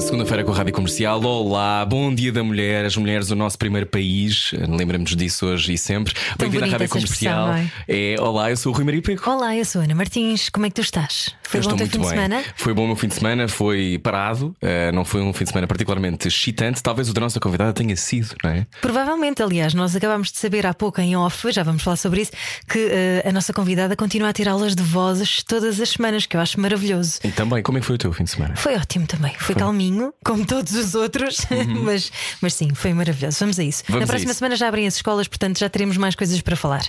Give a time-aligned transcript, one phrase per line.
[0.00, 1.22] De segunda-feira com a Rádio Comercial.
[1.22, 4.50] Olá, bom dia da mulher, as mulheres do nosso primeiro país.
[4.66, 6.14] Lembramos disso hoje e sempre.
[6.38, 7.54] Bem-vindo à Rádio Comercial.
[7.54, 9.28] expressão, É, olá, eu sou o Rui Maria Peco.
[9.30, 10.48] Olá, eu sou a Ana Martins.
[10.48, 11.34] Como é que tu estás?
[11.42, 12.08] Foi Eu bom o teu fim de bem.
[12.08, 12.44] semana?
[12.56, 15.50] Foi bom o meu fim de semana, foi parado, eh, não foi um fim de
[15.50, 16.82] semana particularmente excitante.
[16.82, 18.66] Talvez o da nossa convidada tenha sido, não é?
[18.80, 22.30] Provavelmente, aliás, nós acabámos de saber há pouco em off, já vamos falar sobre isso,
[22.68, 26.36] que eh, a nossa convidada continua a ter aulas de vozes todas as semanas, que
[26.36, 27.18] eu acho maravilhoso.
[27.24, 28.54] E também, como é que foi o teu fim de semana?
[28.56, 29.89] Foi ótimo também, foi, calminho,
[30.24, 31.38] como todos os outros,
[31.84, 33.38] mas, mas sim, foi maravilhoso.
[33.40, 33.82] Vamos a isso.
[33.82, 33.94] Uhum.
[33.94, 34.38] Vamos Na próxima isso.
[34.38, 36.82] semana já abrem as escolas, portanto já teremos mais coisas para falar.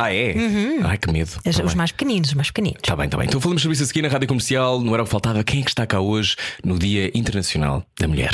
[0.00, 0.32] Ah, é?
[0.84, 1.30] Ai, que medo.
[1.44, 1.76] As- Tá os bem.
[1.76, 2.80] mais pequeninos, os mais pequeninos.
[2.82, 3.26] Tá bem, tá bem.
[3.26, 4.80] Então falamos sobre isso a seguir na Rádio Comercial.
[4.80, 5.42] Não era o que faltava.
[5.42, 8.30] Quem é que está cá hoje no Dia Internacional da Mulher?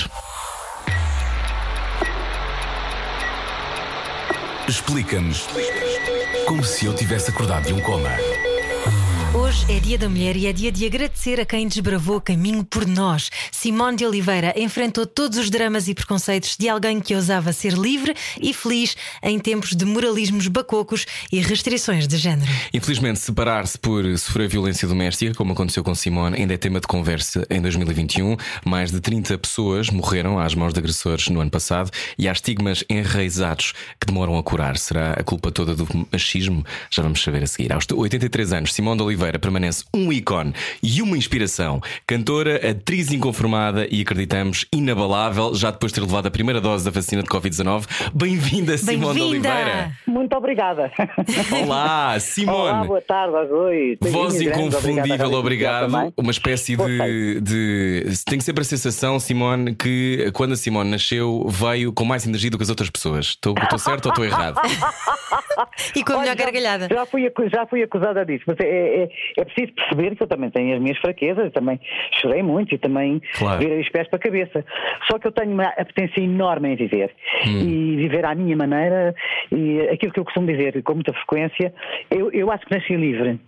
[4.69, 5.47] Explica-nos
[6.47, 8.11] como se eu tivesse acordado de um coma.
[9.55, 12.85] Hoje é dia da mulher e é dia de agradecer a quem desbravou caminho por
[12.85, 13.31] nós.
[13.53, 18.17] Simone de Oliveira enfrentou todos os dramas e preconceitos de alguém que ousava ser livre
[18.41, 22.51] e feliz em tempos de moralismos bacocos e restrições de género.
[22.73, 27.47] Infelizmente, separar-se por sofrer violência doméstica, como aconteceu com Simone, ainda é tema de conversa
[27.49, 28.37] em 2021.
[28.65, 32.83] Mais de 30 pessoas morreram às mãos de agressores no ano passado e há estigmas
[32.91, 34.77] enraizados que demoram a curar.
[34.77, 36.67] Será a culpa toda do machismo?
[36.91, 37.73] Já vamos saber a seguir.
[37.73, 41.81] Aos 83 anos, Simone de Oliveira permanece um ícone e uma inspiração.
[42.07, 46.91] Cantora, atriz inconformada e acreditamos inabalável, já depois de ter levado a primeira dose da
[46.91, 47.85] vacina de Covid-19.
[48.15, 49.93] Bem-vinda, Simone de Oliveira.
[50.07, 50.91] Muito obrigada.
[51.63, 52.59] Olá, Simone.
[52.59, 53.99] Olá, boa tarde dois.
[54.01, 55.85] Voz inconfundível, obrigado.
[55.89, 56.15] obrigado.
[56.17, 58.05] Uma espécie de, de.
[58.25, 62.57] Tenho sempre a sensação, Simone, que quando a Simone nasceu veio com mais energia do
[62.57, 63.27] que as outras pessoas.
[63.27, 64.61] Estou estou certo ou estou errado?
[65.95, 66.89] E com a melhor já- gargalhada.
[66.91, 70.51] Já fui, já fui acusada disso, mas é, é- é preciso perceber que eu também
[70.51, 71.81] tenho as minhas fraquezas, eu também
[72.21, 73.59] chorei muito e também Claro.
[73.61, 74.65] virei os pés para a cabeça.
[75.11, 77.11] Só que eu tenho uma apetência enorme em viver
[77.47, 77.61] Hum.
[77.61, 79.15] e viver à minha maneira
[79.53, 81.73] e aquilo que eu costumo dizer com muita frequência,
[82.11, 83.39] eu, eu acho que nasci livre.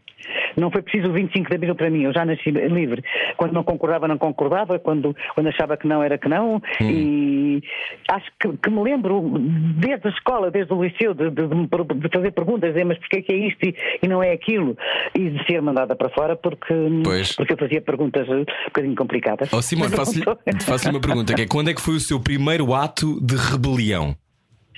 [0.56, 3.02] Não foi preciso o 25 de abril para mim, eu já nasci livre.
[3.36, 6.60] Quando não concordava, não concordava, quando, quando achava que não, era que não.
[6.80, 7.62] E
[8.10, 9.38] acho que, que me lembro,
[9.78, 13.32] desde a escola, desde o liceu, de, de- de fazer perguntas, dizer, mas porquê que
[13.32, 14.76] é isto e, e não é aquilo?
[15.14, 17.32] E de ser mandada para fora porque, Pois.
[17.34, 19.52] porque eu fazia perguntas um bocadinho complicadas.
[19.52, 20.24] Oh, Simone, faço-lhe
[20.64, 24.14] faço uma pergunta: que é quando é que foi o seu primeiro ato de rebelião?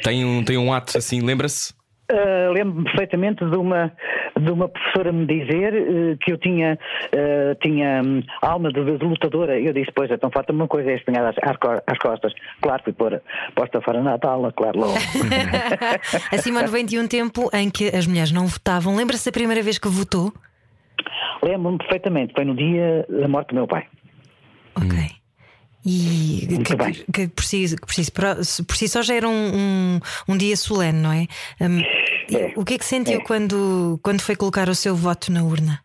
[0.02, 1.74] Tem um, tem um ato assim, lembra-se?
[2.10, 3.92] Uh, Lembro-me perfeitamente de uma,
[4.40, 6.78] de uma professora me dizer uh, que eu tinha,
[7.12, 9.60] uh, tinha hum, alma de, de lutadora.
[9.60, 12.32] Eu disse, pois, então falta uma coisa, é espinhada às, às co- às costas.
[12.62, 13.20] Claro, fui pôr
[13.54, 14.94] posta fora na aula, claro, logo.
[16.32, 18.96] A Simone vem de um tempo em que as mulheres não votavam.
[18.96, 20.32] Lembra-se da primeira vez que votou?
[21.42, 23.84] Lembro-me perfeitamente, foi no dia da morte do meu pai.
[24.74, 25.17] Ok.
[25.90, 26.92] E Muito que, bem.
[27.12, 30.54] que, por, si, que por, si, por si só já era um, um, um dia
[30.56, 31.26] solene, não é?
[32.28, 33.24] E É, o que é que sentiu é.
[33.24, 35.80] quando, quando foi colocar o seu voto na urna?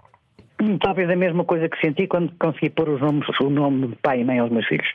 [0.63, 3.95] Hum, Talvez a mesma coisa que senti quando consegui pôr os nomes, o nome de
[3.97, 4.87] pai e mãe aos meus filhos.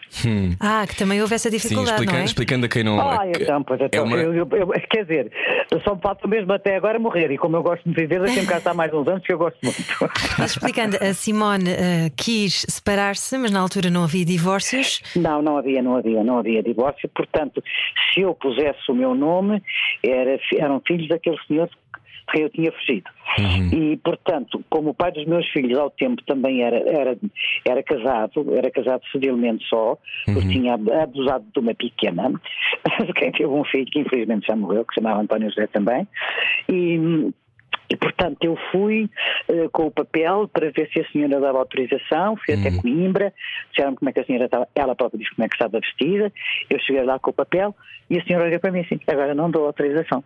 [0.60, 2.24] Ah, que também houve essa Sim, dificuldade, explicando, não é?
[2.24, 2.98] explicando a quem não.
[3.00, 5.32] Ah, que- então, pois é então, uma- eu, eu- eu- quer dizer,
[5.70, 8.48] eu só me falta mesmo até agora morrer, e como eu gosto de viver, deixem-me
[8.48, 9.78] cá estar mais uns anos que eu gosto muito.
[10.38, 15.02] Mas explicando, a Simone eh, quis separar-se, mas na altura não havia divórcios.
[15.16, 17.08] Não, não havia, não havia, não havia divórcio.
[17.14, 17.62] Portanto,
[18.14, 19.62] se eu pusesse o meu nome,
[20.04, 21.68] era, eram filhos daquele senhor
[22.30, 23.10] quem eu tinha fugido.
[23.72, 27.16] E, portanto, como o pai dos meus filhos ao tempo também era, era,
[27.64, 29.96] era casado, era casado civilmente só,
[30.26, 32.30] porque tinha ab- abusado de uma pequena,
[33.06, 36.06] de quem teve um filho que infelizmente já morreu, que se chamava António José também.
[36.68, 37.30] E,
[37.90, 39.08] e, portanto, eu fui
[39.48, 43.32] eh, com o papel para ver se a senhora dava autorização, fui até Coimbra,
[43.70, 46.30] disseram como é que a senhora estava, ela própria disse como é que estava vestida,
[46.68, 47.74] eu cheguei lá com o papel
[48.10, 50.22] e a senhora olhou para mim assim, agora não dou autorização.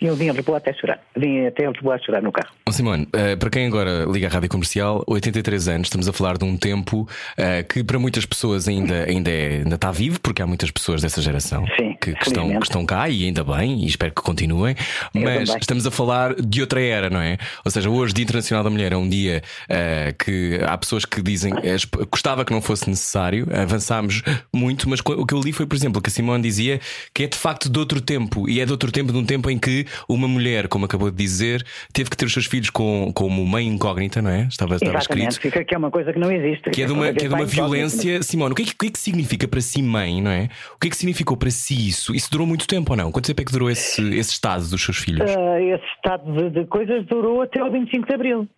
[0.00, 2.52] E eu vim a Lisboa até chorar, vim até a Lisboa a chorar no carro.
[2.68, 6.38] Oh, Simone, eh, para quem agora liga à rádio comercial, 83 anos, estamos a falar
[6.38, 10.40] de um tempo eh, que para muitas pessoas ainda, ainda, é- ainda está vivo, porque
[10.40, 13.82] há muitas pessoas dessa geração Sim, que, que estão, que estão cá e ainda bem,
[13.82, 14.76] e espero que continuem.
[15.12, 17.36] Mas estamos a falar de outra era, não é?
[17.64, 21.20] Ou seja, hoje, Dia Internacional da Mulher, é um dia eh, que há pessoas que
[21.20, 24.22] dizem esp- gostava que não fosse necessário, avançámos
[24.54, 26.80] muito, mas o que eu li foi, por exemplo, que a Simone dizia
[27.12, 29.50] que é de facto de outro tempo, e é de outro tempo, de um tempo
[29.50, 33.10] em que uma mulher, como acabou de dizer, teve que ter os seus filhos com,
[33.14, 34.42] como mãe incógnita, não é?
[34.42, 35.52] Estava, estava Exatamente, escrito.
[35.52, 36.70] fica que é uma coisa que não existe.
[36.70, 38.22] Que é de uma, que é de uma violência.
[38.22, 40.48] Simone, o que, é que, o é que significa para si mãe, não é?
[40.74, 42.14] O que é que significou para si isso?
[42.14, 43.12] Isso durou muito tempo ou não?
[43.12, 45.30] Quanto tempo é que durou esse, esse estado dos seus filhos?
[45.30, 48.48] Ah, esse estado de, de coisas durou até ao 25 de Abril.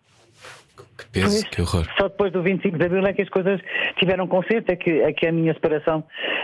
[1.05, 1.85] Que peso, que horror.
[1.99, 3.59] Só depois do 25 de Abril é que as coisas
[3.97, 6.03] tiveram conserto, é que, é que a minha separação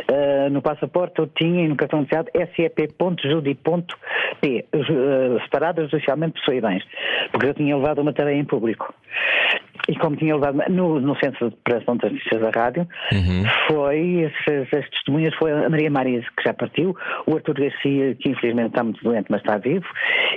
[0.10, 6.56] ah, no passaporte eu tinha e no cartão de cidade sep.judi.p, uh, separadas judicialmente pessoa
[6.56, 6.84] e bens,
[7.32, 8.94] porque eu tinha levado uma tarefa em público.
[9.90, 12.88] E como tinha levado no, no Centro de Preparação das Notícias da Rádio,
[13.68, 16.96] foi, essas, as testemunhas foi a Maria Maria, que já partiu,
[17.26, 19.86] o Artur Garcia, que infelizmente está muito doente, mas está vivo,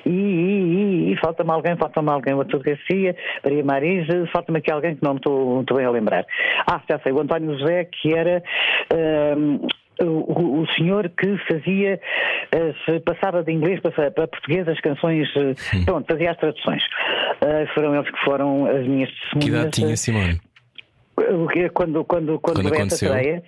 [0.07, 4.71] e, e, e- e falta-me alguém, falta-me alguém, o Artur Garcia, Maria Marisa, falta-me aqui
[4.73, 6.25] alguém que não me estou estou bem a lembrar.
[6.71, 8.43] Ah, já sei, o António José, que era.
[8.93, 9.59] ahm,
[10.03, 12.01] o, o senhor que fazia,
[12.55, 15.55] as- passava de inglês para, para português as canções, eh,
[15.85, 16.83] pronto, fazia as traduções.
[17.43, 19.49] Ah, foram eles que foram as minhas Que testemunhas.
[19.61, 20.41] idade tinha, Simone?
[21.53, 23.43] Que- Quando, quando, quando, Quando essa estreia,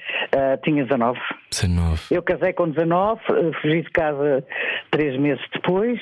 [0.62, 1.19] tinha 19.
[1.50, 2.03] 19.
[2.11, 4.44] Eu casei com 19, eh, fugi de casa
[4.91, 5.99] três meses depois,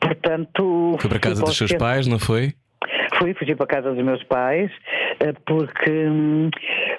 [0.00, 0.96] portanto.
[1.00, 2.52] Foi para casa dos seus centro- pais, não foi?
[3.18, 4.70] Fui, fugi para a casa dos meus pais,
[5.20, 6.50] eh, porque hum,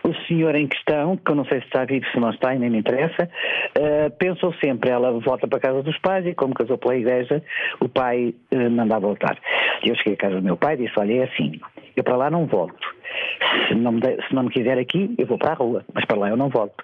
[0.03, 2.69] o senhor em questão, que eu não sei se está vivo, se não está, nem
[2.69, 3.29] me interessa,
[3.75, 7.43] eh, pensou sempre, ela volta para a casa dos pais e como casou pela igreja,
[7.79, 9.37] o pai eh, manda voltar.
[9.83, 11.59] E eu cheguei à casa do meu pai e disse, olha, é assim,
[11.95, 12.95] eu para lá não volto.
[13.67, 16.05] Se não, me de- se não me quiser aqui, eu vou para a rua, mas
[16.05, 16.83] para lá eu não volto.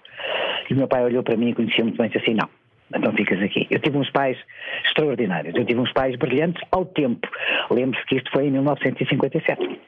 [0.69, 2.47] E o meu pai olhou para mim e conhecia muito bem e disse assim, não,
[2.95, 3.67] então ficas aqui.
[3.69, 4.37] Eu tive uns pais
[4.85, 7.27] extraordinários, eu tive uns pais brilhantes ao tempo.
[7.71, 9.79] Lembro-se que isto foi em 1957.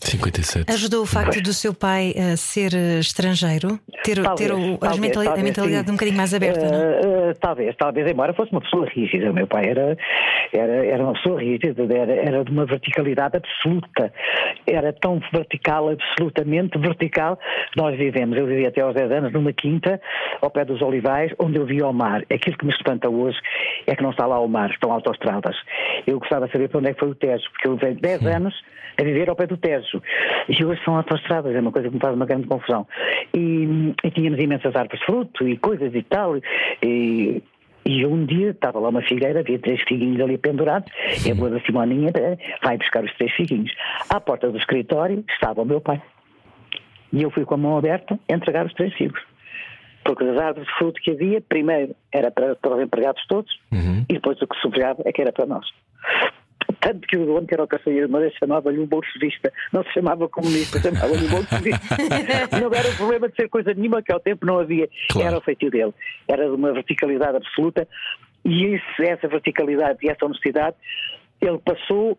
[0.00, 0.70] 57.
[0.72, 3.78] Ajudou o facto do seu pai eh, ser eh, estrangeiro?
[4.04, 5.90] Ter, Talvez, ter o- talvez, mentali- a talvez, mentalidade sim.
[5.90, 6.74] um bocadinho mais aberta, não?
[6.74, 7.00] Eh,
[7.30, 9.30] eh, talvez, talvez, embora fosse uma pessoa rígida.
[9.30, 9.96] O meu pai era,
[10.52, 14.12] era, era uma pessoa rígida, era, era de uma verticalidade absoluta.
[14.66, 17.38] Era tão vertical, absolutamente vertical,
[17.76, 18.36] nós vivemos.
[18.38, 20.00] Eu vivi até aos 10 anos numa quinta,
[20.40, 22.24] ao pé dos olivais, onde eu via o mar.
[22.48, 23.38] Aquilo que me espanta hoje
[23.86, 25.54] é que não está lá o mar, estão autoestradas.
[26.06, 28.26] Eu gostava de saber para onde é que foi o Tejo, porque eu levei 10
[28.26, 28.54] anos
[28.98, 30.02] a viver ao pé do Tejo.
[30.48, 32.86] E hoje são autoestradas, é uma coisa que me faz uma grande confusão.
[33.34, 36.38] E, e tínhamos imensas árvores de fruto e coisas e tal.
[36.82, 37.42] E,
[37.84, 40.90] e um dia estava lá uma figueira, havia três figuinhos ali pendurados,
[41.26, 43.70] e a boa da Simoninha eh, vai buscar os três figuinos.
[44.08, 46.00] À porta do escritório estava o meu pai.
[47.12, 49.20] E eu fui com a mão aberta entregar os três figos.
[50.08, 53.60] Porque as árvores de fruto que havia, primeiro era para, para os empregados todos,
[54.08, 55.66] e depois o que sobrava é que era para nós.
[56.80, 59.52] Tanto que o dono, que era o caçador mas chamava-lhe um bolsovista.
[59.70, 61.96] Não se chamava comunista, chamava-lhe um bolsovista.
[62.58, 64.88] não era problema de ser coisa nenhuma, que ao tempo não havia.
[65.10, 65.28] Claro.
[65.28, 65.92] Era o feitio dele.
[66.26, 67.86] Era de uma verticalidade absoluta.
[68.46, 70.76] E isso, essa verticalidade e essa honestidade,
[71.42, 72.18] ele passou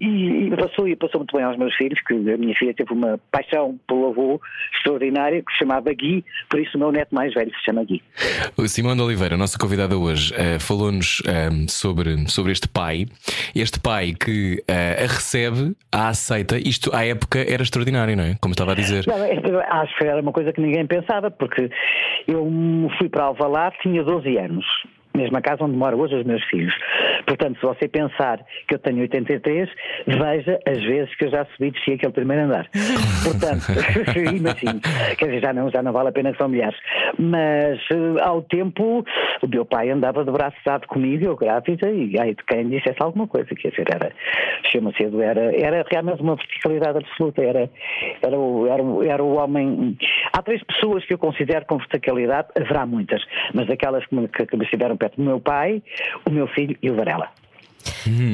[0.00, 2.92] e, e passou e passou muito bem aos meus filhos, que a minha filha teve
[2.92, 4.40] uma paixão pelo avô
[4.76, 8.02] extraordinária, que se chamava Gui, por isso o meu neto mais velho se chama Gui.
[8.56, 13.06] O Simone de Oliveira, nossa convidada hoje, eh, falou-nos ehm, sobre, sobre este pai.
[13.54, 16.58] Este pai que eh, a recebe, a aceita.
[16.58, 18.36] Isto à época era extraordinário, não é?
[18.40, 19.06] Como estava a dizer.
[19.06, 21.70] Não, é- acho que era uma coisa que ninguém pensava, porque
[22.26, 22.50] eu
[22.98, 24.64] fui para Alvalade, tinha 12 anos.
[25.16, 26.74] Mesma casa onde moram hoje os meus filhos.
[27.24, 29.70] Portanto, se você pensar que eu tenho 83,
[30.08, 32.68] veja as vezes que eu já subi e desci aquele primeiro andar.
[33.22, 33.64] Portanto,
[34.18, 34.80] imagino.
[35.16, 36.76] Quer dizer, já não, já não vale a pena que são milhares.
[37.16, 39.04] Mas eh, ao tempo,
[39.40, 43.00] o meu pai andava de braço dado comigo, eu grávida, e aí de quem dissesse
[43.00, 43.48] alguma coisa.
[43.54, 44.12] Quer dizer, era,
[44.72, 47.40] chama cedo, era, era realmente uma verticalidade absoluta.
[47.40, 47.70] Era,
[48.20, 49.96] era, o, era, o, era o homem.
[50.32, 53.22] Há três pessoas que eu considero com verticalidade, haverá muitas,
[53.54, 55.82] mas aquelas que me, que, que me estiveram perto do meu pai,
[56.26, 57.28] o meu filho e o Varela.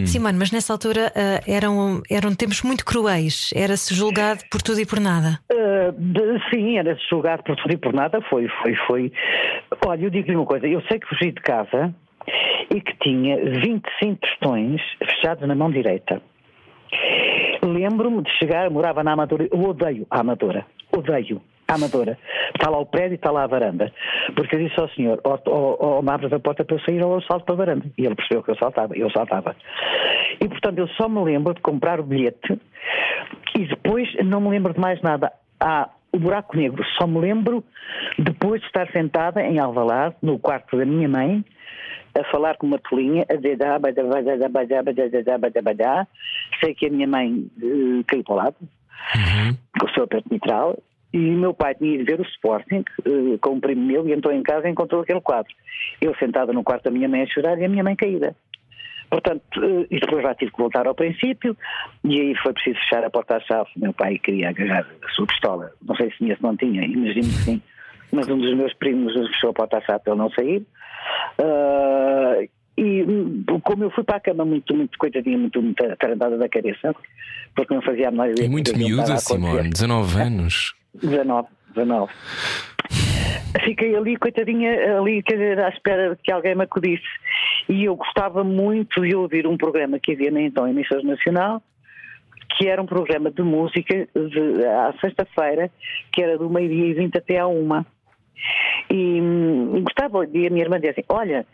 [0.07, 3.51] Simone, mas nessa altura ah, eram, eram tempos muito cruéis.
[3.55, 5.41] Era-se julgado por tudo e por nada.
[5.51, 8.21] Uh, de- sim, era julgado por tudo e por nada.
[8.23, 9.13] Foi, foi, foi.
[9.85, 11.93] Olha, eu digo-lhe uma coisa: eu sei que fugi de casa
[12.73, 16.23] e que tinha 25 tostões fechados na mão direita.
[17.63, 21.41] Lembro-me de chegar, morava na Amadora, eu odeio a Amadora, odeio
[21.75, 22.19] Amadora.
[22.55, 23.93] Está lá o prédio e está lá a varanda.
[24.35, 27.03] Porque eu disse ao senhor, ou, ou, ou me abres a porta para eu sair
[27.03, 27.87] ou eu salto para a varanda.
[27.97, 29.55] E ele percebeu que eu saltava, eu saltava.
[30.41, 32.61] E portanto eu só me lembro de comprar o bilhete
[33.57, 35.33] e depois não me lembro de mais nada.
[35.61, 37.65] Há o buraco negro, só me lembro
[38.19, 41.45] depois de estar sentada em Alvalade, no quarto da minha mãe,
[42.19, 43.59] a falar com uma tolinha, a dizer
[46.61, 49.57] sei que a minha mãe eh, caiu para o lado, uhum.
[49.79, 50.77] com o seu aperto mitral,
[51.13, 54.13] e o meu pai tinha ido ver o Sporting eh, com um primo meu e
[54.13, 55.53] entrou em casa e encontrou aquele quadro.
[56.01, 58.37] Eu sentada no quarto da minha mãe a chorar e a minha mãe caída.
[59.11, 61.57] Portanto, eh, e depois já tive que voltar ao princípio,
[62.05, 63.69] e aí foi preciso fechar a porta à chave.
[63.77, 67.27] Meu pai queria agarrar a sua pistola, não sei se tinha, se não tinha, imagino
[67.27, 67.63] que sim,
[68.13, 70.65] mas um dos meus primos fechou a porta à chave para ele não sair.
[71.41, 72.49] Uh,
[72.79, 76.49] e hum, como eu fui para a cama muito, muito coitadinha, muito, muito atarandada da
[76.49, 76.95] cabeça,
[77.55, 78.47] porque não fazia a menor ideia.
[78.47, 80.80] E muito miúda, Simone, 19 anos.
[80.95, 82.13] 19, 19.
[83.65, 87.03] Fiquei ali, coitadinha, ali, quer dizer, à espera que alguém me acudisse.
[87.69, 91.61] E eu gostava muito de ouvir um programa que havia na então Emissões Nacional,
[92.57, 95.71] que era um programa de música de, à sexta-feira,
[96.13, 97.85] que era do meio-dia e vinte até à uma.
[98.89, 101.47] E, hum, gostava, e a minha irmã dizia assim: Olha,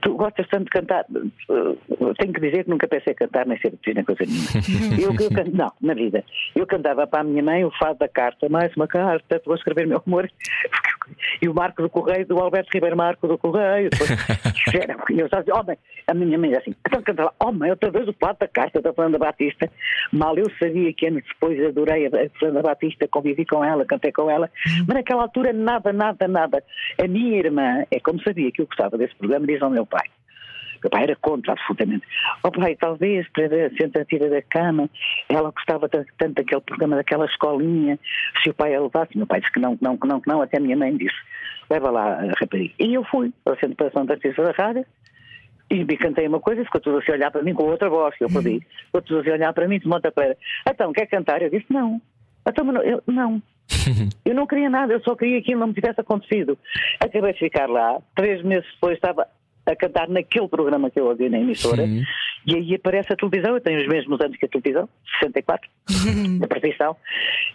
[0.00, 3.72] tu gostas tanto de cantar, uh, tenho que dizer que nunca pensei cantar nem ser
[3.94, 5.00] nem coisa nenhuma.
[5.00, 6.24] eu, eu canto, não, na vida.
[6.54, 9.86] Eu cantava para a minha mãe o fado da carta, mais uma carta, vou escrever
[9.86, 10.30] meu amor.
[11.42, 13.90] e o Marco do Correio, do Alberto Ribeiro Marco do Correio.
[13.90, 14.10] Depois,
[14.74, 17.90] era, eu só dizia, oh, mãe, a minha mãe assim, então cantava, oh mãe, outra
[17.90, 19.70] vez o fado da carta da Fernanda Batista.
[20.12, 24.30] Mal eu sabia que anos depois adorei a Fernanda Batista, convivi com ela, cantei com
[24.30, 24.50] ela,
[24.86, 26.64] mas naquela altura nada, nada, nada.
[27.02, 30.08] A minha irmã, é como sabia que eu gostava desse programa, diz meu pai.
[30.82, 32.06] Meu pai era contra, absolutamente.
[32.42, 34.88] Oh pai, talvez para a sentativa da cama,
[35.30, 37.98] ela gostava tanto, tanto daquele programa, daquela escolinha,
[38.42, 39.16] se o pai a levasse.
[39.16, 40.94] Meu pai disse que não, que não, que não, que não, até a minha mãe
[40.94, 41.16] disse,
[41.70, 42.74] leva lá a rapariga.
[42.78, 44.84] E eu fui para a Centro de Artista da Rádio,
[45.70, 47.88] e me cantei uma coisa e ficou tudo assim a olhar para mim com outra
[47.88, 48.60] voz, que eu pedi.
[48.86, 50.36] Ficou tudo assim a olhar para mim, de monta para
[50.68, 51.42] Então, quer cantar?
[51.42, 52.00] Eu disse, não.
[52.46, 53.42] Então, eu, não.
[54.24, 56.58] eu não queria nada, eu só queria que não me tivesse acontecido.
[57.00, 59.26] Acabei de ficar lá, três meses depois estava
[59.66, 62.02] a cantar naquele programa que eu ouvi na emissora, Sim.
[62.46, 64.88] e aí aparece a televisão, eu tenho os mesmos anos que a televisão,
[65.20, 65.70] 64,
[66.38, 66.96] da profissão,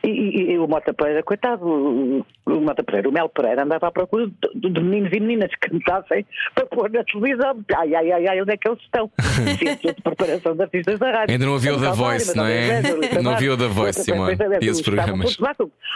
[0.03, 3.87] e, e, e, o Mota Pereira, coitado, o, o Mota Pereira, o Mel Pereira andava
[3.87, 6.25] à procura de, de meninos e meninas que cantassem
[6.55, 7.63] para pôr na televisão.
[7.75, 9.11] Ai, ai, ai, ai, onde é que eles estão?
[9.57, 11.33] Ciência de preparação de artistas da rádio.
[11.33, 12.81] Ainda não havia o da Voice, não é?
[13.21, 15.37] Não havia o da Voice, Simone, e esses programas.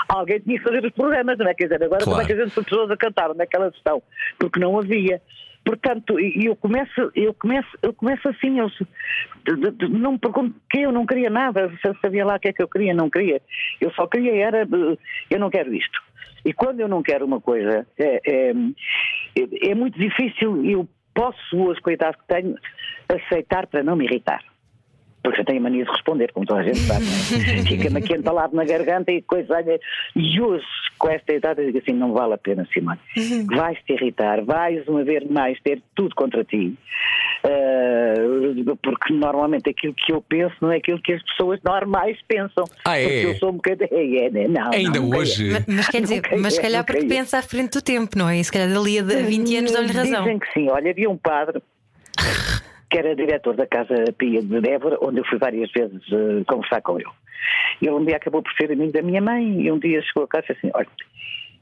[0.07, 1.53] Alguém tinha que fazer os programas, não é?
[1.53, 2.11] Quer dizer, agora claro.
[2.11, 4.01] como é que a gente pessoas a cantar, onde é que elas estão?
[4.39, 5.21] Porque não havia.
[5.65, 8.69] Portanto, eu começo, eu começo, eu começo assim, eu
[9.89, 12.61] não me pergunto que eu não queria nada, eu sabia lá o que é que
[12.61, 13.41] eu queria, não queria.
[13.79, 14.67] Eu só queria era,
[15.29, 16.01] eu não quero isto.
[16.45, 18.53] E quando eu não quero uma coisa, é, é,
[19.69, 22.55] é muito difícil, eu posso, as coitadas que tenho,
[23.07, 24.43] aceitar para não me irritar
[25.23, 27.05] porque eu tenho mania de responder, como toda a gente sabe.
[27.05, 27.63] É?
[27.65, 29.53] Fica-me aqui entalado na garganta e coisa.
[30.15, 30.65] E hoje,
[30.99, 32.99] com esta idade, eu digo assim: não vale a pena, Simone.
[33.17, 33.47] Uhum.
[33.55, 36.77] Vais te irritar, vais uma vez mais ter tudo contra ti.
[37.45, 42.65] Uh, porque normalmente aquilo que eu penso não é aquilo que as pessoas normais pensam.
[42.85, 43.03] Ah, é?
[43.03, 43.89] Porque eu sou um bocadinho.
[43.91, 45.51] É, é, não, Ainda não, hoje.
[45.51, 48.39] Mas, mas quer dizer, mas se calhar porque pensa à frente do tempo, não é?
[48.39, 50.23] E se calhar dali a 20 anos dão-lhe razão.
[50.23, 50.69] Dizem que sim.
[50.69, 51.61] Olha, havia um padre
[52.93, 56.79] que era diretor da Casa Pia de Débora, onde eu fui várias vezes uh, conversar
[56.83, 57.09] com ele.
[57.81, 60.27] Ele um dia acabou por ser amigo da minha mãe e um dia chegou a
[60.27, 60.87] casa e disse assim: Olha,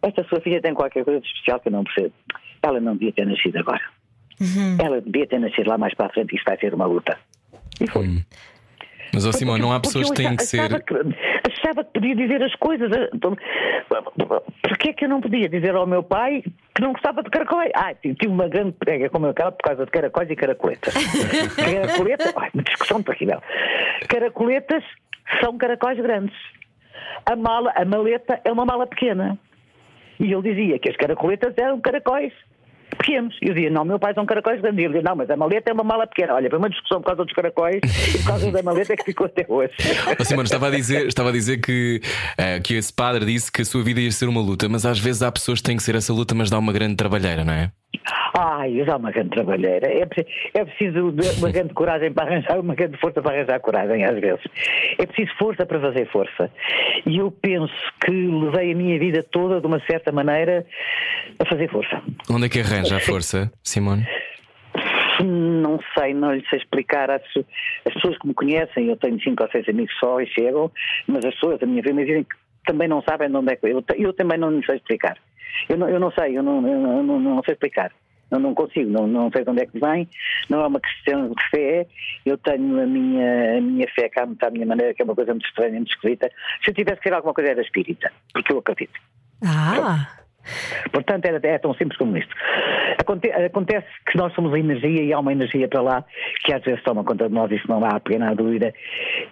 [0.01, 2.13] esta sua filha tem qualquer coisa de especial que eu não percebo.
[2.61, 3.81] Ela não devia ter nascido agora.
[4.41, 4.77] Uhum.
[4.83, 7.17] Ela devia ter nascido lá mais para a frente e isto vai ser uma luta.
[7.79, 8.07] E foi.
[8.07, 8.21] Uhum.
[9.13, 10.83] Mas, oh, Simão, não há pessoas que têm que ser.
[10.83, 10.93] Que,
[11.51, 12.89] achava que podia dizer as coisas.
[13.13, 13.35] Então,
[14.63, 17.71] Porquê é que eu não podia dizer ao meu pai que não gostava de caracóis?
[17.75, 20.93] Ah, tive uma grande prega com o meu cara por causa de caracóis e caracoletas.
[21.55, 23.41] Caracoletas, ai, uma discussão terrível.
[24.07, 24.83] Caracoletas
[25.41, 26.35] são caracóis grandes.
[27.25, 29.37] A mala, a maleta é uma mala pequena.
[30.19, 32.33] E ele dizia que as caracoletas eram caracóis
[32.97, 33.35] pequenos.
[33.41, 34.79] E eu dizia, não, meu pai são caracóis grandes.
[34.79, 36.33] E ele dizia, não, mas a maleta é uma mala pequena.
[36.33, 37.79] Olha, foi uma discussão por causa dos caracóis
[38.15, 39.73] e por causa da maleta é que ficou até hoje.
[40.19, 42.01] Oh, Simone, estava a dizer, estava a dizer que,
[42.39, 44.99] uh, que esse padre disse que a sua vida ia ser uma luta, mas às
[44.99, 47.53] vezes há pessoas que têm que ser essa luta, mas dá uma grande trabalheira, não
[47.53, 47.71] é?
[48.33, 49.87] Ai, já uma grande trabalheira.
[49.87, 50.07] É,
[50.53, 54.41] é preciso uma grande coragem para arranjar, uma grande força para arranjar coragem, às vezes.
[54.97, 56.49] É preciso força para fazer força.
[57.05, 60.65] E eu penso que levei a minha vida toda, de uma certa maneira,
[61.39, 62.01] a fazer força.
[62.29, 64.05] Onde é que arranja a força, Simone?
[65.23, 67.11] Não sei, não lhe sei explicar.
[67.11, 67.21] As,
[67.85, 70.71] as pessoas que me conhecem, eu tenho cinco ou seis amigos só e chegam,
[71.07, 72.35] mas as pessoas da minha vida dizem que
[72.65, 73.83] também não sabem de onde é que eu.
[73.95, 75.17] Eu também não lhe sei explicar.
[75.69, 77.91] Eu não, eu não sei, eu não, eu não, não sei explicar.
[78.31, 80.07] Eu não consigo, não, não sei de onde é que vem,
[80.49, 81.85] não é uma questão de fé.
[82.25, 85.33] Eu tenho a minha, a minha fé cá à minha maneira, que é uma coisa
[85.33, 86.31] muito estranha, muito esquisita.
[86.63, 88.97] Se eu tivesse que ter alguma coisa era espírita, porque eu acredito.
[89.43, 90.20] Ah!
[90.91, 92.33] Portanto, é, é, tão simples como isto.
[93.45, 96.05] Acontece que nós somos a energia e há uma energia para lá
[96.43, 98.73] que às vezes toma conta de nós, isso não há pena dúvida.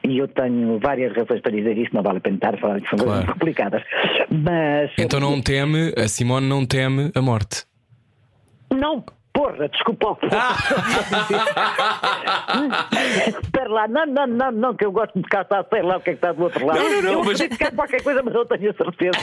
[0.03, 2.81] E eu tenho várias razões para dizer isso, não vale a pena estar a falar
[2.81, 3.11] que são claro.
[3.11, 3.83] coisas complicadas.
[4.29, 4.91] Mas.
[4.97, 7.65] Então não teme, a Simone não teme a morte.
[8.71, 9.03] Não,
[9.39, 10.17] porra, desculpa.
[13.41, 16.09] Espera lá, não, não, não, não, que eu gosto de caçar, sei lá o que
[16.09, 16.77] é que está do outro lado.
[16.77, 19.19] Não, não, não, eu mas- acredito que há qualquer coisa, mas eu tenho a certeza.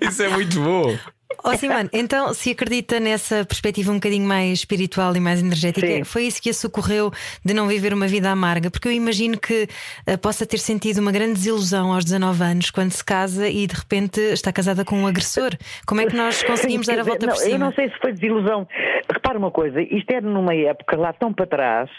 [0.00, 0.96] Isso é muito bom.
[1.44, 6.04] Ó Simone, então se acredita nessa perspectiva um bocadinho mais espiritual e mais energética, Sim.
[6.04, 7.10] foi isso que a socorreu
[7.44, 8.70] de não viver uma vida amarga?
[8.70, 9.68] Porque eu imagino que
[10.06, 13.74] eh, possa ter sentido uma grande desilusão aos 19 anos quando se casa e de
[13.74, 15.50] repente está casada com um agressor.
[15.86, 17.64] Como é que nós conseguimos dar a volta dizer, por não, Eu cima?
[17.66, 18.68] não sei se foi desilusão.
[19.10, 21.90] Repara uma coisa, isto era numa época lá tão para trás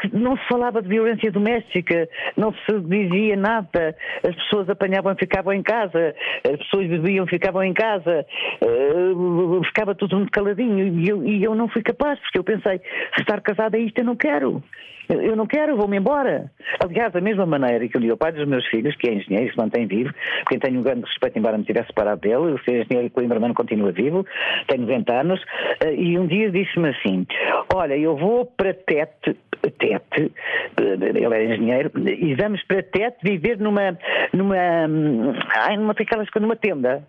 [0.00, 5.16] que não se falava de violência doméstica, não se dizia nada, as pessoas apanhavam e
[5.16, 6.14] ficavam em casa,
[6.44, 8.26] as pessoas bebiam e ficavam em casa,
[8.60, 12.80] eh, ficava tudo muito caladinho e eu, e eu não fui capaz, porque eu pensei,
[13.14, 14.60] se estar casada é isto, eu não quero.
[15.08, 16.50] Eu não quero, vou-me embora.
[16.84, 19.48] Aliás, da mesma maneira que eu digo ao pai dos meus filhos, que é engenheiro
[19.48, 20.12] e se mantém vivo,
[20.46, 23.40] quem tenho um grande respeito, embora me tivesse separado dele, o ser engenheiro de Coimbra
[23.40, 24.26] mas continua vivo,
[24.66, 25.40] tem 90 anos,
[25.82, 27.26] eh, e um dia disse-me assim:
[27.74, 29.34] Olha, eu vou para Tete,
[29.78, 30.30] Tete,
[30.76, 33.96] eh, ele era engenheiro, e vamos para Tete viver numa,
[34.34, 34.56] numa,
[34.86, 35.94] hum, ai, numa,
[36.38, 37.02] numa tenda.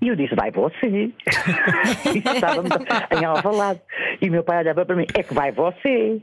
[0.00, 0.86] E eu disse, vai você.
[2.14, 2.70] e estávamos
[3.10, 3.80] em Alvalade.
[4.20, 6.20] E meu pai olhava para mim, é que vai você.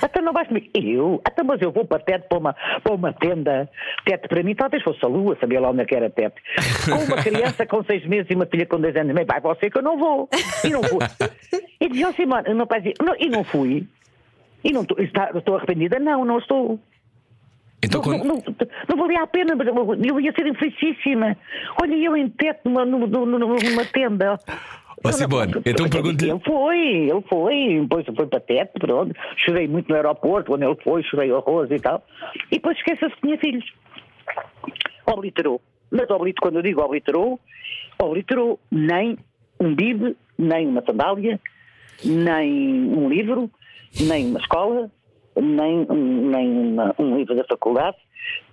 [0.00, 0.68] Até não vais comigo.
[0.74, 1.20] Eu?
[1.24, 2.52] Até mas eu vou para teto para uma,
[2.82, 3.68] para uma tenda.
[4.04, 6.40] Teto para mim talvez fosse a lua, sabia lá onde é que era teto.
[6.84, 9.40] Com uma criança com seis meses e uma filha com dois anos e meio, vai
[9.40, 10.28] você que eu não vou.
[10.64, 11.00] E não fui.
[11.80, 13.86] E dizia, oh, Simone, o meu pai dizia, não, e não fui.
[14.62, 15.98] E não estou, estou arrependida?
[15.98, 16.78] Não, não estou.
[17.86, 18.24] Então, Não, quando...
[18.26, 18.54] não, não,
[18.88, 19.54] não valia a pena,
[20.04, 21.36] eu- ia ser infelicíssima.
[21.80, 24.38] Olha, eu em teto numa, numa, numa, tenda.
[25.04, 29.14] Ó, Simone, então pergunto-lhe- Ele foi, ele foi, depois foi para teto, pronto.
[29.44, 32.04] Chorei muito no aeroporto, quando ele foi, chorei horrores e tal.
[32.50, 33.64] E depois esqueceu-se que tinha filhos.
[35.06, 35.60] Obliterou.
[35.90, 37.38] Mas obliterou, quando eu digo obliterou,
[37.98, 39.16] obliterou nem
[39.60, 41.38] um bibe, nem uma sandália,
[42.04, 42.50] nem
[42.88, 43.50] um livro,
[44.00, 44.90] nem uma escola,
[45.36, 47.96] nem, nem um livro da faculdade.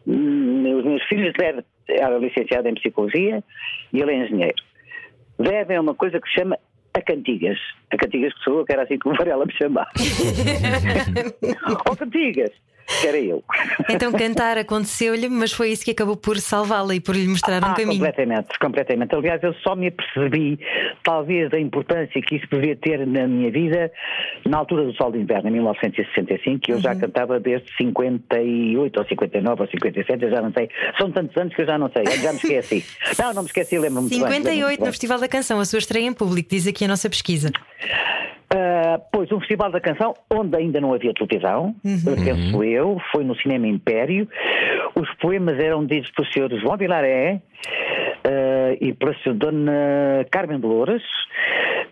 [0.08, 3.44] Hum, Os meus filhos devem, era licenciado em Psicologia
[3.92, 4.64] e ele é engenheiro.
[5.40, 6.58] Devem a uma coisa que se chama
[6.94, 7.58] a Cantigas.
[7.92, 9.90] A Cantigas que sou eu, que era assim que o Varela me chamava.
[11.90, 12.56] Ó Cantigas, que
[13.06, 13.44] era eu.
[13.90, 17.68] Então cantar aconteceu-lhe, mas foi isso que acabou por salvá-la e por lhe mostrar um
[17.68, 17.92] Ah, caminho.
[18.00, 19.16] completamente, completamente.
[19.16, 20.60] Aliás, eu só me apercebi,
[21.04, 23.92] talvez, da importância que isso poderia ter na minha vida
[24.48, 26.82] na altura do Sol de Inverno, em 1965, que eu Uhum.
[26.82, 30.70] já cantava desde 58 ou 59 ou 57, eu já não sei.
[31.00, 32.86] São tantos anos que eu já não sei, eu já me esqueci.
[33.20, 34.86] Não, não me esqueci, lembro-me muito bem, lembro-me 58 muito no.
[34.88, 37.52] Festival da Canção, a sua estreia em público, diz aqui a nossa pesquisa.
[38.56, 42.73] Ah, pois, um festival da canção onde ainda não havia televisão, penso eu,
[43.12, 44.28] foi no Cinema Império.
[44.96, 46.60] Os poemas eram ditos pelo Sr.
[46.60, 47.42] João Vilaré
[48.24, 49.34] ah, e pela Sra.
[49.34, 51.04] Dona Carmen Dolores,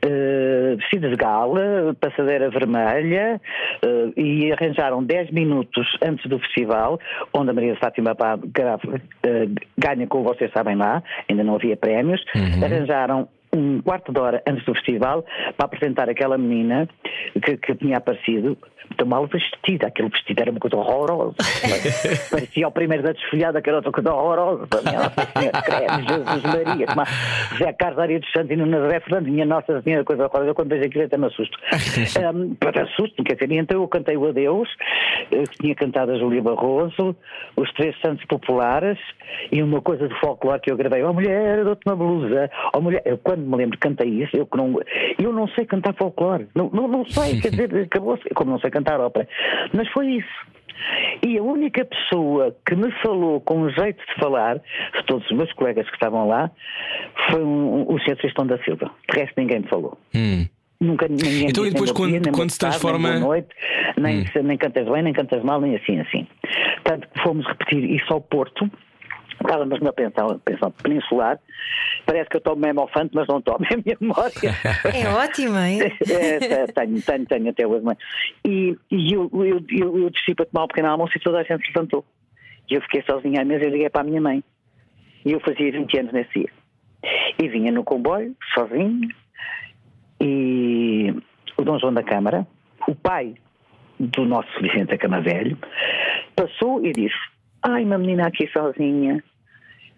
[0.04, 3.42] ah, vestida de gala, passadeira vermelha,
[3.84, 7.00] ah, e arranjaram 10 minutos antes do festival,
[7.34, 8.16] onde a Maria Fátima
[8.54, 9.30] grava, ah,
[9.78, 12.24] ganha com Vocês Sabem Lá, ainda não havia prémios,
[12.64, 15.26] arranjaram um quarto de hora antes do festival
[15.58, 16.88] para apresentar aquela menina
[17.44, 18.58] que, que tinha aparecido
[18.92, 19.88] muito mal vestida.
[19.88, 21.36] Aquele vestido era uma coisa horrorosa.
[22.30, 24.68] Parecia o primeiro da desfolhada, que era outra coisa horrorosa.
[24.72, 29.28] Nossa Senhora, credo, Jesus Maria, a José Carlos Aria dos Santos e no Nazaré Fernando,
[29.28, 30.50] minha Nossa Senhora, coisa horrorosa.
[30.50, 31.58] Eu quando vejo aquilo até me assusto.
[32.22, 34.70] Um, para assusto, quer dizer, então eu cantei o Adeus,
[35.32, 37.16] eh, que tinha cantado a Júlia Barroso,
[37.56, 38.98] os Três Santos Populares
[39.52, 41.04] e uma coisa de folclore que eu gravei.
[41.04, 42.50] Oh mulher, dou-te uma blusa.
[42.76, 44.80] Oh mulher, eu quando me lembro cantei isso, eu, não,
[45.20, 46.48] eu não sei cantar folclore.
[46.54, 48.30] Não, não, não sei, quer dizer, acabou-se.
[48.34, 49.28] Como não sei cantar ópera.
[49.74, 50.52] Mas foi isso.
[51.26, 55.38] E a única pessoa que me falou com um jeito de falar, de todos os
[55.38, 56.50] meus colegas que estavam lá,
[57.30, 58.16] foi um, o Sr.
[58.18, 58.90] Tristão da Silva.
[59.12, 59.98] De resto, ninguém me falou.
[60.16, 60.48] Hum.
[60.80, 63.12] Nunca ninguém Então, e depois quando- dia, quando se tarde, transforma- Hum.
[63.14, 63.50] Nem, noite,
[63.98, 66.28] nem, se- nem cantas bem, nem cantas mal, nem assim, assim.
[66.84, 68.68] Tanto que fomos repetir isso ao Porto.
[69.42, 71.40] Estávamos numa pensão, pensão peninsular.
[72.06, 73.60] Parece que eu tomo mesmo alfante, mas não tomo.
[73.70, 74.34] É a minha memória.
[74.94, 75.80] É ótimo, hein?
[76.10, 77.84] É, tenho, tenho, tenho até hoje.
[77.84, 77.98] mas-
[78.46, 81.44] E, e eu, eu, eu, eu desci para tomar um pequeno almoço e toda a
[81.44, 82.06] gente se levantou.
[82.70, 84.44] E eu fiquei sozinha à mesa e liguei para a minha mãe.
[85.26, 86.50] E eu fazia 20 anos nesse dia.
[87.42, 89.08] E vinha no comboio, sozinho,
[90.20, 91.14] e
[91.58, 92.46] o Dom João da Câmara,
[92.88, 93.34] o pai
[94.00, 95.58] do nosso Vicente da Cama Velho,
[96.36, 97.16] passou e disse:
[97.64, 99.24] Ai, uma menina aqui sozinha.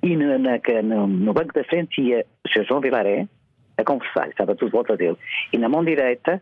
[0.04, 2.66] E no, na- no- no banco da frente ia o Sr.
[2.66, 3.28] João Vilaré
[3.78, 5.18] a conversar, estava tudo de volta dele.
[5.52, 6.42] E na mão direita,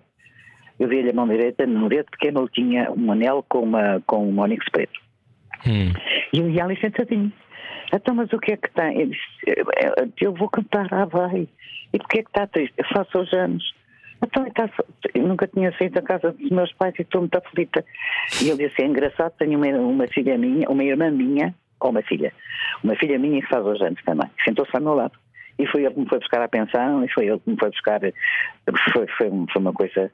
[0.80, 4.28] eu vi-lhe a mão direita, no dedo pequeno ele tinha um anel com uma, com
[4.28, 5.00] um ónix preto.
[5.66, 5.94] Hum.
[6.34, 7.32] E eu ia ali sentadinho.
[7.94, 9.00] Então, mas o que é que tem?
[9.02, 11.48] Eu, disse, "Eh, eu vou cantar, ah, vai.
[11.94, 12.74] E porquê é que está triste?
[12.78, 13.64] Eu faço os anos.
[14.24, 14.70] Então, está,
[15.14, 17.84] eu nunca tinha saído da casa dos meus pais e estou muito aflita.
[18.42, 22.02] E ele disse: é engraçado, tenho uma, uma filha minha, uma irmã minha, ou uma
[22.02, 22.34] filha,
[22.84, 24.30] uma filha minha que faz os anos também.
[24.44, 25.14] Sentou-se ao meu lado.
[25.60, 27.70] E foi ele que me foi buscar a pensão, e foi ele que me foi
[27.70, 28.00] buscar.
[28.94, 30.12] Foi, foi, foi uma coisa.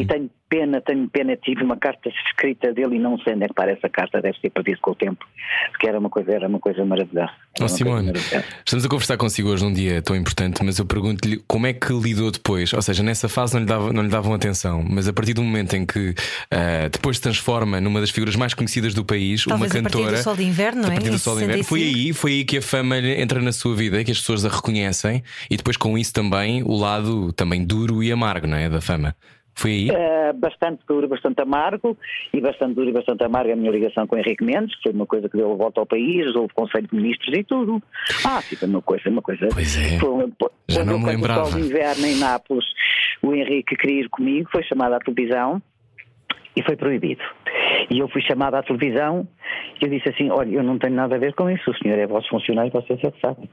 [0.00, 3.48] E tenho pena, tenho pena, tive uma carta escrita dele e não sei onde é
[3.48, 5.24] que para essa carta, deve ter perdido com o tempo,
[5.70, 7.30] porque era uma coisa, era uma coisa maravilhosa.
[7.32, 8.44] Oh, uma coisa Simone, maravilhosa.
[8.62, 11.90] estamos a conversar consigo hoje num dia tão importante, mas eu pergunto-lhe como é que
[11.94, 12.70] lidou depois?
[12.74, 15.42] Ou seja, nessa fase não lhe, dava, não lhe davam atenção, mas a partir do
[15.42, 16.14] momento em que
[16.50, 19.96] ah, depois se transforma numa das figuras mais conhecidas do país, Talvez uma a partir
[19.96, 20.18] cantora.
[20.18, 20.94] do Sol de Inverno, não a é?
[20.96, 21.64] partir do Sol de Inverno.
[21.64, 22.08] Foi 65.
[22.08, 25.22] aí, foi aí que a fama entra na sua vida, que as pessoas a reconhecem
[25.50, 28.68] e depois com isso também o lado também duro e amargo, não é?
[28.68, 29.16] Da fama.
[29.54, 29.90] Foi aí?
[29.90, 31.96] Eh, bastante duro, bastante amargo,
[32.32, 34.92] e bastante duro e bastante amargo a minha ligação com o Henrique Mendes, que foi
[34.92, 37.82] uma coisa que deu a volta ao país, houve Conselho de Ministros e tudo.
[38.24, 39.48] Ah, foi uma coisa, uma coisa.
[39.52, 39.98] Pois é.
[39.98, 40.32] Foi
[40.68, 41.44] Já quando não me o lembrava.
[41.46, 42.64] Sol de inverno em Nápoles,
[43.22, 45.62] o Henrique queria ir comigo, foi chamado à televisão
[46.56, 47.22] e foi proibido.
[47.90, 49.26] E eu fui chamado à televisão
[49.80, 51.98] e eu disse assim: Olha, eu não tenho nada a ver com isso, o senhor
[51.98, 53.48] é vosso funcionário, vocês é que sabem.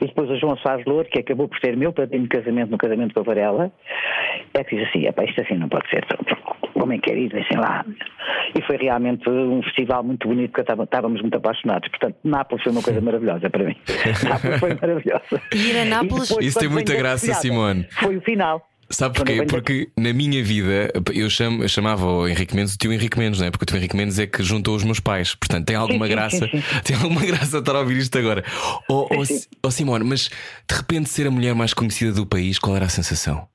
[0.00, 2.78] E depois o João Soares Louro, que acabou por ser meu padrinho de casamento no
[2.78, 3.72] casamento com a Varela,
[4.54, 6.04] é que disse assim: "Epá, isto assim não pode ser.
[6.72, 7.34] Como é que é isso?
[7.34, 7.84] Deixem lá.
[8.56, 11.88] E foi realmente um festival muito bonito, porque estávamos muito apaixonados.
[11.88, 13.76] Portanto, Nápoles foi uma coisa maravilhosa para mim.
[14.28, 15.42] Nápoles foi maravilhosa.
[15.52, 17.84] Ir a Nápoles- depois, Isso tem muita graça, Simone.
[17.90, 18.62] Foi o final.
[18.90, 19.44] Sabe porquê?
[19.44, 23.38] Porque na minha vida eu, chamo, eu chamava o Henrique Mendes o tio Henrique Mendes,
[23.38, 23.50] não é?
[23.50, 25.34] Porque o tio Henrique Mendes é que juntou os meus pais.
[25.34, 26.48] Portanto, tem alguma sim, graça.
[26.48, 26.80] sim, sim.
[26.84, 28.42] Tem alguma graça estar a ouvir isto agora.
[28.88, 29.24] Oh, oh.
[29.24, 30.30] Si- oh, Simone, mas
[30.68, 33.46] de repente ser a mulher mais conhecida do país, qual era a sensação?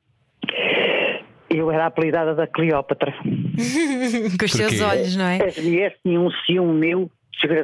[1.50, 3.14] Eu era apelidada da Cleópatra.
[4.40, 5.46] Com os seus olhos, não é?
[5.46, 7.12] As mulheres tinham um ciúme meu.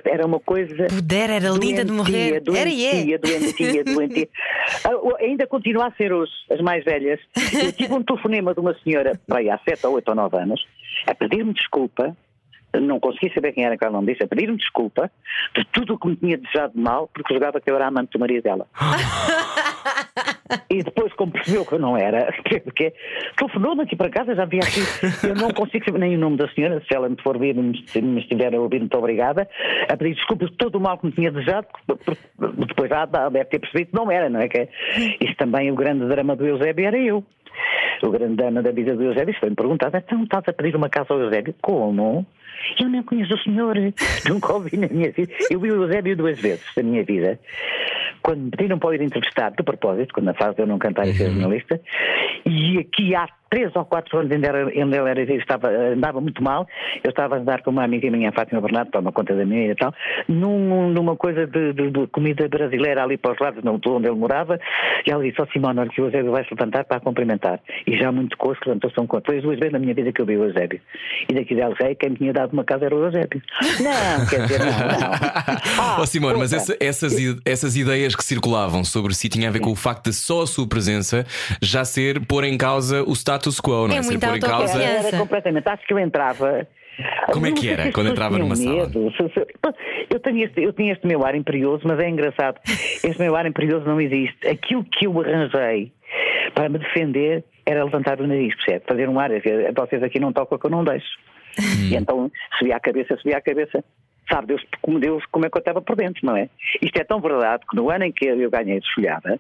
[0.06, 0.88] Era uma coisa.
[0.88, 2.42] Puder, era linda de morrer.
[2.42, 3.18] Doentia, Era e é.
[3.18, 4.30] doentia, doentia, doentia.
[4.86, 7.20] Ah, Ainda continua a ser hoje, as mais velhas.
[7.36, 10.66] Eu tive um telefonema de uma senhora, vai, há 7 ou 8 ou 9 anos,
[11.08, 12.16] a pedir-me desculpa.
[12.80, 15.12] Não consegui saber quem era que ela não disse, a pedir-me desculpa
[15.58, 18.12] de tudo o que me tinha desejado de mal, porque julgava que eu era amante
[18.12, 18.68] do marido dela.
[20.70, 22.34] E depois, como percebeu que eu não era,
[22.64, 22.94] porque
[23.38, 24.82] telefonou-me aqui para casa, já vi aqui,
[25.28, 27.56] eu não consigo saber nem o nome da senhora, se ela me for ouvir,
[27.88, 29.48] se me estiver a ouvir, muito obrigada,
[29.88, 31.68] a pedir desculpas de todo o mal que me tinha desejado,
[32.68, 34.48] depois já deve ter percebido que não era, não é?
[34.48, 34.68] Que
[35.22, 37.24] isso também, o grande drama do Eusébio era eu.
[38.02, 41.14] O grande drama da vida do Eusébio, foi-me perguntado, então estás a pedir uma casa
[41.14, 41.54] ao Eusébio?
[41.62, 42.26] Como?
[42.80, 43.76] Eu nem conheço o senhor,
[44.28, 45.32] nunca ouvi na minha vida.
[45.50, 47.40] Eu vi o Eusébio duas vezes na minha vida.
[48.22, 51.08] Quando me pediram para ir entrevistar, de propósito, quando na fase de eu não cantar
[51.08, 51.80] e ser jornalista,
[52.46, 56.44] e aqui há três ou quatro anos, ainda era, ainda ele era, estava, andava muito
[56.44, 56.68] mal,
[57.04, 59.72] eu estava a andar com uma amiga minha, a Fátima Bernardo, toma conta da minha
[59.72, 59.94] e tal,
[60.28, 64.16] num- numa coisa de, de- de comida brasileira ali para os lados, não, onde ele
[64.18, 64.60] morava,
[65.06, 67.60] e ela disse, ó Simone, olha que o Eusébio vai se levantar para a cumprimentar.
[67.88, 69.26] E já muito costo levantou-se um conto.
[69.26, 70.80] Foi as duas vezes na minha vida que eu vi o Eusébio.
[71.30, 73.42] E daqui dela sei quem me tinha dado uma casa era o Eusébio.
[73.82, 75.10] Não, quer dizer, não, não.
[75.80, 77.14] Ah, oh, Simone, mas essa- essas,
[77.46, 80.48] essas ideias que circulavam sobre si tinha a ver com o facto de só a
[80.48, 81.26] sua presença
[81.62, 83.98] já ser pôr em causa o status quo, não é?
[84.00, 84.84] É ser muita pôr em causa.
[84.84, 85.68] Era, completamente.
[85.68, 86.68] Acho que eu entrava.
[87.32, 88.88] Como é que era quando entrava numa sala?
[88.88, 89.12] medo.
[89.16, 89.48] Se-
[90.12, 92.60] Eu, tenho este, eu tinha este meu ar imperioso, mas é engraçado.
[92.68, 94.48] Este meu ar imperioso não existe.
[94.48, 95.92] Aquilo que eu arranjei
[96.54, 98.84] para me defender era levantar o nariz, percebe?
[98.88, 99.30] Fazer um ar.
[99.30, 101.08] dizer, Vocês aqui não tocam que eu não deixo.
[101.60, 101.90] Hum.
[101.92, 103.84] E então subia a cabeça, subia a cabeça.
[104.32, 106.50] Sabe Deus como, Deus como é que eu estava por dentro, não é?
[106.82, 109.40] Isto é tão verdade que no ano em que eu ganhei desfolhada,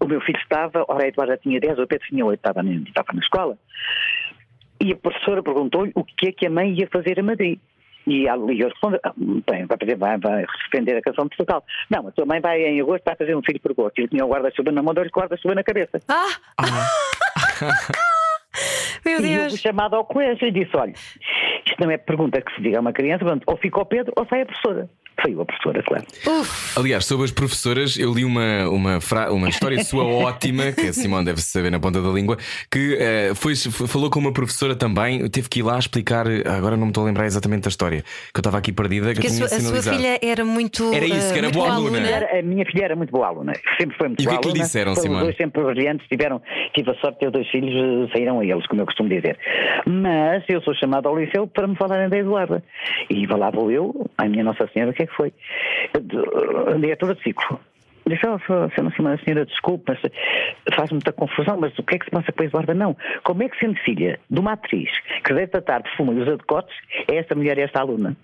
[0.00, 2.72] o meu filho estava, ora, a Eduardo tinha 10, o Pedro tinha 8, estava, na-
[2.72, 3.58] estava na escola.
[4.80, 7.58] E a professora perguntou-lhe o que é que a mãe ia fazer a Madrid.
[8.06, 11.36] E ela e eu respondi, ah, bem, vai, fazer, vai, vai defender a canção de
[11.36, 11.62] Portugal.
[11.90, 13.98] Não, a tua mãe vai em agosto, vai fazer um filho por agosto.
[13.98, 16.00] Ele tinha o guarda-chuva na mão, deu-lhe o guarda-chuva na cabeça.
[16.08, 16.28] Ah!
[19.04, 19.60] Meu E eu fui Deus!
[19.60, 22.92] chamado ao colégio e disse, olha, isto não é pergunta que se diga a uma
[22.92, 24.88] criança, portanto, ou fica o Pedro ou sai a professora.
[25.22, 26.04] Saiu a professora, claro.
[26.26, 26.78] Uf!
[26.78, 30.92] Aliás, sobre as professoras, eu li uma, uma, fra- uma história sua ótima, que a
[30.92, 32.36] Simone deve saber na ponta da língua,
[32.70, 36.84] que eh, foi, falou com uma professora também, teve que ir lá explicar, agora não
[36.86, 39.46] me estou a lembrar exatamente da história, que eu estava aqui perdida, que a sua,
[39.46, 40.92] a sua filha era muito.
[40.94, 41.98] Era isso, que era eh, boa aluna.
[42.00, 44.36] Era- a minha filha era muito boa aluna, sempre foi muito E o que boa
[44.36, 44.64] é que lhe aluna.
[44.64, 45.24] disseram, Foram Simone?
[45.24, 46.40] dois sempre brilhantes, tiveram,
[46.74, 49.38] tive a sorte de ter dois filhos, eh, saíram a eles, como eu costumo dizer.
[49.86, 52.62] Mas eu sou chamado ao liceu para me falarem da Eduarda.
[53.08, 55.32] E lá vou eu, a minha Nossa Senhora, o que é que foi?
[56.72, 57.60] A diretora de ciclo.
[58.06, 60.00] Disse, oh, senhora, senhora, senhora, desculpe, mas
[60.74, 62.74] faz muita confusão, mas o que é que se passa com a Eduarda?
[62.74, 62.96] Não.
[63.22, 64.90] Como é que sendo filha de uma atriz
[65.22, 66.74] que deve tratar de fuma e usa decotes,
[67.08, 68.16] é esta mulher e esta aluna?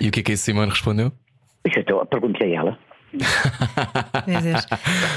[0.00, 1.12] E o que é que a Simone respondeu?
[1.68, 2.78] Isso então, perguntei a ela.
[4.26, 4.64] Meu Deus.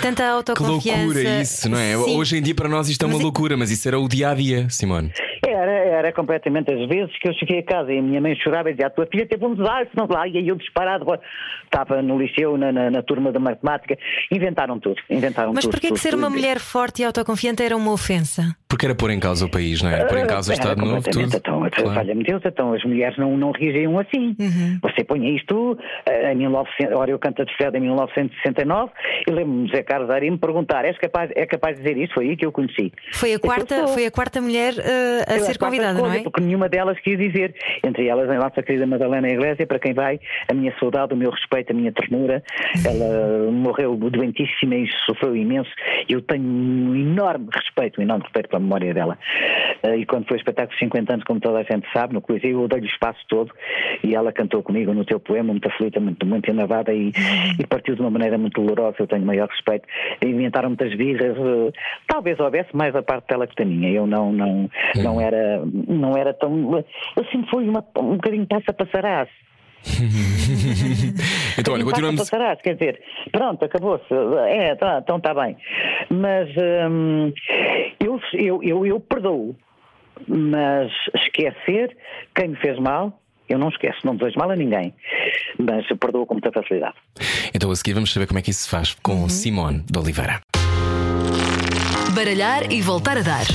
[0.01, 1.01] Tanta Que autoconfiança.
[1.03, 1.95] loucura isso, não é?
[1.97, 2.17] Sim.
[2.17, 4.07] Hoje em dia para nós isto é uma Mas é- loucura, mas isso era o
[4.07, 5.11] dia a dia, Simone.
[5.47, 8.69] Era, era completamente as vezes que eu cheguei a casa e a minha mãe chorava
[8.69, 10.27] e dizia: A tua filha teve um desastre, não lá.
[10.27, 11.05] E aí eu disparado,
[11.63, 13.97] estava no liceu, na, na, na turma de matemática,
[14.31, 15.01] inventaram tudo.
[15.09, 15.71] Inventaram Mas tudo.
[15.71, 16.35] porquê que tudo, ser uma tudo.
[16.37, 18.55] mulher forte e autoconfiante era uma ofensa?
[18.67, 19.95] Porque era pôr em causa o país, não é?
[19.95, 21.35] Era pôr em causa o Era Estado Novo, tudo.
[21.37, 21.93] Então, Claro.
[21.95, 24.35] Valha-me Deus, então as mulheres não, não reagiam assim.
[24.39, 24.79] Uhum.
[24.81, 28.91] Você põe isto eh, em 1900, ora eu canto a desfilada em 1969
[29.27, 32.13] e lembro-me de Zé Carlos Ari me perguntar: és capaz, é capaz de dizer isso?
[32.13, 32.91] Foi aí que eu conheci.
[33.13, 36.17] Foi a Então, quarta, foi a quarta mulher eh, a Eu ser que convidada, coisa,
[36.17, 36.23] é?
[36.23, 37.53] Porque nenhuma delas quis dizer.
[37.83, 40.19] Entre elas, a nossa querida Madalena Iglesia, para quem vai,
[40.49, 42.43] a minha saudade, o meu respeito, a minha ternura.
[42.85, 45.69] Ela morreu doentíssima e sofreu imenso.
[46.09, 49.17] Eu tenho um enorme respeito, um enorme respeito pela memória dela.
[49.83, 52.21] Eh, E quando foi o espetáculo de 50 anos, como toda a gente sabe, no
[52.21, 53.51] Coliseu, eu dei-lhe o espaço todo
[54.03, 57.11] e ela cantou comigo no teu poema, muito aflita, muito, muito enervada e,
[57.59, 58.95] e partiu de uma maneira muito dolorosa.
[58.99, 59.87] Eu tenho o maior respeito.
[60.23, 61.35] Inventaram muitas birras.
[61.37, 61.71] eh,
[62.07, 63.89] Talvez houvesse mais a parte dela que da minha.
[63.91, 66.83] Eu não, não, não, era, não era tão.
[67.15, 69.29] Eu sempre fui uma, um bocadinho passa passarás.
[71.57, 72.19] Então, olha, continuamos.
[72.19, 74.13] Passarás, quer dizer, pronto, acabou-se.
[74.49, 75.55] É, tá, então está bem.
[76.09, 76.49] Mas
[76.91, 77.31] hum,
[77.99, 79.55] eu, eu, eu, eu perdoo.
[80.27, 81.95] Mas esquecer
[82.35, 84.93] quem me fez mal, eu não esqueço, não desejo mal a ninguém.
[85.57, 86.95] Mas eu perdoo com muita facilidade.
[87.53, 90.41] Então a seguir vamos saber como é que isso se faz com Simone de Oliveira.
[92.13, 93.45] Baralhar e voltar a dar.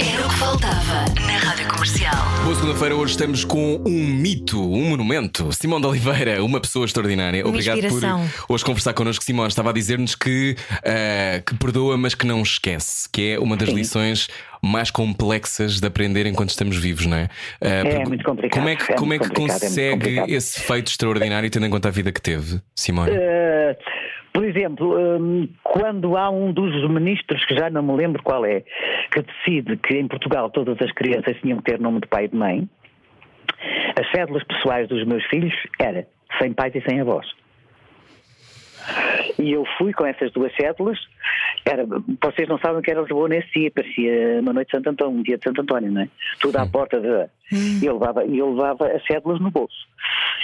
[0.00, 2.12] Era o que faltava na Rádio Comercial.
[2.44, 5.52] Boa segunda-feira, hoje estamos com um mito, um monumento.
[5.52, 7.42] Simone de Oliveira, uma pessoa extraordinária.
[7.44, 8.26] Uma Obrigado inspiração.
[8.46, 9.48] por hoje conversar connosco, Simone.
[9.48, 13.68] Estava a dizer-nos que, eh, que perdoa, mas que não esquece, que é uma das
[13.68, 14.28] lições
[14.62, 17.28] mais complexas de aprender enquanto estamos vivos, não é?
[17.60, 20.28] Eh, porque- muito complicado, Como é que, é como é que é consegue complicado.
[20.30, 23.12] esse feito extraordinário, tendo em conta a vida que teve, Simone?
[23.14, 23.76] Eh,
[24.36, 28.62] por exemplo, hum, quando há um dos ministros, que já não me lembro qual é,
[29.10, 32.28] que decide que em Portugal todas as crianças tinham que ter nome de pai e
[32.28, 32.68] de mãe,
[33.98, 36.06] as cédulas pessoais dos meus filhos era
[36.38, 37.26] sem pais e sem avós.
[39.38, 40.98] E eu fui com essas duas cédulas.
[41.64, 41.84] Era,
[42.22, 45.18] vocês não sabem o que era Lisboa nesse dia, parecia uma noite de Santo Antônio,
[45.18, 46.08] um dia de Santo António, não é?
[46.40, 47.28] Tudo à porta de.
[47.82, 49.86] E eu levava, eu levava as cédulas no bolso.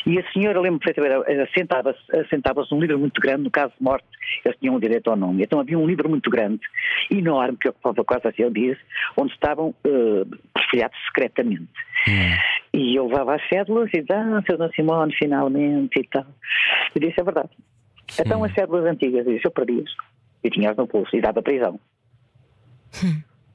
[0.06, 4.06] E a senhora, lembro perfeitamente, assentava-se assentava-se num livro muito grande, no caso de morte,
[4.44, 5.42] eles tinham um direito ao nome.
[5.42, 6.60] Então havia um livro muito grande,
[7.10, 8.80] enorme, que ocupava quase assim, eu disse,
[9.16, 11.68] onde estavam eh, perfilhados secretamente.
[12.74, 16.26] E eu levava as cédulas e disse, ah, seu Dona Simone, finalmente e tal.
[16.94, 17.50] E disse, é verdade.
[18.18, 19.90] Então as cédulas antigas, eu disse, eu perdi-as.
[20.44, 21.78] E tinha-as no pulso e dava prisão.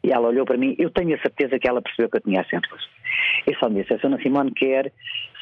[0.04, 2.42] E ela olhou para mim, eu tenho a certeza que ela percebeu que eu tinha
[2.42, 2.82] as cédulas.
[3.46, 4.22] E só me disse, a Sra.
[4.22, 4.92] Simone quer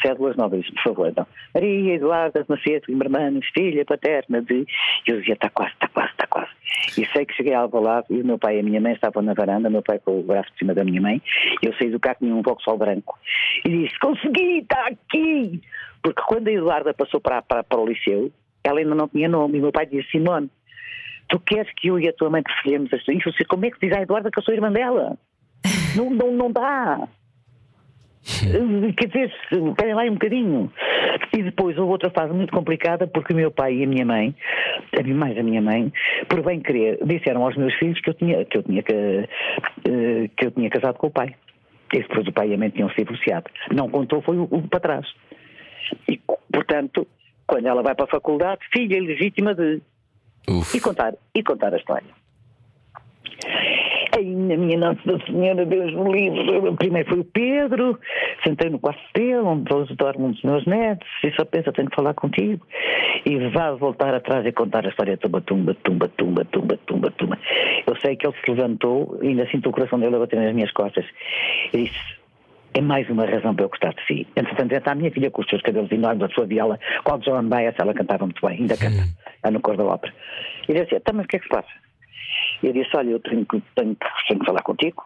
[0.02, 1.10] cédulas novas, por favor.
[1.10, 4.66] Então, Maria Eduarda de Macedo Guimarães, filha paterna de...
[5.08, 6.52] E eu dizia, está quase, está quase, está quase.
[6.98, 9.22] E sei que cheguei ao lado e o meu pai e a minha mãe estavam
[9.22, 11.22] na varanda, meu pai com o braço por cima da minha mãe,
[11.62, 13.18] e eu saí do carro, tinha um Vauxhall branco.
[13.64, 15.62] E disse, consegui, está aqui!
[16.02, 18.32] Porque quando a Eduarda passou para, para, para o liceu,
[18.68, 20.50] ela ainda não tinha nome, e meu pai disse, Simone,
[21.30, 23.24] tu queres que eu e a tua mãe preferemos as tuas?
[23.48, 25.18] Como é que diz à Eduarda que eu sou irmã dela?
[25.96, 27.08] Não, não, não dá.
[28.98, 30.72] Quer dizer, esperem lá um bocadinho.
[31.32, 34.36] E depois houve outra fase muito complicada porque o meu pai e a minha mãe,
[35.16, 35.94] mais a minha mãe,
[36.28, 40.30] por bem querer, disseram aos meus filhos que eu tinha que eu tinha que, eh,
[40.36, 41.36] que eu tinha casado com o pai.
[41.94, 43.46] E depois o pai e a mãe tinham se divorciado.
[43.72, 45.08] Não contou foi o, o para trás.
[46.10, 46.20] E
[46.52, 47.08] portanto,
[47.48, 49.82] quando ela vai para a faculdade, filha legítima de
[50.48, 50.76] Uf.
[50.76, 52.08] e contar, e contar a história.
[54.18, 56.76] Aí, na minha Nossa Senhora, Deus me livre.
[56.78, 58.00] Primeiro foi o Pedro,
[58.46, 61.90] sentei no quarto dele, onde hoje dorme um dos meus netos, e só pensa, tenho
[61.90, 62.66] que falar contigo.
[63.26, 67.40] E vá voltar atrás e contar a história tumba, tumba, tumba, tumba, tumba, tumba, tumba.
[67.86, 70.54] Eu sei que ele se levantou, e ainda sinto o coração dele a bater nas
[70.54, 71.06] minhas costas.
[71.74, 72.25] E disse,
[72.78, 74.28] é mais uma razão para eu gostar de si.
[74.36, 77.44] Entretanto, está a minha filha com os seus cabelos enormes, a sua viola, o John
[77.48, 79.04] Baez, ela cantava muito bem, ainda canta,
[79.44, 80.14] é no cor da ópera.
[80.68, 81.70] E ele disse, tá, mas o que é que se passa?
[82.62, 85.04] E eu disse, olha, eu tenho que, tenho, que- tenho que falar contigo.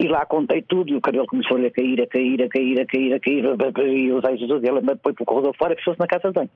[0.00, 2.86] E lá contei tudo, e o cabelo começou a cair, a cair, a cair, a
[2.86, 3.44] cair, a cair,
[3.88, 6.28] e eu usei Jesus, e ela me põe para o corredor fora, fechou-se na casa
[6.28, 6.50] de banho.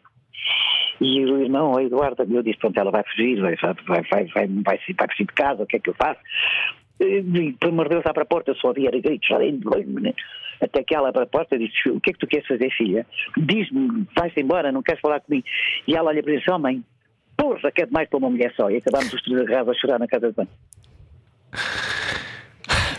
[1.00, 4.24] E o irmão, a Eduarda, eu disse, pronto, ela vai fugir, vai, vai, vai, vai,
[4.26, 6.20] vai, vai, vai fugir de casa, o que é que eu faço?
[7.02, 10.14] E, por amor de Deus, abre a porta, eu só ouvia gritos, de
[10.62, 12.70] até que ela abre a porta e disse, o que é que tu queres fazer,
[12.70, 13.04] filha?
[13.36, 15.44] Diz-me, vais-te embora, não queres falar comigo?
[15.86, 16.82] E ela olha para ele e oh mãe,
[17.36, 18.70] porra, que é demais para uma mulher só.
[18.70, 20.48] E acabámos os três agarrados a chorar na casa de banho.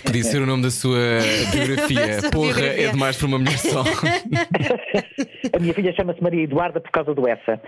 [0.04, 1.00] Podia ser o nome da sua
[1.54, 2.20] biografia.
[2.20, 2.88] Sua Porra, biografia.
[2.88, 3.84] é demais para uma mulher só.
[5.56, 7.60] A minha filha chama-se Maria Eduarda por causa do essa.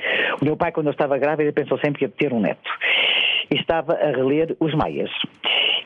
[0.42, 2.70] O meu pai, quando eu estava grávida, pensou sempre que ia ter um neto.
[3.56, 5.10] Estava a reler os Maias.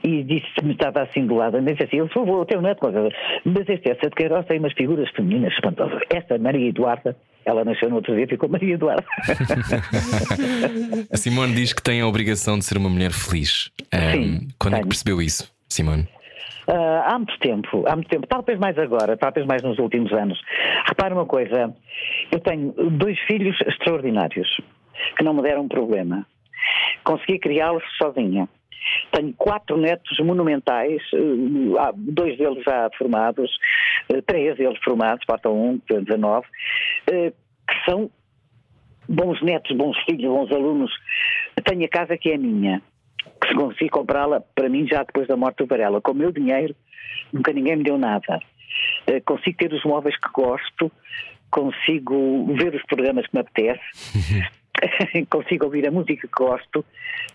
[0.04, 3.68] E disse-me, estava assim do lado, disse assim, eu vou ter um neto, mas mas
[3.68, 6.02] este essa de Queiroz tem umas figuras femininas espantosas.
[6.10, 9.04] Esta Maria Eduarda, ela nasceu no outro dia e ficou Maria Eduarda.
[11.12, 13.72] A Simone diz que tem a obrigação de ser uma mulher feliz.
[13.94, 14.88] Sim, quando é que tenho.
[14.88, 16.08] percebeu isso, Simone?
[16.70, 20.40] Ah, há muito tempo, há muito tempo, talvez mais agora, talvez mais nos últimos anos.
[20.88, 21.74] Repara uma coisa,
[22.32, 24.48] eu tenho dois filhos extraordinários
[25.18, 26.28] que não me deram problema.
[27.04, 28.48] Consegui criá-los sozinha.
[29.12, 33.52] Tenho quatro netos monumentais, eh, dois deles já formados,
[34.10, 36.48] eh, três deles formados, faltam um, que tem 19,
[37.08, 37.34] eh,
[37.68, 38.10] que são
[39.08, 40.92] bons netos, bons filhos, bons alunos.
[41.64, 42.82] Tenho a casa que é minha,
[43.42, 46.02] que se consegui comprá-la para mim já depois da morte do Varela.
[46.02, 46.76] Com o meu dinheiro,
[47.34, 48.40] nunca ninguém me deu nada.
[49.26, 50.92] Consigo ter os móveis que gosto,
[51.50, 53.82] consigo ver os programas que me apetece,
[55.30, 56.86] consigo ouvir a música que gosto,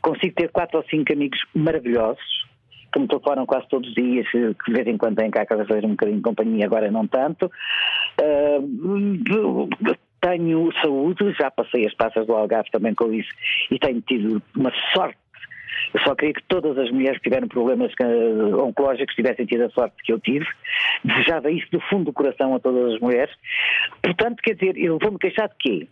[0.01, 2.44] consigo ter quatro ou cinco amigos maravilhosos
[2.92, 5.44] que me telefonam quase todos os dias, eh, que de vez em quando vêm cá
[5.44, 7.51] cada vez um bocadinho de companhia, agora não tanto.
[8.20, 8.61] Ah,
[10.20, 13.29] tenho saúde, já passei as passas do Algarve também com isso
[13.70, 15.18] e tenho tido uma sorte.
[15.92, 19.70] Eu só queria que todas as mulheres que tiveram problemas eh, oncológicos tivessem tido a
[19.70, 20.47] sorte que eu tive.
[21.05, 23.35] Desejava isso do fundo do coração a todas as mulheres.
[24.03, 25.88] Portanto, quer dizer, eu vou-me queixar de quê?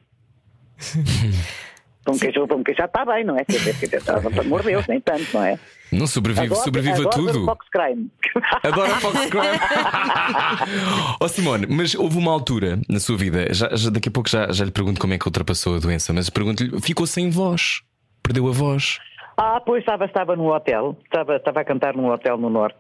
[2.05, 3.45] Vou-me queixar, vou-me queixar, está bem, não é?
[3.45, 5.59] Quer dizer, quer dizer, está- pelo amor de Deus, nem tanto, não é?
[5.93, 7.45] Não sobrevive, Adoro- sobrevive a adoro tudo.
[7.45, 8.11] Fox Crime.
[8.65, 9.47] Adoro Fox Crime.
[11.21, 14.51] oh Simone, mas houve uma altura na sua vida, já, já- daqui a pouco já,
[14.51, 17.83] já lhe pergunto como é que ultrapassou a doença, mas pergunto-lhe, ficou sem voz,
[18.23, 18.99] perdeu a voz.
[19.37, 22.79] Ah, pois estava, estava no hotel, estava, estava a cantar num hotel no Norte.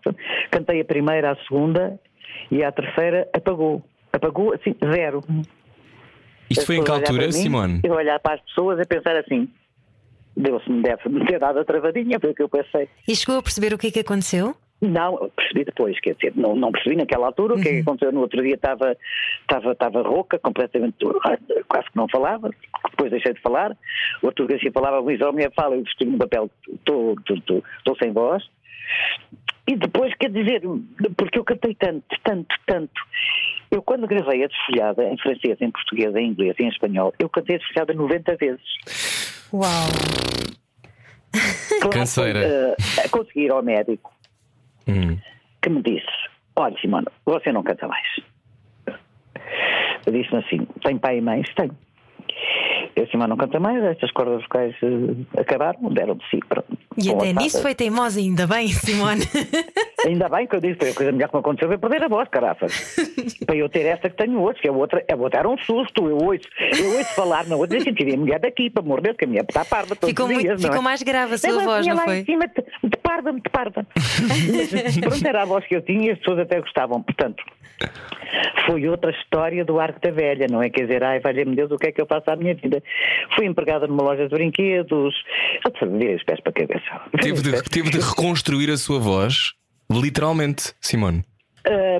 [0.50, 1.98] Cantei a primeira, a segunda
[2.50, 3.82] e a terceira apagou.
[4.12, 5.22] Apagou assim, zero.
[6.52, 7.80] Isto foi em que altura, mim, Simone?
[7.84, 9.48] Eu olhar para as pessoas e pensar assim:
[10.36, 12.88] Deus me deve me ter dado a travadinha, foi o que eu pensei.
[13.06, 14.54] E chegou a perceber o que é que aconteceu?
[14.80, 18.10] Não, percebi depois, quer dizer, não, não percebi naquela altura o que é que aconteceu.
[18.10, 18.96] No outro dia estava,
[19.42, 20.96] estava, estava rouca, completamente,
[21.68, 22.50] quase que não falava,
[22.90, 23.76] depois deixei de falar.
[24.20, 27.64] O Artur Garcia falava, Luís, a mulher fala, eu vesti no papel, estou estou- estou-
[27.78, 28.42] estou sem voz.
[29.68, 30.62] E depois, quer dizer,
[31.16, 33.00] porque eu cantei tanto, tanto, tanto.
[33.72, 37.26] Eu, quando gravei a desfolhada em francês, em português, em inglês e em espanhol, eu
[37.28, 38.60] cantei a desfolhada 90 vezes.
[39.52, 39.62] Uau!
[41.80, 42.40] Claro, Canseira.
[42.98, 44.12] eh, consegui ir ao médico
[44.86, 45.16] Hum.
[45.62, 46.06] que me disse:
[46.54, 48.06] Olha, Simone, você não canta mais.
[50.04, 51.46] Eu disse-me assim: Tem pai e mães?
[51.56, 51.74] Tenho.
[52.94, 56.38] Eu, não canta mais, estas cordas vocais eh, acabaram, deram de si.
[56.48, 56.76] Pronto.
[56.96, 59.22] E até nisso foi teimosa, ainda bem, Simone.
[60.04, 62.08] Ainda bem que eu disse, foi a coisa melhor que me aconteceu foi perder a
[62.08, 62.96] voz, carafas.
[63.46, 66.08] Para eu ter esta que tenho hoje, que a outra, a outra era um susto.
[66.08, 69.16] Eu ouço, eu ouço falar na outra e senti a mulher daqui, para morrer, Deus,
[69.16, 70.60] que a mulher está parva todos Ficou, os muito, dias.
[70.60, 70.84] não ficou é?
[70.84, 72.18] mais grave a sua Ela voz, não lá foi?
[72.18, 73.86] em cima, muito, muito parva, muito parva.
[73.94, 77.00] Mas, Pronto, era a voz que eu tinha e as pessoas até gostavam.
[77.00, 77.44] Portanto,
[78.66, 80.70] foi outra história do Arco da Velha, não é?
[80.70, 82.81] Quer dizer, ai, valha-me Deus, o que é que eu faço à minha vida?
[83.36, 85.14] Fui empregada numa loja de brinquedos,
[85.64, 87.00] eu virei os pés para a cabeça.
[87.20, 89.52] Teve, de, teve de reconstruir a sua voz,
[89.90, 91.24] literalmente, Simone.
[91.66, 91.98] Ah,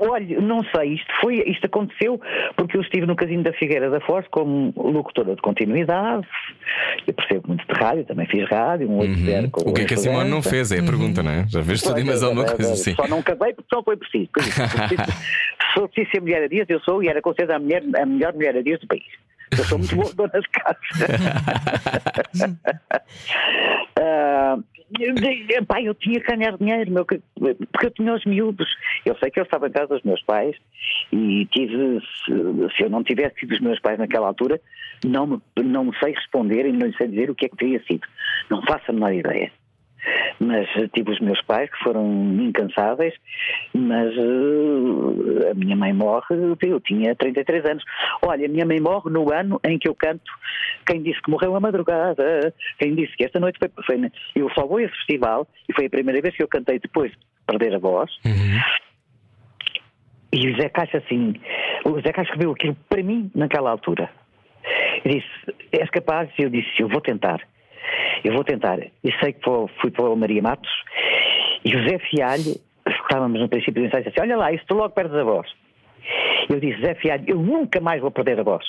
[0.00, 2.20] olha, não sei, isto, foi, isto aconteceu
[2.56, 6.26] porque eu estive no Casino da Figueira da Foz como locutora de continuidade.
[7.06, 9.70] Eu percebo muito de rádio, também fiz rádio, um 80 com Uhum.
[9.70, 10.72] O que é que a Simone não fez?
[10.72, 11.46] É a pergunta, não é?
[11.48, 12.94] Já vês tudo e mais alguma coisa assim.
[12.94, 14.28] Só não casei porque só foi preciso.
[14.32, 17.56] Por isso, se for preciso ser mulher a dias, eu sou e era com certeza
[17.56, 19.04] a, mulher, a melhor mulher a dias do país.
[19.56, 20.78] Eu sou muito boa dona de casa.
[24.02, 24.56] Ah,
[24.98, 28.68] eu, de- pá, eu tinha que ganhar dinheiro, meu, que- porque eu tinha os miúdos.
[29.04, 30.56] Eu sei que eu estava em casa dos meus pais
[31.12, 34.60] e tive, se, eu não tivesse tido os meus pais naquela altura,
[35.04, 38.06] não me, não sei responder e não sei dizer o que é que teria sido.
[38.48, 39.52] Não faço a menor ideia.
[40.38, 42.06] Mas eh, tive os meus pais que foram
[42.40, 43.14] incansáveis,
[43.74, 47.84] mas eh, a minha mãe morre, eu tinha 33 anos.
[48.22, 50.32] Olha, a minha mãe morre no ano em que eu canto
[50.86, 53.70] Quem disse que morreu à madrugada, quem disse que esta noite foi.
[53.86, 56.78] foi eu só vou a esse festival e foi a primeira vez que eu cantei
[56.78, 58.10] depois de perder a voz.
[60.32, 61.34] E o Zé Caixa, assim,
[61.84, 64.08] o Zé Caixa escreveu aquilo para mim naquela altura.
[65.04, 65.28] Eu disse:
[65.72, 66.30] És capaz?
[66.38, 67.40] E eu disse: Eu vou tentar.
[68.24, 68.78] Eu vou tentar.
[68.78, 69.40] E sei que
[69.80, 70.70] fui, para o Maria Matos
[71.64, 74.74] e o Zé Fialho, estávamos no princípio do ensaio, disse assim: Olha lá, isso tu
[74.74, 75.48] logo perdes a voz.
[76.48, 78.66] Eu disse: Zé Fialho, eu nunca mais vou perder a voz.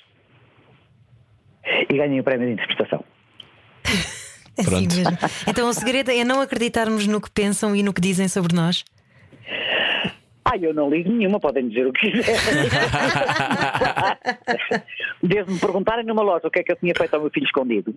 [1.89, 3.04] E ganhei o prémio de interpretação.
[4.58, 4.95] Assim Pronto.
[4.95, 5.18] mesmo.
[5.47, 8.84] Então o segredo é não acreditarmos no que pensam e no que dizem sobre nós.
[10.43, 12.34] Ah, eu não ligo nenhuma, podem dizer o que quiserem.
[15.24, 17.45] Desde me perguntarem numa loja o que é que eu tinha feito ao meu filho
[17.45, 17.95] escondido.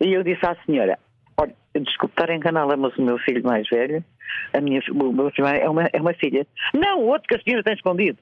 [0.00, 0.98] E eu disse à senhora:
[1.36, 4.04] Olha, desculpe estar a enganá-la, mas o meu filho mais velho,
[4.52, 6.46] a minha, o meu filho é uma, é uma filha.
[6.74, 8.18] Não, o outro que a senhora tem escondido.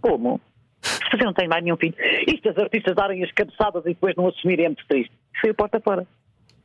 [0.00, 0.40] Como?
[0.82, 1.94] Se você não tem mais nenhum filho.
[2.26, 5.12] Isto as artistas darem as cabeçadas e depois não assumirem é muito triste.
[5.40, 6.06] Foi a porta fora.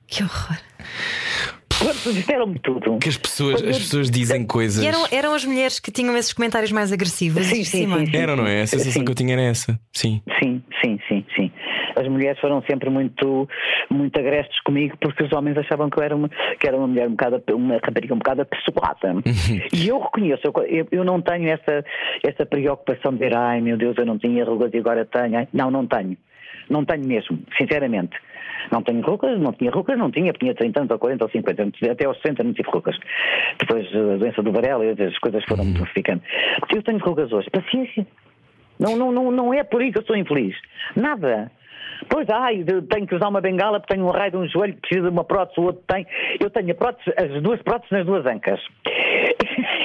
[0.08, 0.58] Que horror.
[1.78, 2.98] Quando disseram-me tudo.
[3.00, 4.84] Que as pessoas, as pessoas dizem coisas.
[4.84, 7.46] E eram, eram as mulheres que tinham esses comentários mais agressivos.
[7.46, 8.18] Sim, sim, sim, sim.
[8.18, 8.62] Eram, não é?
[8.62, 9.06] A sensação Sim.
[9.06, 9.80] que eu tinha era essa.
[9.94, 10.22] Sim.
[10.42, 11.52] Sim, sim, sim, sim.
[11.96, 13.48] As mulheres foram sempre muito,
[13.90, 16.30] muito agrestes comigo porque os homens achavam que eu era uma,
[16.60, 19.16] que era uma mulher um bocado, uma rapariga um bocado apessoada.
[19.74, 21.84] e eu reconheço, eu, eu não tenho essa,
[22.24, 25.38] essa preocupação de dizer, ai meu Deus, eu não tinha rugas e agora tenho.
[25.38, 26.18] Ai, Não, não tenho.
[26.70, 28.18] Não tenho mesmo, sinceramente.
[28.72, 31.64] Não tenho rugas, não tinha rugas, não tinha, tinha 30 anos ou 40 ou 50,
[31.92, 32.98] até aos 60 não tive rugas.
[33.60, 36.22] Depois a doença do Varela e as coisas foram me ficando.
[36.74, 38.08] Eu tenho rugas hoje, paciência.
[38.80, 40.56] Não, não, não, não é por aí que eu sou infeliz.
[40.96, 41.52] Nada.
[42.10, 44.82] Pois, ai, tenho que usar uma bengala porque tenho um raio de um joelho que
[44.82, 46.06] precisa de uma prótese, o outro tem.
[46.40, 48.60] Eu tenho a prótese, as duas próteses nas duas ancas.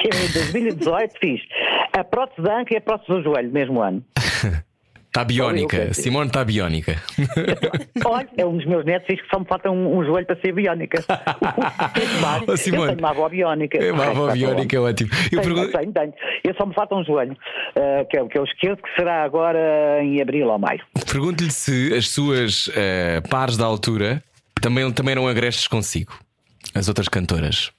[0.02, 1.40] Em 2018 fiz
[1.92, 4.02] a prótese da anca e a prótese do joelho, mesmo ano.
[5.10, 5.76] Está biónica.
[5.76, 7.02] Eu- Simone está biónica.
[8.04, 10.40] Olha, é um dos meus netos diz que só me falta um, um joelho para
[10.40, 11.02] ser biónica.
[12.46, 12.82] Ô, Simone.
[12.82, 13.76] eu tenho uma avó biónica.
[13.78, 15.10] É uma avó Está biónica, é ótimo.
[15.12, 15.78] Eu Tenho, pergunto.
[15.78, 16.14] tenho, tenho.
[16.44, 17.36] Eu só me falta um joelho,
[17.74, 20.80] eh, que, é, o- que é o esquerdo, que será agora em abril ou maio.
[21.10, 24.22] Pergunto-lhe se as suas eh, pares da altura
[24.62, 26.12] também, também eram agrestes consigo.
[26.72, 27.72] As outras cantoras.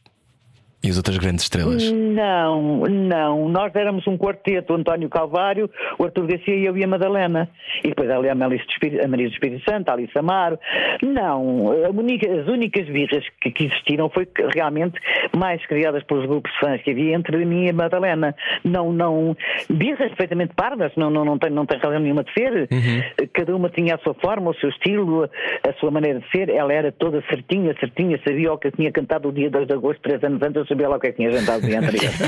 [0.83, 1.91] E as outras grandes estrelas.
[1.91, 3.47] Não, não.
[3.49, 5.69] Nós éramos um quarteto, o António Calvário,
[5.99, 7.47] o Artur Garcia e eu e a Madalena.
[7.83, 10.57] E depois ali a, Maria do Espírito Santo, a Alice Amaro.
[11.03, 11.65] Não,
[11.95, 14.99] única- as únicas birras que, que existiram foi realmente
[15.37, 18.35] mais criadas pelos grupos de fãs que havia entre mim e a Madalena.
[18.63, 19.37] Não, não.
[19.69, 22.67] Birras perfeitamente pardas, não, não, não, tem, não tem razão nenhuma de ser.
[23.33, 26.49] Cada uma tinha a sua forma, o seu estilo, a, sua maneira de ser.
[26.49, 29.73] Ela era toda certinha, certinha, sabia o que eu tinha cantado o dia 2 de
[29.73, 32.11] agosto, três anos antes, sabia lá o que é que tinha jantado dia anterior.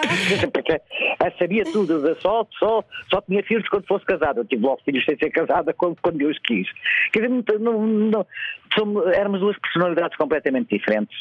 [0.52, 0.80] Porque
[1.38, 4.40] sabia tudo, só, só, só tinha filhos quando fosse casada.
[4.40, 6.68] Eu tive logo filhos sem ser casada quando, quando Deus quis.
[7.12, 8.26] Quer dizer, não, não, não-
[8.76, 11.16] somos- éramos duas personalidades completamente diferentes.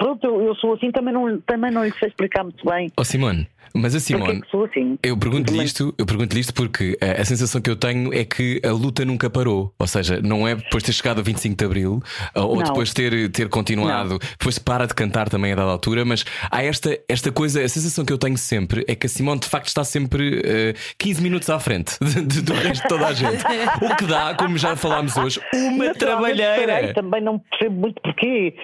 [0.00, 3.04] Pronto, eu, eu sou assim, também não, também não lhe sei explicar muito bem Oh
[3.04, 4.40] Simone, mas a é Simone.
[4.40, 4.98] que sou assim.
[5.02, 8.60] Eu pergunto-lhe isto, eu pergunto-lhe isto porque eh, a sensação que eu tenho é que
[8.64, 9.72] a luta nunca parou.
[9.78, 12.02] Ou seja, não é depois de ter chegado a 25 de Abril
[12.34, 12.62] ou- Não.
[12.64, 16.62] depois de ter, ter continuado, depois para de cantar também a dada altura, mas há
[16.64, 19.68] esta, esta coisa, a sensação que eu tenho sempre é que a Simone de facto
[19.68, 23.44] está sempre eh, 15 minutos à frente do resto de toda a gente.
[23.82, 26.66] O que dá, como já falámos hoje, uma trabalheira.
[26.66, 28.54] parei, também não percebo muito porquê.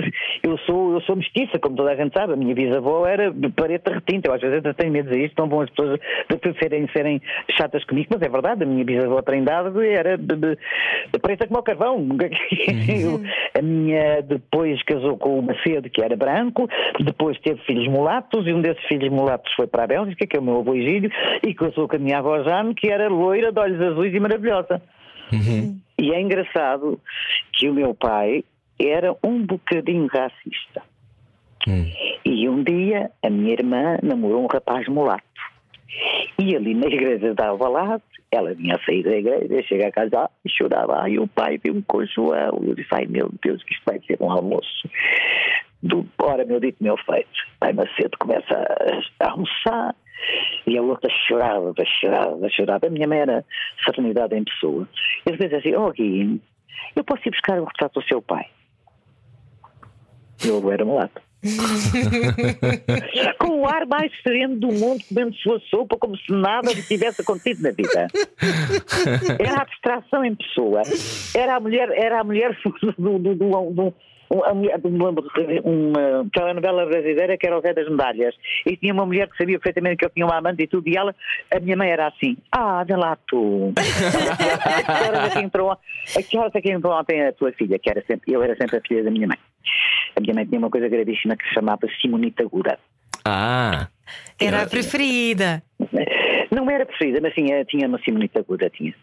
[0.00, 0.10] Hum,
[0.42, 2.32] Eu sou, eu sou mestiça, como toda a gente sabe.
[2.32, 4.28] A minha bisavó era de parede retinta.
[4.28, 6.88] Eu às vezes até tenho medo de dizer isto, não vão as pessoas de serem,
[6.88, 7.22] serem
[7.56, 8.62] chatas comigo, mas é verdade.
[8.62, 10.58] A minha bisavó Trindade era de, de,
[11.12, 12.06] de preta como o carvão.
[13.58, 16.68] A minha depois casou com o Macedo, que era branco,
[17.00, 20.40] depois teve filhos mulatos, e um desses filhos mulatos foi para a Bélgica, que é
[20.40, 21.10] o meu avô Egídio,
[21.46, 24.80] e casou com a minha avó Jane, que era loira, de olhos azuis e maravilhosa.
[25.98, 26.98] E é engraçado
[27.52, 28.42] que o meu pai
[28.88, 30.82] era um bocadinho racista.
[32.24, 35.24] E um dia a minha irmã namorou um rapaz mulato.
[36.38, 40.30] E ali na igreja da Alvalade, ela vinha a sair da igreja, chega a casa
[40.44, 41.02] e chorava.
[41.02, 42.62] Ai, o pai viu-me com o João.
[42.62, 44.88] Eu disse, ai meu Deus, que isto vai ser um almoço.
[45.82, 47.28] Do, ora, meu dito, meu feito.
[47.58, 49.94] Pai Macedo começa a, a almoçar
[50.66, 52.86] e a outra chorava, chorava, chorava.
[52.86, 53.44] A minha mãe era
[53.84, 54.88] serenidade em pessoa.
[55.26, 56.40] E depois assim, oh Gui,
[56.94, 58.46] eu posso ir buscar o retrato do seu pai?
[60.44, 61.20] Eu era mulato.
[63.38, 67.22] Com o ar mais sereno do mundo, comendo sua sopa como se nada lhe tivesse
[67.22, 68.08] acontecido na vida.
[69.38, 70.82] Era a abstração em pessoa.
[71.34, 72.56] Era a mulher, era a mulher
[72.98, 73.94] do, do, do, do-
[74.30, 74.48] uma,
[75.64, 78.34] uma telenovela brasileira que era o Zé das Medalhas.
[78.64, 80.96] E tinha uma mulher que sabia perfeitamente que eu tinha uma amante e tudo, e
[80.96, 81.12] ela,
[81.52, 83.72] a minha mãe era assim: Ah, vê lá tu.
[83.80, 85.78] A que horas é que entrou, a
[86.22, 87.76] que horas é que entrou ontem a tua filha?
[87.78, 89.38] Que era sempre, eu era sempre a filha da minha mãe.
[90.16, 92.78] A minha mãe tinha uma coisa gravíssima que se chamava Simonita Gura.
[93.24, 93.88] Ah,
[94.40, 95.62] Era a preferida.
[96.50, 98.94] Não era preferida, mas tinha, tinha uma muito aguda, tinha.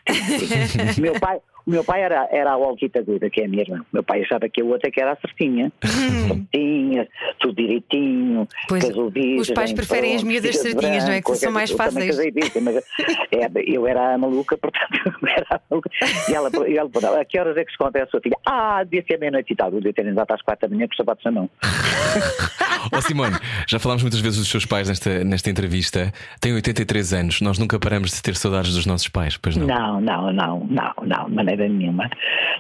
[0.98, 3.62] o meu pai, o meu pai era, era a Olquita aguda, que é a minha
[3.62, 3.80] irmã.
[3.80, 5.72] O meu pai achava que a outra que era a certinha.
[5.82, 7.08] certinha,
[7.40, 8.84] tudo direitinho, Pois,
[9.40, 11.22] os pais preferem as miúdas certinhas, não é?
[11.22, 12.18] Que branco, são mais eu fáceis.
[12.18, 15.90] virgem, mas é, eu era a maluca, portanto, eu era a maluca.
[16.30, 18.38] E ela, e ela perguntava, a que horas é que se conta a sua filha?
[18.46, 20.94] Ah, devia ser meia-noite e tal, eu devia ter andado às quatro da manhã com
[20.94, 21.50] os sapatos na mão.
[22.92, 23.36] Ó Simone,
[23.68, 26.14] já falámos muitas vezes dos seus pais nesta, nesta entrevista.
[26.40, 29.68] Tem 83 anos, nós nunca paramos de ter saudades dos nossos pais, pois não?
[29.68, 32.10] Não, não, não, não, não, de maneira nenhuma.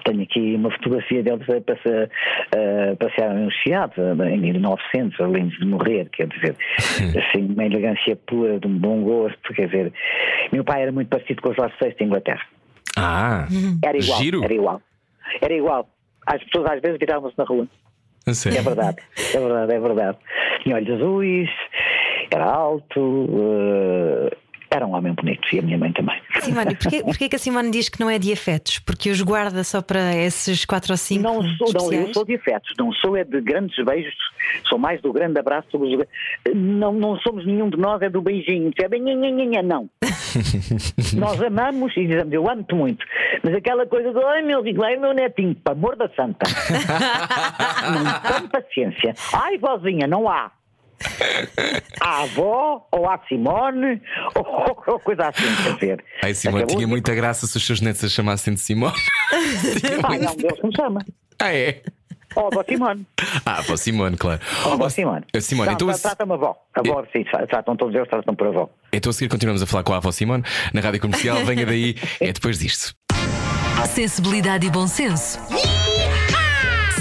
[0.05, 2.09] Tenho aqui uma fotografia deles a passar,
[2.53, 6.55] a passear no Chiado, em 1900, além de morrer, quer dizer,
[7.17, 9.93] assim, uma elegância pura, de um bom gosto, quer dizer.
[10.51, 12.41] Meu pai era muito parecido com os Jorge VI de Inglaterra.
[12.97, 13.47] Ah,
[13.83, 14.43] Era igual, giro.
[14.43, 14.81] era igual.
[15.41, 15.89] Era igual.
[16.25, 17.67] As pessoas às vezes viravam-se na rua.
[18.57, 18.97] É verdade,
[19.33, 20.17] é verdade, é verdade.
[20.63, 21.49] Tinha olhos azuis,
[22.33, 24.37] era alto, eh,
[24.77, 26.19] era um homem bonito e a minha mãe também.
[26.41, 28.79] Simone, porquê, porquê que a Simone diz que não é de afetos?
[28.79, 32.35] Porque os guarda só para esses 4 ou 5 Não sou, não, eu sou de
[32.35, 34.13] afetos, não sou é de grandes beijos,
[34.67, 35.77] sou mais do grande abraço.
[35.77, 36.05] dos-
[36.55, 39.01] Não, não somos nenhum de nós, é do beijinho, é bem,
[39.63, 39.89] não.
[41.17, 43.05] nós amamos e dizemos, eu amo-te muito,
[43.43, 46.45] mas aquela coisa de, ai meu rico, ai meu netinho, para amor da santa,
[47.93, 49.13] não tenho paciência.
[49.33, 50.51] Ai, vozinha, não há.
[52.01, 54.01] À avó, ou à Simone,
[54.35, 56.05] ou, ou coisa assim, quer dizer.
[56.23, 58.95] Ai, Simone, Acabou tinha de- muita graça se os seus netos a chamassem de Simone.
[60.03, 61.05] Ah, não, Deus me chama.
[61.39, 61.81] ah, é?
[62.35, 63.05] Ó, avó Simone.
[63.45, 64.39] Ah, para Simone, claro.
[64.65, 65.23] Ó, avó Simone.
[65.39, 66.55] Simone, então, a- tra- Trata-me avó.
[66.73, 68.69] Avó, sim, tra- tratam todos eles, tratam por avó.
[68.93, 70.43] então a seguir continuamos a falar com a avó Simone
[70.73, 71.37] na rádio comercial.
[71.45, 72.93] Venha daí, é depois disto.
[73.93, 75.39] Sensibilidade e bom senso.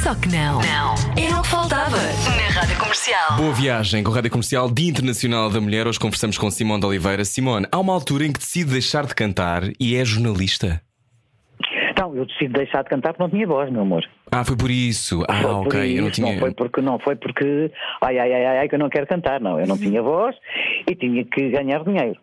[0.07, 0.61] Só que não.
[0.61, 0.95] Não.
[1.21, 3.37] Era o que faltava na Rádio Comercial.
[3.39, 5.89] Boa viagem com a Rádio Comercial, Dia Internacional da Mulher.
[5.89, 7.25] Hoje conversamos com Simone de Oliveira.
[7.25, 10.81] Simone, há uma altura em que decide deixar de cantar e é jornalista.
[11.91, 14.05] Então, eu decidi deixar de cantar porque não tinha voz, meu amor.
[14.31, 15.25] Ah, foi por isso.
[15.29, 15.99] Ah, Foi ok.
[15.99, 16.39] eu não isso, tinha.
[16.39, 19.41] foi porque, não foi porque, ai, ai, ai, ai, ai, que eu não quero cantar,
[19.41, 19.59] não.
[19.59, 20.37] Eu não tinha voz
[20.89, 22.21] e tinha que ganhar dinheiro.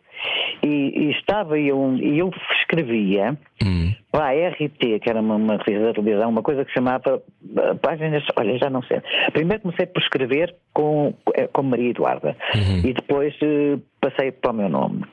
[0.64, 2.32] E, e estava eu, e eu
[2.74, 3.94] escrevia Hum.
[4.12, 7.76] para a RT, que era uma, uma revista da televisão, uma coisa que chamava uh,
[7.82, 9.02] páginas, olha, já não sei.
[9.32, 12.36] Primeiro comecei por escrever com, eh, com Maria Eduarda
[12.84, 15.04] e depois eh, passei para o meu nome.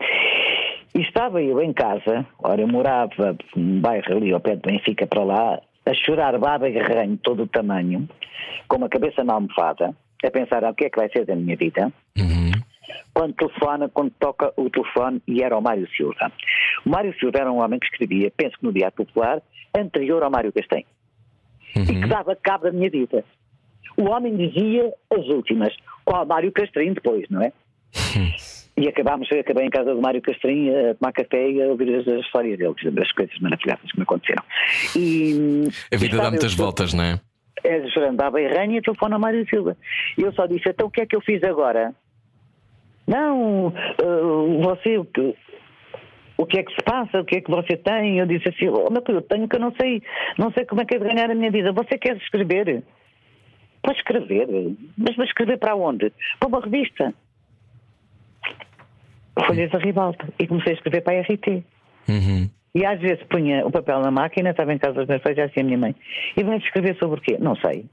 [0.95, 5.07] E estava eu em casa, ora eu morava num bairro ali ao pé de Benfica
[5.07, 8.09] para lá, a chorar baba e ranho todo o tamanho,
[8.67, 9.95] com uma cabeça na almofada,
[10.25, 12.51] a pensar ah, o que é que vai ser da minha vida Uhum.
[13.13, 16.33] Quando telefona, quando toca o telefone, e era o Mário Silva.
[16.85, 19.43] O Mário Silva era um homem que escrevia, penso que no Diário Popular,
[19.75, 20.87] anterior ao Mário Castanho,
[21.75, 23.25] e que dava cabo da minha vida.
[23.97, 25.75] O homem dizia as últimas,
[26.05, 27.53] qual Mário Castrinho depois, não é?
[28.77, 31.95] E acabámos, eu acabei em casa do Mário Castrinho a tomar café e a ouvir
[31.97, 34.43] as, as histórias dele, das coisas maravilhosas que me aconteceram.
[34.97, 37.21] E, A vida dá muitas voltas, não é?
[38.25, 39.77] à beirranha e telefona Mário Silva.
[40.17, 41.95] E eu só disse, então o que é que eu fiz agora?
[43.11, 45.35] Não, eh, você, o que,
[46.37, 47.21] o que é que se passa?
[47.21, 48.21] O que é que você tem?
[48.21, 50.01] Eu disse assim, oh, mas eu tenho que eu não sei,
[50.39, 51.73] não sei como é que é de ganhar a minha vida.
[51.73, 52.85] Você quer escrever?
[53.83, 54.47] Pode escrever,
[54.97, 56.13] mas vai escrever para onde?
[56.39, 57.13] Para uma revista.
[59.45, 60.29] Folhas da Ribalta.
[60.39, 61.65] E comecei a escrever para a RT.
[62.09, 62.49] Uhum.
[62.77, 65.47] E às vezes punha o papel na máquina, estava em casa dos meus pais, já
[65.47, 65.97] assim a minha mãe.
[66.37, 67.39] E vem escrever sobre o quê?
[67.41, 67.87] Não sei.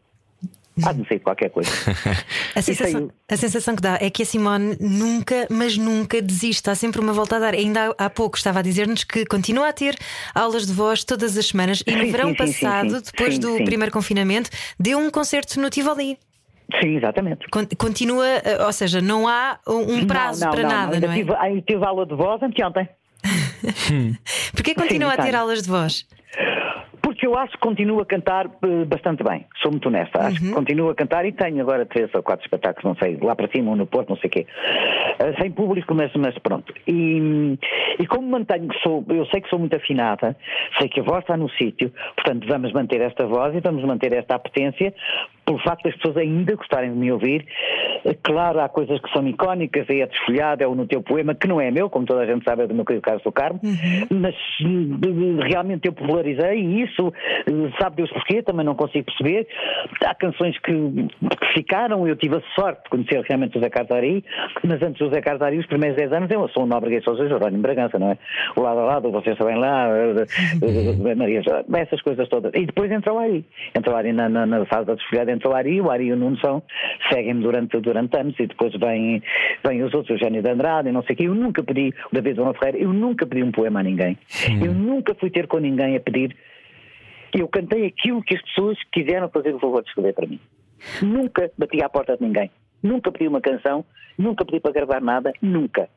[0.83, 1.69] Há de sair qualquer coisa.
[2.55, 6.69] A sensação, a sensação que dá é que a Simone nunca, mas nunca desiste.
[6.69, 7.53] Há sempre uma volta a dar.
[7.53, 9.95] Ainda há há pouco estava a dizer-nos que continua a ter
[10.33, 13.01] aulas de voz todas as semanas e no Sim, verão sim, passado, sim.
[13.11, 13.65] depois Sim, do sim.
[13.65, 14.49] primeiro confinamento,
[14.79, 16.17] deu um concerto no Tivoli.
[16.81, 17.47] Sim, exatamente.
[17.49, 21.07] Con- Continua, eh, ou seja, não há um prazo não, não, para não, nada, Ainda
[21.07, 21.17] não é?
[21.17, 22.87] tive, aí tive aula de voz anteontem.
[24.53, 26.05] Porquê continua Sim, a ter aulas de voz?
[27.01, 30.19] Porque eu acho que continuo a cantar eh, bastante bem, sou muito honesta.
[30.21, 30.49] Acho Uhum.
[30.49, 33.47] que continuo a cantar e tenho agora três ou quatro espetáculos, não sei, lá para
[33.49, 34.45] cima, um no Porto, não sei o quê.
[35.19, 36.73] Eh, sem público, mas, mas pronto.
[36.87, 37.57] E,
[37.99, 40.35] e como mantenho que sou, eu sei que sou muito afinada,
[40.79, 44.11] sei que a voz está no sítio, portanto vamos manter esta voz e vamos manter
[44.13, 44.93] esta apetência,
[45.45, 47.45] pelo facto das pessoas ainda gostarem de me ouvir.
[48.05, 51.33] Eh, Claro, há coisas que são icónicas, é a desfolhada, é o no teu poema,
[51.33, 53.31] que não é meu, como toda a gente sabe, é do meu querido Carlos do
[53.31, 53.59] Carmo,
[54.09, 57.13] mas hum, realmente eu popularizei e isso,
[57.45, 59.47] eh, sabe Deus porquê, também não consigo perceber.
[60.05, 63.91] Há canções que, que ficaram, eu tive a sorte de conhecer realmente o Zé Carlos
[63.91, 64.23] Ari,
[64.63, 67.61] mas antes Carlos Ari, os primeiros 10 anos, eu sou um nobre gay Sousa Jerónimo
[67.61, 68.17] Bragança, não é?
[68.55, 70.25] O lado a lado, vocês sabem lá, eh,
[71.09, 71.41] eh, Maria,
[71.75, 72.53] essas coisas todas.
[72.55, 73.45] E depois entrou o Ari.
[73.75, 76.13] Entrou o Ari na, na, na fase da desfolhada, entrou o Ari, o Ari e
[76.13, 76.63] o Nuno são,
[77.11, 79.21] seguem-me durante, durante anos e depois vêm
[79.65, 81.23] vem os outros, o Eugênio de Andrade e não sei o quê.
[81.27, 84.17] Eu nunca pedi, o David Dona Ferreira, eu nunca pedi um poema a ninguém.
[84.63, 86.35] Eu nunca fui ter com ninguém a pedir.
[87.33, 90.39] Eu cantei aquilo que as pessoas quiseram fazer o favor de escrever para mim.
[91.01, 92.49] Nunca bati à porta de ninguém.
[92.81, 93.83] Nunca pedi uma canção,
[94.17, 95.89] nunca pedi para gravar nada, nunca.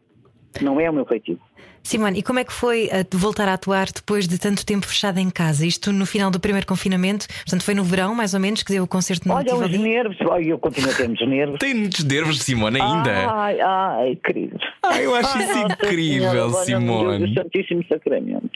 [0.61, 1.41] Não é o meu feitiço.
[1.83, 5.21] Simone, e como é que foi a voltar a atuar depois de tanto tempo fechada
[5.21, 5.67] em casa?
[5.67, 8.85] Isto no final do primeiro confinamento, portanto foi no verão, mais ou menos, que deu
[8.85, 11.59] o concerto no Olha, os nervos, olha, eu continuo a ter muitos nervos.
[11.59, 13.33] Tem muitos nervos, Simone, ainda.
[13.33, 14.59] Ai, ai, querido.
[14.83, 17.19] Ai, eu acho isso incrível, Simone.
[17.19, 18.51] Deus, Santíssimo Sacramento.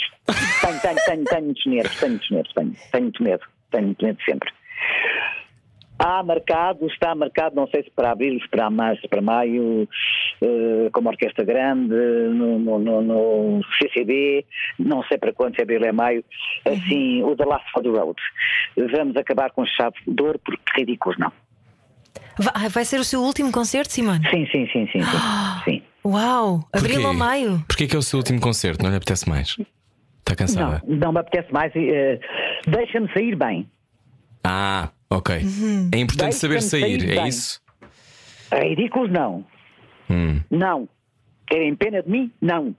[0.61, 4.05] Tenho, tenho, tenho, tenho muitos nervos, tenho muitos nervos, tenho, tenho muito medo, tenho muito
[4.05, 4.51] medo sempre.
[5.99, 9.89] Há marcado, está marcado, não sei se para abril, se para março, se para maio,
[10.43, 14.45] eh, como orquestra grande, no, no, no- no CCB,
[14.79, 16.25] não sei para quando, se é abril é maio,
[16.67, 18.21] assim, o The Last for the Road.
[18.77, 21.33] Vamos acabar com chave de ouro, porque ridículos não.
[22.39, 24.29] Vai, vai ser o seu último concerto, Simone?
[24.31, 25.19] Sim, sim, sim, sim, sim.
[25.65, 25.83] sim.
[26.05, 26.69] Uau!
[26.73, 27.07] Abril Porquê?
[27.07, 27.65] ou maio?
[27.69, 28.83] Porquê que é o seu último concerto?
[28.83, 29.57] Não lhe apetece mais?
[30.19, 30.83] Está cansada?
[30.87, 31.73] Não, não me apetece mais.
[31.77, 32.19] eh,
[32.67, 33.67] Deixa-me sair bem.
[34.43, 35.37] Ah, ok.
[35.93, 37.29] É importante saber sair, sair é bem.
[37.29, 37.61] isso?
[38.53, 39.45] Ridículos, não.
[40.11, 40.41] Hum.
[40.51, 40.89] Não.
[41.47, 42.33] Querem pena de mim?
[42.41, 42.75] Não.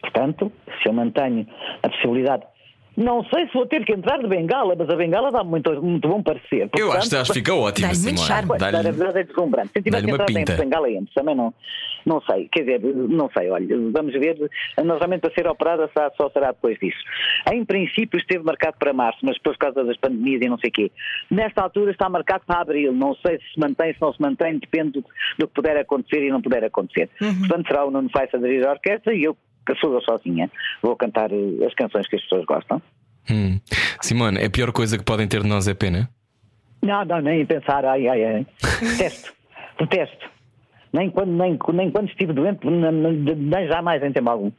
[0.00, 1.46] Portanto, se eu mantenho
[1.82, 2.44] a possibilidade.
[3.00, 6.06] Não sei se vou ter que entrar de bengala, mas a bengala dá muito, muito
[6.06, 6.64] bom parecer.
[6.76, 8.58] Eu Portanto, acho, acho que fica ótimo, Dá-lhe muito charme.
[8.58, 9.70] Dá-lhe- a verdade é deslumbrante.
[9.72, 10.56] Se eu uma entrado em pinta.
[10.56, 11.54] bengala antes, também não,
[12.04, 12.48] não sei.
[12.52, 14.36] Quer dizer, não sei, olha, vamos ver.
[14.84, 16.98] Normalmente para ser operada só, será depois disso.
[17.52, 20.68] Em princípio esteve marcado para março, mas depois por causa das pandemias e não sei
[20.68, 20.92] o quê.
[21.30, 22.92] Nesta altura está marcado para abril.
[22.92, 25.04] Não sei se se mantém, se não se mantém, depende do,
[25.38, 27.08] do que puder acontecer e não puder acontecer.
[27.18, 29.36] Portanto, será o Nuno Faixa a dirigir a orquestra e eu,
[29.68, 30.50] eu sozinha,
[30.82, 32.80] vou cantar eh, as canções que as pessoas gostam.
[33.30, 33.60] Hum.
[34.00, 36.08] Simone, a pior coisa que podem ter de nós é pena?
[36.82, 38.46] Não, não, nem pensar, ai, ai, ai.
[38.80, 39.32] Detesto,
[39.78, 40.30] detesto.
[40.92, 44.50] Nem quando, nem, nem quando estive doente, nem, jamais em tempo algum.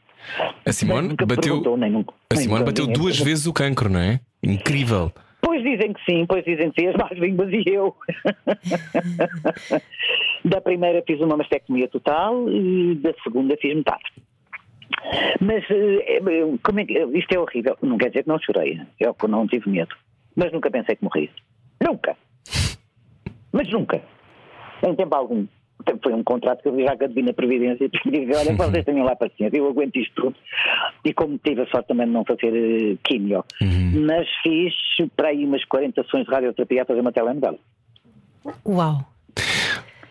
[0.65, 1.77] A Simone bateu.
[1.77, 4.19] nem nunca- A Simone bateu duas vezes o cancro, não é?
[4.41, 5.11] Incrível.
[5.41, 7.95] Pois dizem que sim, pois dizem que sim, as mais línguas e eu.
[10.45, 14.03] da primeira fiz uma mastectomia total e da segunda fiz metade.
[15.39, 16.21] Mas eh,
[16.63, 17.77] como é que, isto é horrível.
[17.81, 19.95] Não quer dizer que não chorei, eu que não tive medo.
[20.35, 21.29] Mas nunca pensei que morria.
[21.81, 22.15] Nunca.
[23.51, 24.01] Mas nunca.
[24.85, 25.45] Em tempo algum.
[26.03, 28.85] Foi um contrato que eu vi já com a Divina Previdência e disse, olha, vocês
[28.85, 30.35] tenham lá paciência, eu aguento isto tudo.
[31.03, 33.43] E como tive a sorte também de não fazer eh, químio,
[34.05, 34.73] mas fiz
[35.17, 37.57] para aí umas 40 sessões de radioterapia a fazer uma telenovela.
[38.63, 38.99] Uau!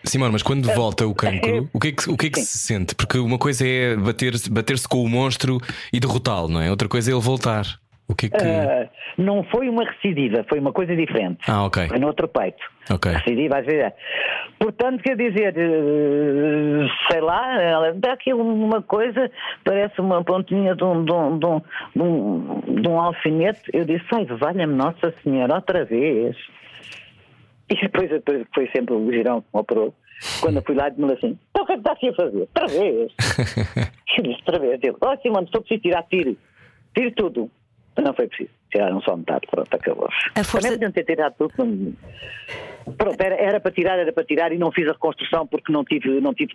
[0.03, 2.57] Simone, mas quando volta o cancro, o que é que, o que, é que se
[2.57, 2.95] sente?
[2.95, 5.59] Porque uma coisa é bater-se bater com o monstro
[5.93, 6.69] e derrotá-lo, não é?
[6.69, 7.65] Outra coisa é ele voltar.
[8.11, 8.45] O que é que.
[8.45, 11.39] Ah, não foi uma recidiva, foi uma coisa diferente.
[11.47, 11.87] Ah, ok.
[11.87, 12.61] Foi no outro peito.
[12.89, 13.09] Ok.
[13.09, 13.93] Recidiva, às vezes é.
[14.59, 19.31] Portanto, quer dizer, eh, sei lá, ela dá aqui uma coisa,
[19.63, 21.61] parece uma pontinha de um, de um, de um,
[21.95, 23.61] de um, de um alfinete.
[23.73, 26.35] Eu disse, ai, valha-me Nossa Senhora, outra vez.
[27.71, 29.93] E depois, depois foi sempre o girão que me operou.
[30.41, 32.37] Quando eu fui lá, disse-me assim: então o que é que está aqui a fazer?
[32.41, 33.11] Outra vez.
[34.17, 34.79] eu disse: outra vez.
[34.83, 36.37] Ele: ó, Simone, estou preciso tirar, tire.
[36.95, 37.49] Tire tudo.
[37.95, 38.49] Mas não foi preciso.
[38.71, 40.07] Tiraram só metade, pronto, acabou.
[40.35, 41.53] A força- Também podiam ter tirado tudo.
[41.65, 41.93] não-
[42.97, 45.83] Pronto, era, era para tirar, era para tirar e não fiz a reconstrução porque não
[45.83, 46.53] tive, não tive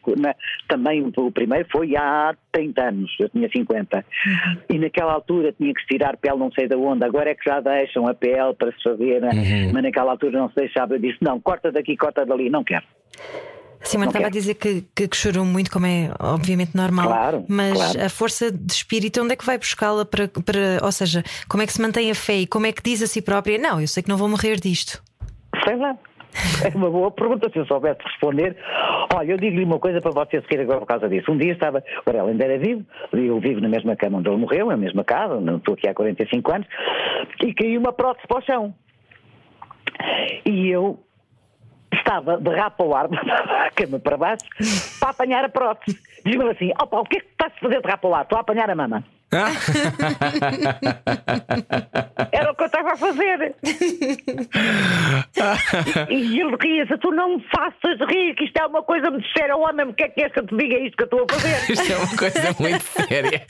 [0.68, 4.04] também o primeiro foi há 30 anos, eu tinha 50
[4.68, 7.48] e naquela altura tinha que se tirar pele não sei de onde, agora é que
[7.48, 9.30] já deixam a pele para se fazer, né?
[9.72, 12.84] mas naquela altura não se deixava, eu disse não, corta daqui, corta dali, não quero.
[13.82, 17.06] Simone Não estava a dizer que, que, que chorou muito, como é obviamente normal.
[17.06, 18.04] Claro, mas claro.
[18.04, 20.84] a força de espírito, onde é que vai buscá-la para, para.
[20.84, 23.06] Ou seja, como é que se mantém a fé e como é que diz a
[23.06, 25.02] si própria: Não, eu sei que não vou morrer disto.
[25.64, 25.96] Sei lá.
[26.64, 28.56] É uma boa pergunta, se eu soubesse responder.
[29.14, 31.30] Olha, eu digo-lhe uma coisa para você se queira agora por causa disso.
[31.30, 34.38] Um dia estava, agora ele ainda era vivo, eu vivo na mesma cama onde ele
[34.38, 36.66] morreu, na mesma casa, não estou aqui há 45 anos,
[37.42, 38.74] e caiu uma prótese para o chão.
[40.44, 40.98] E eu
[41.92, 43.08] estava de rapa ao ar,
[43.66, 44.46] a cama para baixo,
[45.00, 45.98] para apanhar a prótese.
[46.24, 48.22] Diz-me assim, opa, o que é que estás a fazer de rapa ao ar?
[48.22, 49.04] Estou a apanhar a mama.
[49.32, 49.50] Ah,
[52.32, 53.54] Era o que eu estava a fazer.
[56.10, 59.56] e ele ria-se, tu não me faças rir, que isto é uma coisa muito séria.
[59.56, 61.34] Homem, o que é que és que eu te diga isto que eu estou a
[61.34, 61.56] fazer?
[61.72, 63.42] isto é uma coisa muito séria.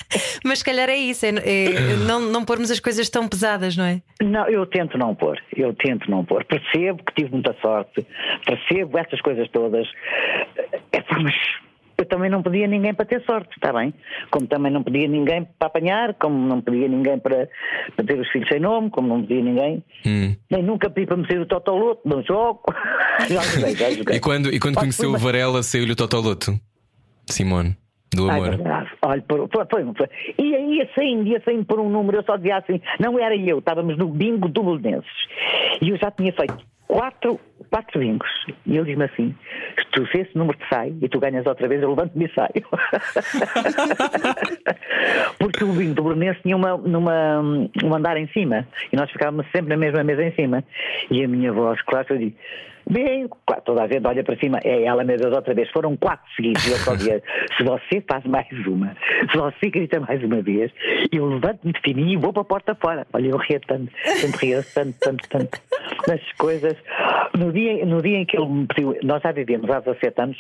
[0.45, 3.85] Mas se calhar é isso, é, é não, não pormos as coisas tão pesadas, não
[3.85, 4.01] é?
[4.23, 6.43] Não, eu tento não pôr, eu tento não pôr.
[6.45, 8.07] Percebo que tive muita sorte,
[8.47, 9.87] percebo essas coisas todas.
[10.93, 11.35] É, mas
[11.99, 13.93] eu também não pedia ninguém para ter sorte, está bem?
[14.31, 17.49] Como também não pedia ninguém para apanhar, como não pedia ninguém para,
[17.95, 19.85] para ter os filhos sem nome, como não pedia ninguém.
[20.07, 20.37] Hum.
[20.51, 22.63] Nem nunca pedi para me sair o Totoloto, não jogo.
[23.29, 24.17] já joguei, já joguei.
[24.17, 26.53] E quando, e quando conheceu foi o Varela, saiu-lhe o Totoloto?
[27.31, 27.77] Simone,
[28.15, 28.51] do amor.
[28.51, 28.91] verdade.
[29.03, 30.09] Olha, foi, foi, foi.
[30.39, 33.59] Ia, ia saindo, ia saindo por um número, eu só dizia assim, não era eu,
[33.59, 35.11] estávamos no bingo do Belenenses.
[35.81, 38.29] E eu já tinha feito quatro, quatro bingos.
[38.65, 39.35] E ele diz-me assim:
[39.79, 42.35] se tu se esse número te sai e tu ganhas outra vez, eu levanto-me e
[42.35, 42.67] saio.
[45.39, 49.47] Porque o bingo do Belenenses tinha uma, numa, um andar em cima e nós ficávamos
[49.51, 50.65] sempre na mesma mesa em cima.
[51.11, 52.37] E a minha voz, claro, eu digo.
[52.89, 53.29] Bem,
[53.65, 55.69] toda a gente olha para cima, é ela mesmo outra vez.
[55.71, 56.65] Foram quatro seguidos.
[56.69, 57.21] E eu só dizia:
[57.59, 58.97] se você faz mais uma,
[59.31, 60.71] se você grita mais uma vez,
[61.11, 63.05] eu levanto-me de fininho e vou para a porta fora.
[63.13, 65.61] Olha, eu ria tanto, sempre ria tanto, tanto, tanto
[66.07, 66.77] nas coisas.
[67.37, 70.39] No dia, no dia em que ele me pediu, nós já vivíamos há 17 anos.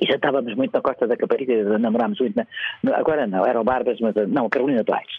[0.00, 2.36] E já estávamos muito na Costa da Caparica, namorámos muito.
[2.36, 2.46] Na,
[2.82, 5.16] no- agora não, eram Barbas, mas não, a Carolina do Aires.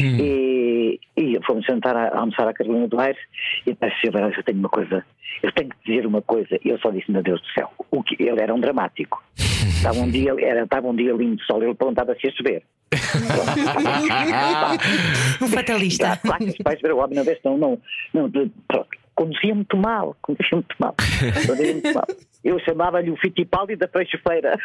[0.00, 3.20] E, e fomos jantar a, a almoçar à Carolina do Aires
[3.66, 5.04] e disse: eu tenho uma coisa,
[5.42, 6.58] eu tenho que dizer uma coisa.
[6.64, 9.22] E eu só disse: Meu Deus do céu, o que, ele era um dramático.
[9.38, 12.62] Estava um dia, era, estava um dia lindo de sol, ele perguntava se ia chover.
[15.42, 16.16] Um fatalista.
[16.16, 17.78] Claro que os pais viram o homem na vez, não, não,
[18.14, 18.30] não,
[18.68, 18.88] pronto.
[19.14, 20.94] conduzia muito mal, conduzia muito mal,
[21.46, 22.04] conduzia muito mal.
[22.46, 24.56] Eu chamava-lhe o Fittipaldi da Freixofeira.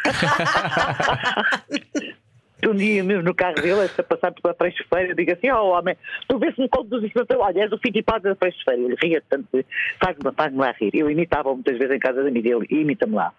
[2.64, 5.96] Um dia mesmo no carro dele, a passar pela Freixofeira, digo assim: Ó homem,
[6.28, 8.80] tu vês me conduzes para teu olha, és o Fittipaldi da Freixofeira.
[8.80, 9.64] Ele ria tanto,
[10.00, 10.92] faz-me faz lá rir.
[10.94, 13.34] Eu imitava muitas vezes em casa da amiga dele, imita-me lá.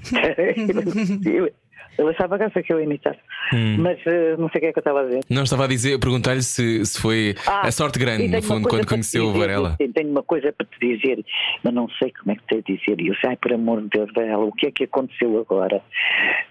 [1.98, 3.16] Eu- achava graça que eu ia imitar.
[3.78, 5.20] Mas eh, não sei o que é que eu estava a dizer.
[5.28, 8.86] Não, estava a dizer, perguntar-lhe se, se foi Ah, a sorte grande, no fundo, quando
[8.86, 9.74] conheceu o Varela.
[9.78, 11.24] Tenho, tenho uma coisa para te dizer,
[11.62, 13.00] mas não sei como é que te a dizer.
[13.00, 15.82] E eu sei, ai, por amor de Deus, Varela, o que é que aconteceu agora?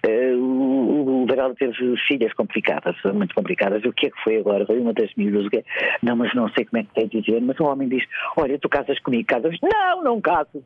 [0.04, 1.74] Eh, o, o Varela teve
[2.08, 3.84] filhas complicadas, muito complicadas.
[3.86, 4.66] O que é que foi agora?
[4.66, 5.48] Foi uma das miúdas.
[5.54, 5.64] é-
[6.04, 7.42] Não, mas não sei como é que te a dizer.
[7.42, 8.04] Mas o homem diz:
[8.38, 9.56] Olha, tu casas comigo, casas.
[9.64, 10.64] Não, não caso.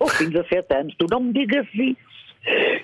[0.00, 2.13] Ao fim de 17 anos, tu não me digas isso.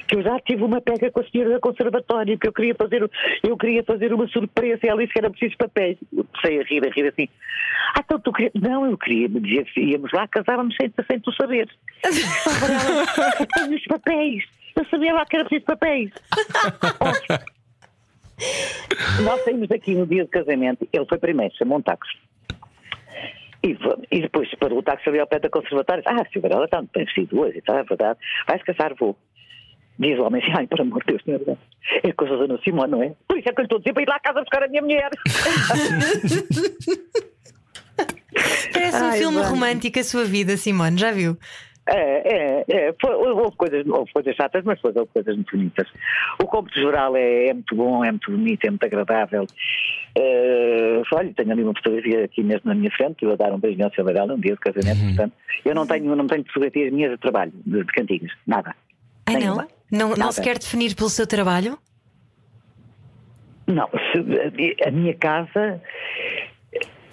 [0.08, 3.08] Que eu já tive uma pega com a senhora da conservatória, que eu queria fazer,
[3.42, 5.98] eu queria fazer uma surpresa e ela disse que era preciso papéis.
[6.12, 7.28] Eu comecei a rir, a rir assim.
[7.94, 8.52] Ah, então tu querias.
[8.54, 11.68] Não, eu queria me dizer que íamos lá, casávamos sem, sem tu saber.
[12.02, 14.44] Para ela, tenho os papéis.
[14.76, 16.11] Eu sabia lá que era preciso papéis.
[19.22, 22.16] Nós saímos daqui no dia do casamento, ele foi primeiro, chamou um táxi.
[23.62, 23.76] E,
[24.11, 26.02] e depois parou o táxi ali ao pé da conservatória.
[26.06, 28.18] Ah, se Varela está muito bem vestido hoje, está é verdade.
[28.46, 29.16] Vai-se casar, vou.
[30.01, 31.59] Diz o homem assim, ai, por amor de Deus, não é verdade.
[32.03, 33.12] É coisa da Dona Simone, não é?
[33.28, 34.64] Por isso é que eu lhe estou a dizer para ir lá à casa buscar
[34.64, 35.11] a minha mulher.
[38.72, 41.36] Parece um Ai, filme romântico a sua vida, Simone, já viu?
[41.86, 42.94] É, é, é.
[43.01, 45.88] Foi- houve, coisas, houve coisas chatas, mas depois houve coisas muito bonitas.
[46.40, 49.46] O cômputo geral é, é muito bom, é muito bonito, é muito agradável.
[50.16, 53.53] Eh, olha, tenho ali uma fotografia aqui mesmo na minha frente, que eu vou dar
[53.53, 55.32] um beijinho ao seu Varela um dia de casamento, portanto.
[55.64, 58.74] Eu não tenho, não tenho fotografias minhas de trabalho, de, de cantinhos, nada.
[59.26, 59.36] Ai?
[59.36, 59.62] Nenhuma.
[59.62, 60.32] Não, não Nada.
[60.32, 61.78] se quer definir pelo seu trabalho?
[63.66, 63.88] Não,
[64.86, 65.80] a minha casa.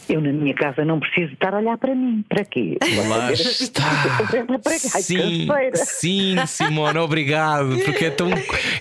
[0.09, 2.23] Eu na minha casa não preciso estar a olhar para mim.
[2.29, 2.77] Para quê?
[3.09, 3.83] Lá está.
[5.01, 7.77] Sim, sim, Simone, obrigado.
[7.83, 8.29] Porque é tão,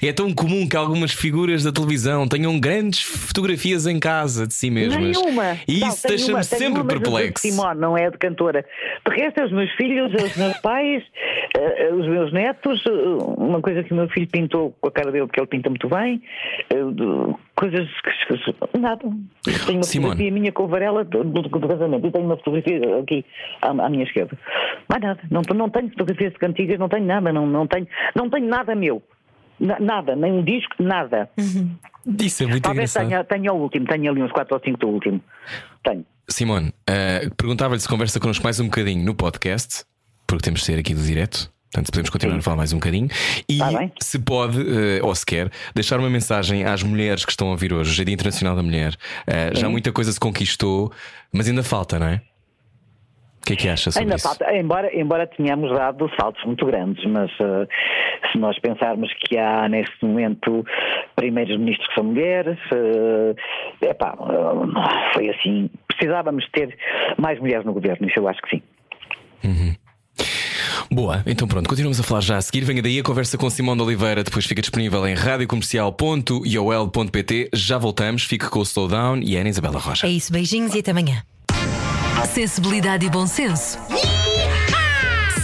[0.02, 4.70] é tão comum que algumas figuras da televisão tenhão grandes fotografias em casa de si
[4.70, 5.18] mesmas.
[5.18, 5.56] Nenhuma.
[5.66, 7.42] E isso deixa-me sempre uma, perplexo.
[7.46, 8.64] De Simone, não é de cantora.
[9.08, 11.02] De resto, é os meus filhos, os meus pais,
[11.56, 12.82] eh, eh, os meus netos.
[12.86, 12.90] eh,
[13.38, 15.88] Uma coisa que o meu filho pintou com a cara dele, porque ele pinta muito
[15.88, 16.22] bem.
[17.56, 18.78] Coisas que.
[18.78, 19.00] Nada.
[19.00, 19.84] Tenho uma Simone.
[19.84, 22.06] fotografia minha com Varela do, do, do casamento.
[22.06, 23.24] E tenho uma fotografia aqui
[23.62, 24.36] à, à minha esquerda.
[24.88, 25.20] Mais nada.
[25.30, 27.32] Não, não tenho fotografias de cantigas, não tenho nada.
[27.32, 29.02] Não, não, tenho, não tenho nada meu.
[29.58, 31.30] Na- Nada, nem um disco, nada.
[32.20, 34.88] Isso é muito Talvez tenha, tenha o último, tenho ali uns 4 ou 5 do
[34.88, 35.20] último.
[35.82, 36.04] Tenho.
[36.28, 39.84] Simone, eh, perguntava-lhe se conversa connosco mais um bocadinho no podcast,
[40.26, 41.50] porque temos de ser aqui do direto.
[41.72, 43.08] Portanto, podemos continuar a falar mais um bocadinho.
[43.48, 47.48] E Tá se pode, eh, ou se quer, deixar uma mensagem às mulheres que estão
[47.48, 48.94] a ouvir hoje, hoje é Dia Internacional da Mulher.
[49.26, 50.92] Eh, já muita coisa se conquistou,
[51.32, 52.22] mas ainda falta, não é?
[53.42, 54.26] O que é que acha sobre Ainda isso?
[54.26, 57.66] falta, embora, embora tenhamos dado saltos muito grandes, mas eh,
[58.32, 60.64] se nós pensarmos que há neste momento
[61.14, 62.58] primeiros ministros que são mulheres,
[63.82, 65.70] é epá, eh, foi assim.
[65.88, 66.76] Precisávamos ter
[67.18, 68.62] mais mulheres no governo, isso eu acho que sim.
[70.90, 72.64] Boa, então pronto, continuamos a falar já a seguir.
[72.64, 77.50] Venha daí a conversa com Simão de Oliveira, depois fica disponível em radiocomercial.iol.pt.
[77.52, 80.06] Já voltamos, fique com o Slowdown e a Ana Isabela Rocha.
[80.06, 81.22] É isso, beijinhos e até amanhã.
[82.32, 83.78] Sensibilidade e bom senso.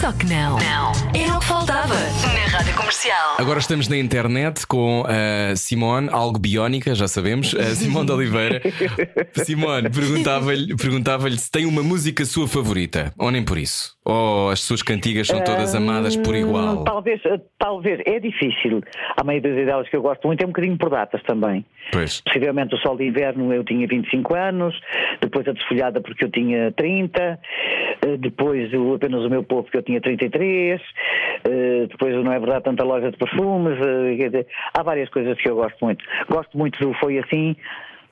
[0.03, 0.57] Só que não.
[0.57, 0.91] Não.
[1.17, 1.93] Era o que faltava.
[1.93, 3.35] Na Rádio Comercial.
[3.37, 8.61] Agora estamos na internet com a Simone, algo biónica, já sabemos, a Simone de Oliveira.
[9.31, 13.95] Simone, perguntava-lhe perguntava se tem uma música sua favorita, ou nem por isso.
[14.03, 16.81] Ou as suas cantigas são todas amadas por igual.
[16.81, 17.21] Hum, Talvez,
[17.57, 18.81] talvez, é difícil.
[19.15, 21.65] Há meia dúzia delas que eu gosto muito, é um bocadinho por datas também.
[21.93, 22.19] Pois.
[22.21, 24.77] Possivelmente o Sol de Inverno eu tinha 25 anos,
[25.21, 27.39] depois a Desfolhada porque eu tinha 30,
[28.01, 30.81] eh, depois o Apenas o Meu Povo porque eu tinha 33,
[31.45, 35.55] eh, depois Não é Verdade Tanta Loja de Perfumes, eh, há várias coisas que eu
[35.55, 36.03] gosto muito.
[36.29, 37.55] Gosto muito do Foi Assim,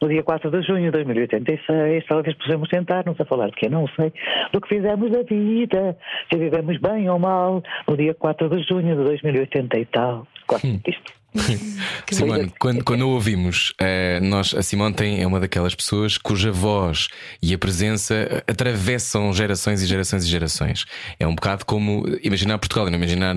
[0.02, 3.88] no dia 4 de junho de 2086, talvez possamos sentar-nos a falar de que não
[3.90, 4.12] sei
[4.52, 5.96] do que fizemos da vida,
[6.32, 10.26] se vivemos bem ou mal, no dia 4 de junho de 2080 e tal.
[10.48, 11.21] Gosto muito disto.
[12.12, 16.52] Simone, quando, quando a ouvimos, eh, nós, a Simone tem, é uma daquelas pessoas cuja
[16.52, 17.08] voz
[17.42, 20.86] e a presença atravessam gerações e gerações e gerações.
[21.20, 23.36] É um bocado como imaginar Portugal e não imaginar,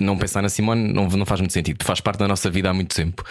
[0.00, 1.84] não pensar na Simone não, não faz muito sentido.
[1.84, 3.24] Faz parte da nossa vida há muito tempo.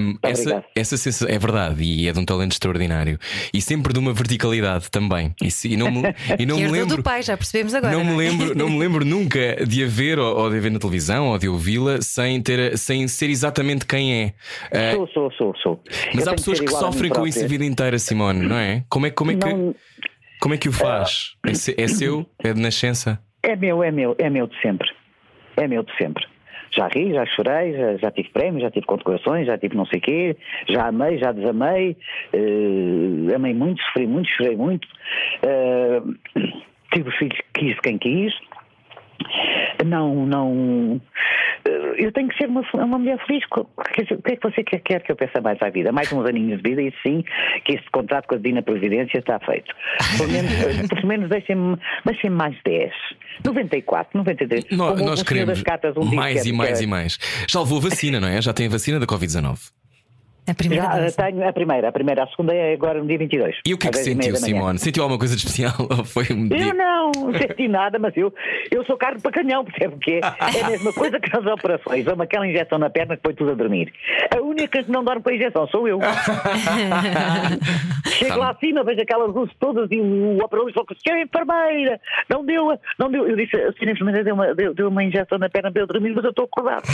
[0.00, 3.18] Um, essa, essa sensação é verdade e é de um talento extraordinário
[3.52, 5.34] e sempre de uma verticalidade também.
[5.42, 6.02] E, se- e não me,
[6.38, 6.96] e não me lembro.
[6.96, 7.92] do pai, já percebemos agora.
[7.92, 8.16] Não me é?
[8.16, 11.26] lembro, não me lembro nunca de a ver ou, ou de a ver na televisão
[11.28, 14.32] ou de ouvi-la sem, ter, sem ser exatamente quem é.
[14.72, 15.84] Ah, Sou, sou, sou, sou.
[16.14, 18.84] mas Eu há pessoas que mim sofrem com isso a vida inteira, Simone, não é?
[18.88, 19.74] Como é, como é, que, Não-
[20.40, 21.34] como é que o faz?
[21.46, 21.50] É,
[21.82, 22.26] é seu?
[22.42, 23.20] É de nascença?
[23.42, 24.88] É meu, é meu, é meu de sempre.
[25.56, 26.24] É meu de sempre.
[26.74, 30.00] Já ri, já chorei, já, já tive prémios, já tive condecorações, já tive não sei
[30.00, 30.36] quê,
[30.70, 31.96] já amei, já desamei,
[32.32, 34.88] eh, amei muito, sofri muito, chorei muito,
[35.42, 36.00] eh,
[36.94, 38.32] tive os filhos que quis quem quis.
[39.84, 41.00] Não, não.
[41.64, 43.42] eh, Eu tenho que ser uma, uma mulher feliz.
[43.56, 44.02] O que
[44.32, 45.90] é que você quer, quer que eu pense mais à vida?
[45.92, 47.24] Mais uns aninhos de vida e sim
[47.64, 49.74] que este contrato com a Divina Previdência está feito.
[50.18, 52.92] Pelo menos, eh, pelo menos deixem-me deixem mais 10.
[53.44, 54.66] 94, 93.
[54.70, 55.62] Nó- Como nós queremos
[55.96, 57.18] um mais e é- mais que é- e mais.
[57.48, 58.40] Já levou vacina, não é?
[58.40, 59.58] Já tem a vacina da Covid-19.
[60.48, 63.56] A primeira Já tenho a primeira, a primeira, a segunda é agora no dia 22.
[63.64, 64.56] E o que é que às 10 meia sentiu.
[64.56, 64.78] Simone?
[64.78, 65.72] Sentiu alguma coisa de especial?
[65.96, 66.68] Ou foi um dia?
[66.68, 68.32] Eu não senti nada, mas eu,
[68.70, 70.20] eu sou carne para canhão, percebe o quê?
[70.22, 72.04] É a mesma coisa que nas operações.
[72.04, 73.92] Dá-me aquela injeção na perna que põe tudo a dormir.
[74.36, 76.00] A única que não dorme com a injeção sou eu.
[78.06, 82.44] Chego lá acima, vejo aquelas luzes todas e o operador falou que senhora enfermeira, não
[82.44, 83.26] deu, não deu.
[83.28, 85.86] Eu disse, a senhora enfermeira deu uma, deu, deu uma injeção na perna para eu
[85.86, 86.82] dormir, mas eu estou acordado.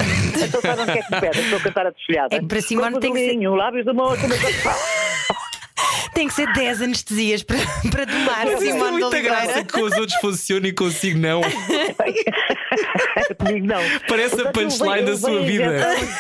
[0.49, 1.41] Então sabe onde é que me pede?
[1.41, 2.37] Estou a cantar a desfolhada.
[2.37, 4.39] É que para Simone tem que ser- modelinho, lábios de moça, mas
[6.13, 7.59] Tem que ser 10 anestesias para,
[7.93, 11.41] para domar Mas isso é muita graça que com os outros funciona e consigo não.
[13.39, 13.81] Comigo não.
[14.09, 15.79] Parece a Portanto, eu punchline da sua vida.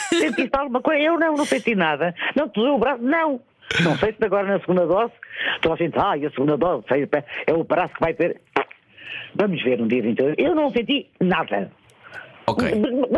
[0.09, 1.03] Sentiste alguma coisa?
[1.03, 2.15] Eu não, não senti nada.
[2.37, 3.03] Não te doeu o braço?
[3.03, 3.41] Não.
[3.83, 5.13] Não sei se agora na segunda dose,
[5.61, 6.85] toda a gente, ah, e a segunda dose,
[7.47, 8.41] é o braço que vai ter.
[9.35, 10.37] Vamos ver um dia 22.
[10.39, 11.73] Eu não senti nada.
[12.47, 12.71] Ok.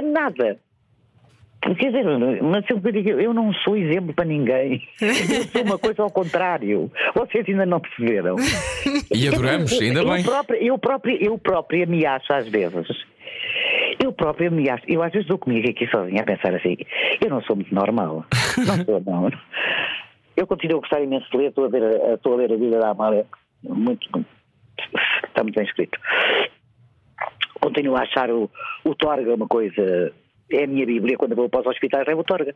[0.02, 0.58] Nada.
[1.62, 2.04] Quer dizer,
[2.42, 2.64] mas
[3.06, 4.82] eu, eu não sou exemplo para ninguém.
[5.00, 6.90] Eu sou uma coisa ao contrário.
[7.14, 8.36] Vocês ainda não perceberam.
[9.14, 10.22] E adoramos, ainda eu bem.
[10.24, 12.88] Própria, eu, própria, eu própria me acho às vezes.
[14.02, 14.84] Eu própria me acho.
[14.88, 16.76] Eu às vezes dou comigo aqui sozinha a pensar assim:
[17.22, 18.24] eu não sou muito normal.
[18.56, 19.30] Não sou, não.
[20.36, 21.48] Eu continuo a gostar imenso de ler.
[21.48, 23.26] Estou a, ver, a- estou a ler a vida da Amália.
[23.62, 24.08] Muito.
[25.28, 25.98] Está muito bem escrito.
[27.60, 28.50] Continuo a achar o,
[28.84, 30.12] o Torga uma coisa.
[30.52, 31.16] É a minha Bíblia.
[31.16, 32.54] Quando vou para os hospitais, levo o Torga.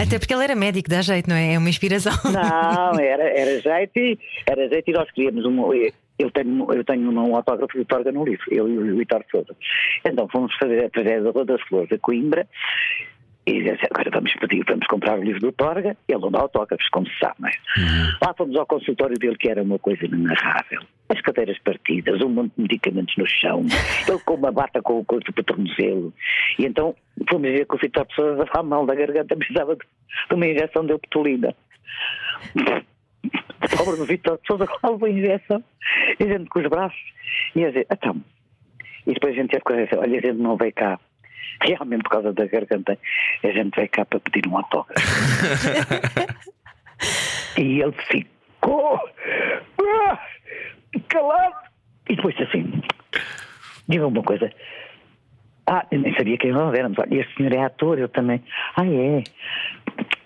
[0.00, 1.54] Até porque ele era médico, dá jeito, não é?
[1.54, 2.12] É uma inspiração.
[2.24, 5.72] Não, era, era jeito e era jeito e nós queríamos um.
[6.18, 9.56] Eu tenho, eu tenho um autógrafo do Torga no livro, eu e o Vitor Souza.
[10.04, 12.46] Então fomos fazer a tragédia da Rua das Flores a Coimbra
[13.46, 16.86] e disse, agora vamos pedir, vamos comprar o livro do Torga, ele não dá autógrafos,
[16.90, 17.52] como se sabe, não é?
[18.22, 20.82] Lá fomos ao consultório dele que era uma coisa inenarrável.
[21.10, 23.66] As cadeiras partidas, um monte de medicamentos no chão,
[24.08, 26.14] ele com uma bata com o corpo para tornozelo.
[26.58, 26.94] E então
[27.28, 29.84] fomos ver que o Vitor Souza estava mal da garganta, precisava de,
[30.32, 31.54] uma injeção de optolina.
[32.54, 35.64] O pobre do Vitor Souza levou a injeção,
[36.18, 37.00] e a gente com os braços,
[37.56, 38.22] e a dizer, então.
[39.06, 41.00] E depois a gente teve que dizer, olha, a gente não veio cá,
[41.62, 42.98] realmente por causa da garganta,
[43.42, 45.00] a gente veio cá para pedir um autógrafo.
[47.58, 49.00] e ele ficou
[49.78, 50.18] ah,
[51.08, 51.54] calado.
[52.08, 52.82] E depois assim,
[53.88, 54.50] diga uma coisa.
[55.66, 56.98] Ah, eu nem sabia quem nós éramos.
[56.98, 58.42] Olha, este senhor é ator, eu também.
[58.76, 59.22] Ah, é.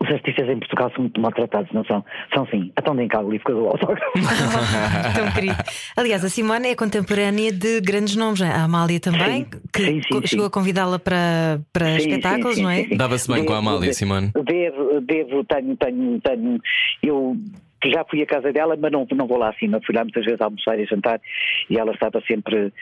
[0.00, 2.04] Os artistas em Portugal são muito maltratados, não são?
[2.34, 2.70] São sim.
[2.78, 4.12] Então deem cá o livro que eu dou autógrafo.
[5.14, 5.56] Tão querido.
[5.96, 8.50] Aliás, a Simone é contemporânea de grandes nomes, não é?
[8.52, 12.60] a Amália também, Sim, que sim, sim, chegou a convidá-la para, para Sim, espetáculos, sim,
[12.60, 12.84] sim, não é?
[12.96, 14.30] Dava-se bem com a Amália, Devo- Simone.
[14.44, 16.60] Devo, devo, tenho, tenho, tenho.
[17.02, 17.36] Eu
[17.84, 19.78] que já fui à casa dela, mas não, não vou lá acima.
[19.84, 21.20] Fui lá muitas vezes almoçar e jantar
[21.68, 22.72] e ela estava sempre,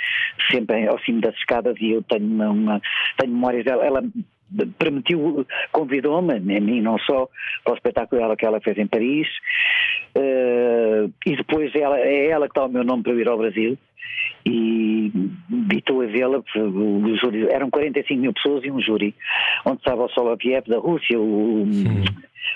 [0.48, 2.80] sempre ao cimo das escadas e eu tenho uma, uma
[3.18, 3.84] tenho memórias dela.
[3.84, 4.03] Ela
[4.78, 7.28] permitiu, convidou-me, a mim não só,
[7.64, 9.26] para o espetáculo dela que ela fez em Paris,
[10.14, 13.38] uh, e depois ela, é ela que dá o meu nome para eu ir ao
[13.38, 13.78] Brasil,
[14.44, 15.12] e,
[15.72, 16.42] e estou a vê-la,
[17.50, 19.14] eram 45 mil pessoas e um júri,
[19.64, 21.64] onde estava o Soloviev da Rússia, o,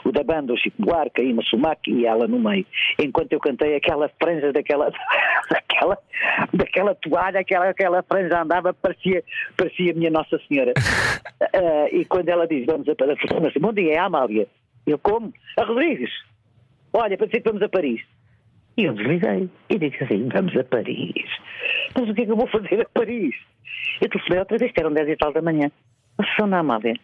[0.05, 2.66] o da banda, o Chico Buarque, a Ima Sumac e ela no meio.
[2.99, 4.90] Enquanto eu cantei aquela franja daquela,
[5.51, 5.99] daquela,
[6.53, 9.22] daquela toalha, aquela, aquela franja andava, parecia,
[9.57, 10.72] parecia minha Nossa Senhora.
[10.74, 13.18] uh, e quando ela diz, vamos a Paris,
[13.61, 14.49] bom dia, é a Amália.
[14.86, 15.32] Eu como?
[15.57, 16.11] A Rodrigues.
[16.92, 18.01] Olha, para dizer que vamos a Paris.
[18.77, 19.49] E eu desliguei.
[19.70, 21.31] E disse assim, vamos a Paris.
[21.95, 23.35] Mas o que é que eu vou fazer a Paris?
[24.01, 25.70] Eu telefonei outra vez, que eram 10 e tal da manhã.
[26.18, 26.95] A Sona Amália.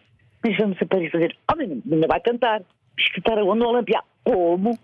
[0.43, 1.35] Mas vamos a Paris fazer.
[1.51, 2.61] Oh, ainda vai cantar
[2.97, 4.03] escutar onde no Olimpiá.
[4.23, 4.77] Como?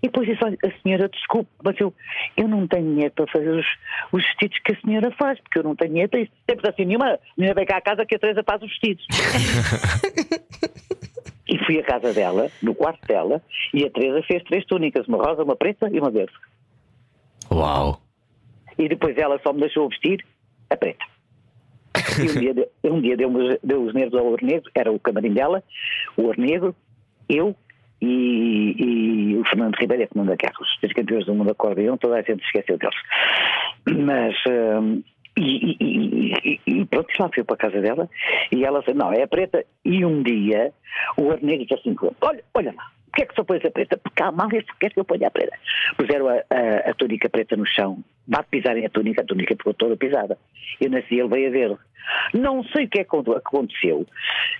[0.00, 1.92] E depois disse, olha, a senhora, desculpe, mas eu,
[2.36, 3.66] eu não tenho dinheiro para fazer os,
[4.12, 6.32] os vestidos que a senhora faz, porque eu não tenho dinheiro para isso.
[6.48, 9.04] Sempre assim, nenhuma menina vem cá à casa que a Teresa faz os vestidos.
[11.68, 13.42] e fui à casa dela, no quarto dela,
[13.74, 16.32] e a Teresa fez três túnicas, uma rosa, uma preta e uma verde.
[17.50, 18.00] Uau!
[18.78, 20.24] E depois ela só me deixou vestir
[20.70, 21.04] a preta.
[22.18, 23.30] E um dia, um dia deu,
[23.62, 25.62] deu os nervos ao ouro negro, era o camarim dela,
[26.16, 26.74] o ouro negro,
[27.28, 27.54] eu
[28.00, 31.96] e, e, o Fernando Ribeiro e a Fernanda Carlos, os três campeões do mundo acordeão,
[31.96, 32.96] toda a gente esqueceu deles.
[33.86, 34.36] Mas.
[34.48, 35.02] Um,
[35.38, 38.08] e, e, e, pronto, lá fui para a casa dela
[38.52, 39.64] e ela disse: Não, é a preta.
[39.84, 40.72] E um dia
[41.16, 43.96] o Arnegro disse assim: Olha, olha lá, que é que só pôs a preta?
[43.96, 45.56] Porque a Amália quer que eu ponha a preta.
[45.96, 48.02] Puseram a, a, a túnica preta no chão.
[48.26, 50.38] Vá pisarem a túnica, a túnica ficou toda pisada.
[50.80, 51.78] Eu nasci, ele veio a ver.
[52.34, 54.06] Não sei o que é que aconteceu.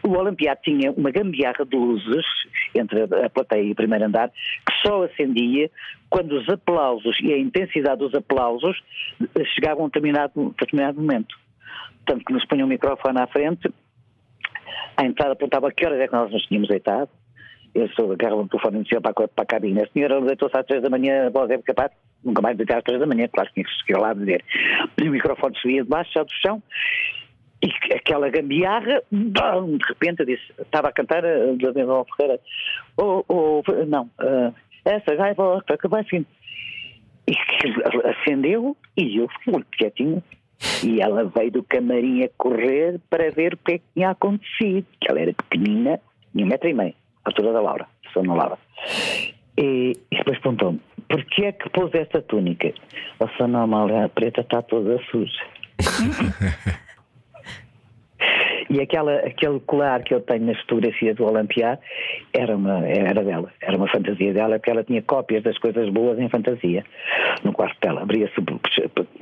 [0.03, 2.27] O Olimpiado tinha uma gambiarra de luzes
[2.75, 5.71] entre a plateia e o primeiro andar que só acendia
[6.11, 8.79] quando os aplausos e a intensidade dos aplausos
[9.55, 11.37] chegavam a um determinado, determinado momento.
[12.07, 13.71] Tanto que nos punha um microfone à frente,
[14.97, 17.11] à entrada apontava que horas é que nós nos tínhamos deitado,
[17.79, 19.83] eu um telefone e para, para a cabine.
[19.83, 21.93] A senhora deitou-se às três da manhã, a voz é capaz,
[22.25, 24.45] nunca mais deitar às três da manhã, claro que tinha que lá dizer.
[25.01, 26.63] E o microfone subia de baixo, já do chão,
[27.63, 32.41] e aquela gambiarra, de repente eu disse, estava a cantar a Isabel Ferreira,
[32.97, 34.55] oh, oh, não, uh,
[34.85, 36.25] essa raiva que vai assim.
[37.27, 37.35] E
[38.09, 40.23] acendeu e eu fiquei muito quietinho.
[40.83, 44.87] E ela veio do camarim a correr para ver o que é que tinha acontecido.
[44.99, 46.01] Que ela era pequenina,
[46.33, 46.95] tinha um metro e meio
[47.29, 48.59] altura da Laura, sou na Laura.
[49.57, 52.73] E, e depois perguntou-me, porquê é que pôs esta túnica?
[53.21, 55.43] A Sona Amália Preta está toda suja.
[58.71, 61.79] E aquela, aquele colar que eu tenho nas fotografias do Olimpiar
[62.35, 66.19] era, uma, era dela, era uma fantasia dela, porque ela tinha cópias das coisas boas
[66.19, 66.85] em fantasia.
[67.43, 68.35] No quarto dela, abria-se,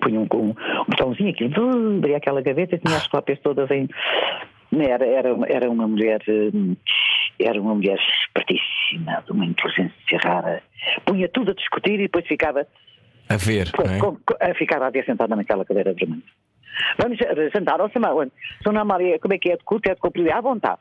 [0.01, 0.55] punha um, um, um
[0.89, 3.89] botãozinho aqui, abria aquela gaveta e tinha as cópias todas em.
[4.77, 6.75] Era, era, era uma mulher hum,
[7.41, 10.63] era uma mulher espertíssima, de uma inteligência rara.
[11.05, 12.67] Punha tudo a discutir e depois ficava.
[13.29, 13.69] A ver.
[13.69, 13.99] É?
[13.99, 16.23] com, com, ficava a ver sentada naquela cadeira vermelha.
[16.99, 17.19] Vamos
[17.53, 18.31] sentar, ó Samuel,
[18.63, 19.91] Sona Maria, como é que é de culto?
[19.91, 20.31] É de comprido?
[20.31, 20.81] À vontade.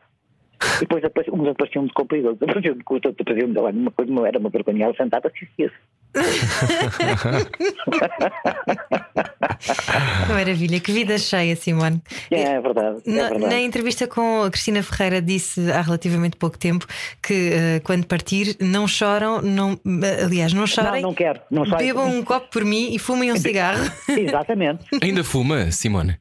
[0.77, 4.27] E depois uns apareciam de comprido, outros apareciam de culto, outros apareciam de uma coisa,
[4.27, 5.75] era uma vergonha, ela sentava se esquece.
[10.29, 12.01] Maravilha, que vida cheia, Simone.
[12.31, 13.53] É, é verdade, é na, verdade.
[13.53, 16.87] Na entrevista com a Cristina Ferreira, disse há relativamente pouco tempo
[17.21, 19.77] que uh, quando partir não choram, não,
[20.23, 21.01] aliás, não chorem.
[21.01, 21.41] Não, não quero.
[21.51, 23.83] Não bebam um copo por mim e fumem um cigarro.
[24.07, 24.85] Exatamente.
[25.01, 26.17] Ainda fuma, Simone?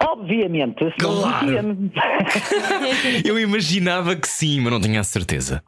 [0.00, 0.84] Obviamente.
[0.98, 1.46] Claro.
[3.24, 5.62] Eu imaginava que sim, mas não tinha a certeza.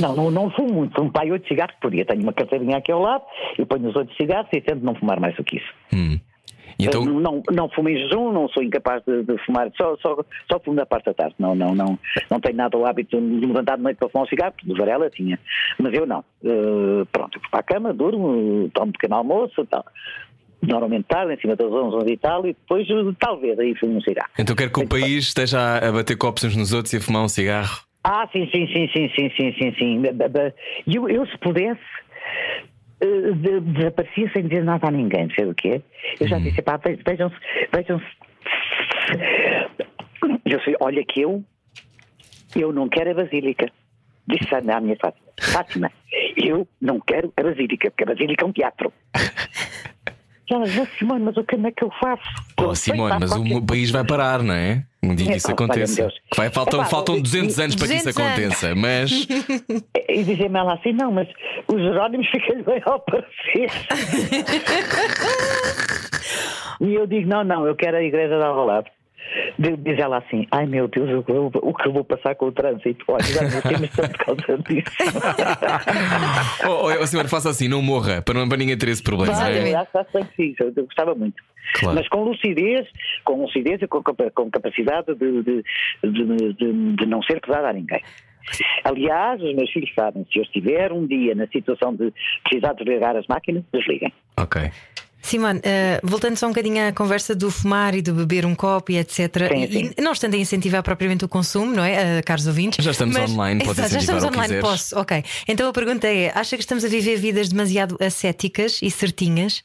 [0.00, 2.04] Não, não, não fumo muito, fumo pai oito cigarros por dia.
[2.04, 3.24] Tenho uma carteirinha aqui ao lado
[3.58, 5.72] e ponho os oito cigarros e tento não fumar mais do que isso.
[5.92, 6.18] Hum.
[6.78, 7.04] Então...
[7.04, 10.16] Não, não fumo em jejum, não sou incapaz de, de, fumar, só, só,
[10.50, 11.36] só fumo na parte da tarde.
[11.38, 11.98] Não, não, não,
[12.30, 14.74] não tenho nada o hábito de me levantar de noite para fumar um cigarro, de
[14.74, 15.38] Varela tinha.
[15.78, 16.24] Mas eu não.
[16.42, 19.84] Uh, pronto, eu vou para a cama, durmo, tomo um pequeno almoço tal.
[20.66, 22.86] Normalmente tarde, em cima das 11, 11 e tal, e depois
[23.18, 24.30] talvez aí fumo um cigarro.
[24.38, 27.22] Então quero que o país esteja a bater copos uns nos outros e a fumar
[27.22, 27.82] um cigarro.
[28.02, 30.02] Ah, sim, sim, sim, sim, sim, sim, sim, sim.
[30.86, 31.80] Eu, eu se pudesse
[33.02, 35.80] uh, desaparecia sem dizer nada a ninguém, sei o quê.
[36.20, 36.42] Eu já hum.
[36.42, 37.36] disse, pá, vejam-se,
[37.72, 38.06] vejam-se.
[40.44, 41.42] Eu sei, olha que eu,
[42.54, 43.70] eu não quero a Basílica.
[44.26, 45.92] Disse à minha Fátima, Fátima,
[46.36, 48.92] eu não quero a Basílica, porque a Basílica é um teatro.
[50.52, 52.22] ela diz, Simone, mas o que é que eu faço?
[52.58, 54.84] Oh, Simone, mas o país vai parar, não é?
[55.02, 56.08] Um dia que isso aconteça.
[56.36, 59.26] Vai, faltam, faltam 200 anos para que isso aconteça, mas.
[60.06, 61.26] E dizer-me ela assim, não, mas,
[61.66, 63.68] O Jerónimo fica-lhe bem ao parecer.
[66.80, 68.88] e eu digo: não, não, eu quero a igreja de Alvalade.
[69.58, 72.46] Diz ela assim: ai meu Deus, o que eu, o que eu vou passar com
[72.46, 73.04] o trânsito?
[73.08, 74.90] Olha, já não temos tanto por causa disso.
[76.66, 79.32] Oh, oh, oh, senhor, faça assim, não morra, para, não, para ninguém ter esse problema.
[79.32, 79.44] não é?
[79.52, 81.42] Vai, eu gostava muito.
[81.74, 81.96] Claro.
[81.96, 82.86] Mas com lucidez,
[83.24, 85.64] com lucidez e com, com capacidade de, de,
[86.02, 88.00] de, de- de não ser pesada a ninguém.
[88.84, 92.12] Aliás, os meus filhos sabem, se eu estiver um dia na situação de
[92.44, 94.12] precisar desligar as máquinas, desliguem.
[94.38, 94.70] Ok.
[95.24, 98.92] Simone, eh, voltando só um bocadinho à conversa do fumar e do beber um copo
[98.92, 99.48] e etc.
[99.48, 99.90] Sim, e, sim.
[99.96, 102.84] e não estando a incentivar propriamente o consumo, não é, eh, caros ouvintes?
[102.84, 104.62] Já estamos online, pode Exato, já estamos online, quiseres.
[104.62, 104.98] posso.
[104.98, 105.24] Ok.
[105.48, 109.64] Então a pergunta é: acha que estamos a viver vidas demasiado ascéticas e certinhas?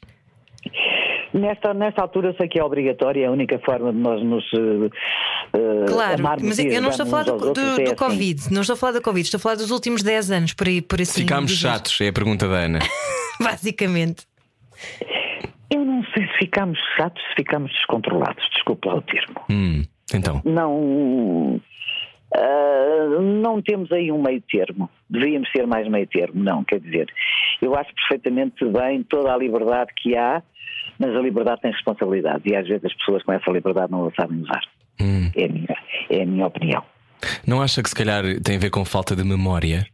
[1.33, 4.43] Nesta, nesta altura, sei que é obrigatório, é a única forma de nós nos.
[4.53, 7.95] eh, Claro, amarmos mas eu não estou a falar do, do, é do assim.
[7.95, 10.67] Covid, não estou a falar do Covid, estou a falar dos últimos 10 anos, por
[10.67, 11.21] aí, por assim.
[11.21, 12.79] Ficámos chatos, é a pergunta da Ana.
[13.39, 14.23] Basicamente.
[15.99, 19.35] Não sei se ficamos chatos, se ficamos descontrolados, desculpe lá o termo.
[19.51, 19.83] Hum,
[20.13, 20.41] então.
[20.45, 21.59] não.
[22.33, 24.89] ah, não temos aí um meio termo.
[25.09, 27.11] Devíamos ser mais meio termo, não, quer dizer,
[27.61, 30.41] eu acho perfeitamente bem toda a liberdade que há,
[30.97, 34.11] mas a liberdade tem responsabilidade e às vezes as pessoas com essa liberdade não a
[34.13, 34.61] sabem usar.
[35.01, 35.29] Hum.
[35.35, 35.77] É, a minha,
[36.09, 36.83] é a minha opinião.
[37.45, 39.85] Não acha que se calhar tem a ver com falta de memória?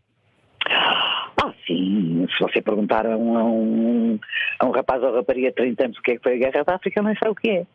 [2.38, 4.20] Se você perguntar a um, a um,
[4.60, 6.64] a um rapaz ou rapariga de 30 anos o que é que foi a Guerra
[6.64, 7.66] da África, não sabe o que é.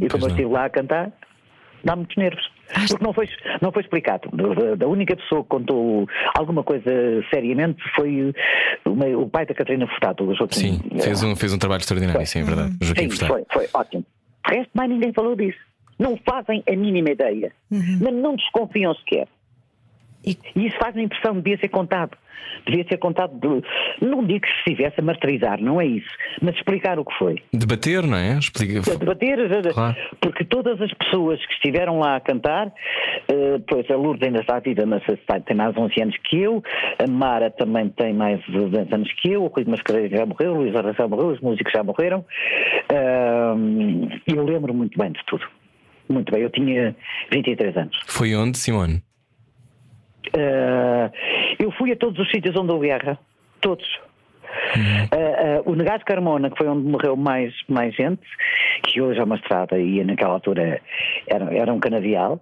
[0.00, 1.12] E como eu estive lá a cantar,
[1.84, 2.42] dá muitos nervos.
[2.88, 3.28] Porque não foi,
[3.62, 4.28] não foi explicado.
[4.76, 6.06] Da única pessoa que contou
[6.38, 6.84] alguma coisa
[7.30, 8.34] seriamente foi
[8.84, 10.28] o, meu- o pai da Catarina Furtado.
[10.28, 12.76] os outros- Sim, fez um, fez um trabalho extraordinário, sim, é verdade.
[12.82, 14.04] Joaquim Sim, foi, foi ótimo.
[14.46, 15.58] De resto, mais ninguém falou disso.
[15.98, 17.52] Não fazem a mínima ideia.
[17.70, 19.26] Mas não desconfiam sequer.
[20.24, 22.16] E- E isso faz a impressão, devia ser contado.
[22.66, 23.32] Devia ser contado.
[23.38, 26.08] de- não digo que se estivesse a martirizar, não é isso.
[26.42, 27.42] Mas explicar o que foi.
[27.52, 28.38] Debater, não é?
[28.38, 28.80] Explica.
[28.96, 29.96] Debater, Claro.
[30.20, 32.72] porque todas as pessoas que estiveram lá a cantar,
[33.28, 35.02] eh, pois a Lourdes ainda está viva, mas
[35.46, 36.62] tem mais 11 anos que eu,
[36.98, 40.52] a Mara também tem mais 10 anos que eu, o Rui de Mascareira já morreu,
[40.52, 42.24] o Luís Arra já morreu, os músicos já morreram.
[44.26, 45.44] Eu lembro muito bem de tudo.
[46.08, 46.94] Muito bem, eu tinha
[47.30, 47.96] 23 anos.
[48.06, 49.02] Foi onde, Simone?
[50.34, 51.12] Uh,
[51.58, 53.18] eu fui a todos os sítios onde houve guerra.
[53.60, 53.86] Todos.
[54.74, 58.22] Uh, uh, o Negado Carmona, que foi onde morreu mais, mais gente,
[58.82, 60.80] que hoje é uma estrada e naquela altura
[61.26, 62.40] era, era um canavial.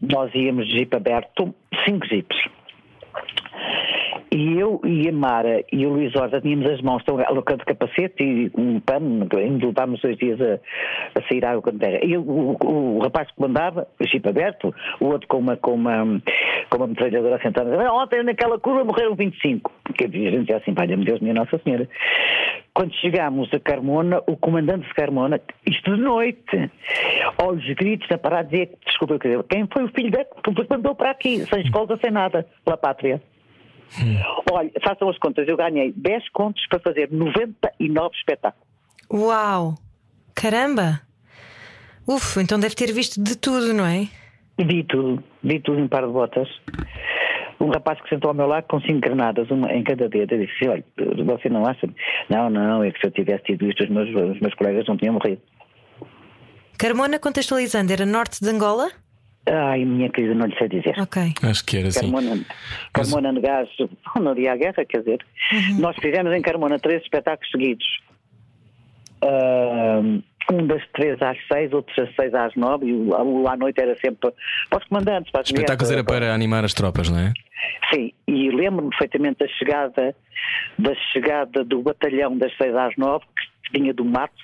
[0.00, 1.54] Nós íamos de jeep aberto,
[1.84, 2.38] cinco jeeps.
[4.34, 7.66] E eu e a Mara e o Luís Horta tínhamos as mãos tão alocando de
[7.66, 10.54] capacete e um pano, levámos dois dias a,
[11.16, 12.04] a sair água com terra.
[12.04, 15.74] E o, o, o rapaz que mandava, o chip aberto, o outro com uma, com
[15.74, 16.20] uma,
[16.68, 19.70] com uma metralhadora sentada, ontem naquela curva morreram 25.
[19.84, 21.88] Porque a gente dizia assim, meu Deus, minha Nossa Senhora.
[22.74, 26.72] Quando chegámos a Carmona, o comandante de Carmona, isto de noite,
[27.38, 29.16] aos gritos na parada, dizia, desculpa,
[29.48, 33.22] quem foi o filho da que mandou para aqui, sem escola, sem nada, pela pátria.
[34.50, 38.66] Olha, façam as contas, eu ganhei 10 contos para fazer 99 espetáculos.
[39.12, 39.74] Uau!
[40.34, 41.00] Caramba!
[42.06, 44.08] Uf, então deve ter visto de tudo, não é?
[44.58, 46.48] Vi tudo, vi tudo em par de botas.
[47.60, 50.46] Um rapaz que sentou ao meu lado com cinco granadas, uma em cada dedo, eu
[50.46, 50.84] disse: Olha,
[51.24, 51.88] você não acha?
[52.28, 54.96] Não, não, é que se eu tivesse tido isto, os meus, os meus colegas não
[54.96, 55.40] tinham morrido.
[56.78, 58.90] Carmona, contextualizando, era norte de Angola?
[59.46, 60.98] Ai, minha querida, não lhe sei dizer.
[60.98, 61.34] Ok.
[61.42, 62.10] Acho que era assim.
[62.10, 62.44] Carmona,
[62.92, 63.68] Carmona no gás,
[64.16, 65.18] no dia à guerra, quer dizer.
[65.78, 67.86] Nós fizemos em Carmona três espetáculos seguidos.
[70.52, 73.96] Um das três às seis, outros das seis às nove, e o, à noite era
[73.96, 74.30] sempre
[74.68, 75.30] para os comandantes.
[75.30, 77.32] Para as Espetáculos era mulheres, para animar as tropas, não é?
[77.92, 80.14] Sim, e lembro-me perfeitamente da chegada,
[80.78, 83.24] da chegada do batalhão das seis às nove,
[83.66, 84.34] que vinha do mato,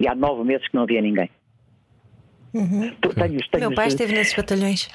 [0.00, 1.30] e há nove meses que não havia ninguém.
[3.00, 4.88] Tu- Tenho, tenho Meu pai esteve nesses batalhões.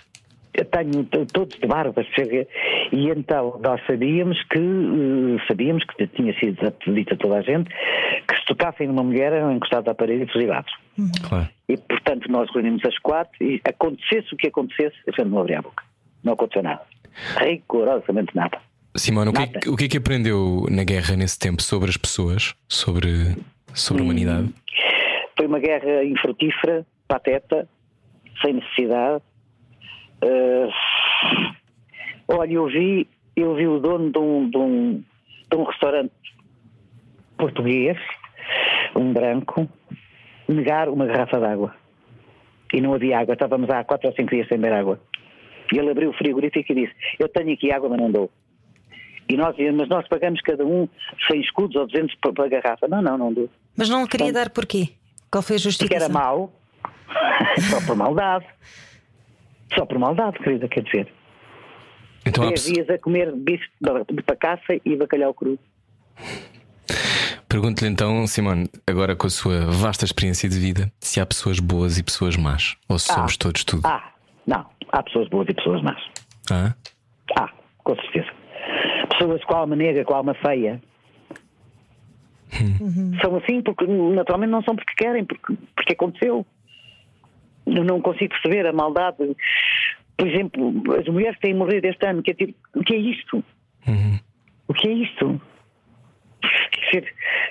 [0.54, 2.48] eu tenho todos de barbas chega-
[2.92, 7.70] e então nós sabíamos que eh, sabíamos que tinha sido dito a toda a gente
[7.70, 10.72] que se tocassem numa mulher eram encostados à parede e fuzilados.
[11.28, 11.48] Claro.
[11.70, 15.60] e portanto nós reunimos as quatro e acontecesse o que acontecesse a gente não abria
[15.60, 15.84] a boca.
[16.24, 16.82] Não aconteceu nada.
[17.38, 18.58] Rigorosamente nada.
[18.96, 21.96] Simone, o que, é o que é que aprendeu na guerra nesse tempo sobre as
[21.98, 23.36] pessoas, sobre,
[23.74, 24.50] sobre a humanidade?
[25.38, 27.68] foi uma guerra infrutífera pateta
[28.42, 29.22] sem necessidade
[30.22, 30.70] Eh,
[32.28, 35.04] olha eu vi eu vi o dono de um, de um,
[35.50, 36.12] de um restaurante
[37.38, 37.98] português,
[38.98, 39.66] um branco,
[40.46, 41.74] negar uma garrafa de água.
[42.74, 45.00] E não havia água, estávamos há quatro ou cinco dias sem beber água.
[45.74, 48.30] E ele abriu o frigorífico e disse: Eu tenho aqui água, mas não dou.
[49.30, 50.90] E nós, mas nós pagamos cada um
[51.32, 52.88] 100 escudos ou 200 para a garrafa.
[52.90, 53.50] Não, não, não dou.
[53.78, 54.90] Mas não queria dar porquê?
[55.32, 56.06] Qual foi a Porque justificação?
[56.10, 56.52] era mau,
[57.70, 58.46] só por maldade.
[59.76, 61.12] Só por maldade, querida, quer dizer.
[62.26, 63.66] Então Três pessoas- dias a comer bife
[64.14, 65.58] de pacaça e bacalhau cru.
[67.48, 71.98] Pergunto-lhe então, Simone, agora com a sua vasta experiência de vida, se há pessoas boas
[71.98, 73.16] e pessoas más, ou se Ah.
[73.16, 73.88] somos todos tudo.
[73.88, 74.12] Ah,
[74.46, 74.66] não.
[74.92, 76.00] Há pessoas boas e pessoas más.
[76.52, 76.74] Ah?
[77.40, 77.50] Ah,
[77.84, 78.28] com certeza.
[79.10, 80.80] Pessoas com alma negra, com alma feia.
[83.22, 86.46] São assim porque naturalmente não são porque querem, porque, porque aconteceu.
[87.76, 89.18] Eu não consigo perceber a maldade.
[90.18, 92.98] Por exemplo, as mulheres que têm morrido este ano, que é tipo, o que é
[92.98, 93.44] isto?
[94.68, 95.42] O que é isto?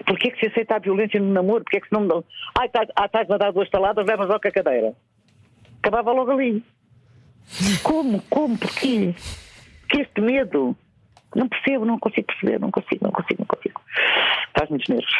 [0.07, 1.65] Porquê é que se aceita a violência no namoro?
[1.65, 2.25] Porquê é que se não?
[2.59, 4.95] Ai, estás ah, estás-me a dar duas taladas, levas logo a cadeira.
[5.81, 6.63] Acabava logo ali.
[7.83, 8.23] Como?
[8.23, 8.59] Como?
[8.59, 9.15] Porquê?
[9.89, 10.77] Que este medo?
[11.35, 13.81] Não percebo, não consigo perceber, não consigo, não consigo, não consigo.
[14.49, 15.13] Estás muitos nervos.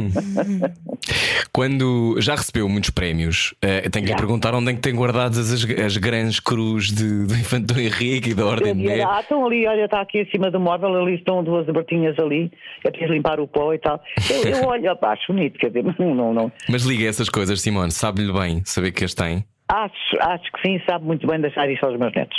[1.52, 5.52] Quando já recebeu muitos prémios, eh, tenho que lhe perguntar onde é que tem guardadas
[5.52, 9.08] as, as grandes cruz de, do Infante Dom Henrique e da Ordem de Mérito.
[9.08, 12.50] ah, estão ali, olha, está aqui em cima do móvel, ali estão duas abertinhas ali,
[12.84, 14.00] é preciso limpar o pó e tal.
[14.30, 16.52] Eu, eu olho, acho bonito, quer dizer, não, não, não.
[16.68, 19.44] Mas liga essas coisas, Simone, sabe-lhe bem saber que as tem.
[19.68, 22.38] Acho, acho que sim, sabe muito bem deixar isso aos meus netos.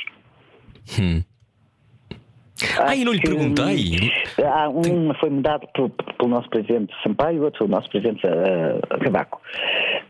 [2.80, 4.12] Ah, e não lhe perguntei.
[4.44, 9.40] Há um foi mudado pelo, pelo nosso presidente Sampaio, outro pelo nosso presidente uh.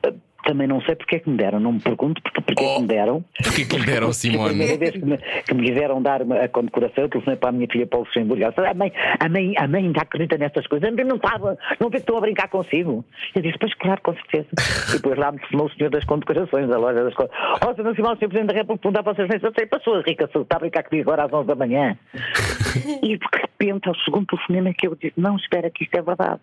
[0.06, 2.76] Uh, também não sei porque é que me deram, não me pergunto porque, porque é
[2.76, 3.24] que me deram.
[3.44, 4.50] Porquê que lhe deram, A Simone?
[4.50, 7.52] primeira vez que me, que me quiseram dar uma- a condecoração, eu telefonei para a
[7.52, 8.42] minha filha para o Luxemburgo.
[8.44, 10.90] Ela disse: a mãe, a mãe, a mãe ainda acredita nestas coisas.
[10.98, 13.04] Eu não estava, não vê que estou a brincar consigo.
[13.36, 14.48] Eu disse: Pois, claro, com certeza.
[14.90, 17.36] E depois lá me telefonou o senhor das condecorações, da loja das coisas.
[17.66, 17.84] Ó, Sr.
[17.84, 18.20] Nacional, Sr.
[18.30, 21.10] Presidente da República, perguntar para vocês, eu sei, passou a rica, está a brincar comigo
[21.12, 21.98] agora às 11 da manhã.
[23.04, 26.40] e de repente, ao segundo telefonema, que eu disse: Não, espera, que isto é verdade.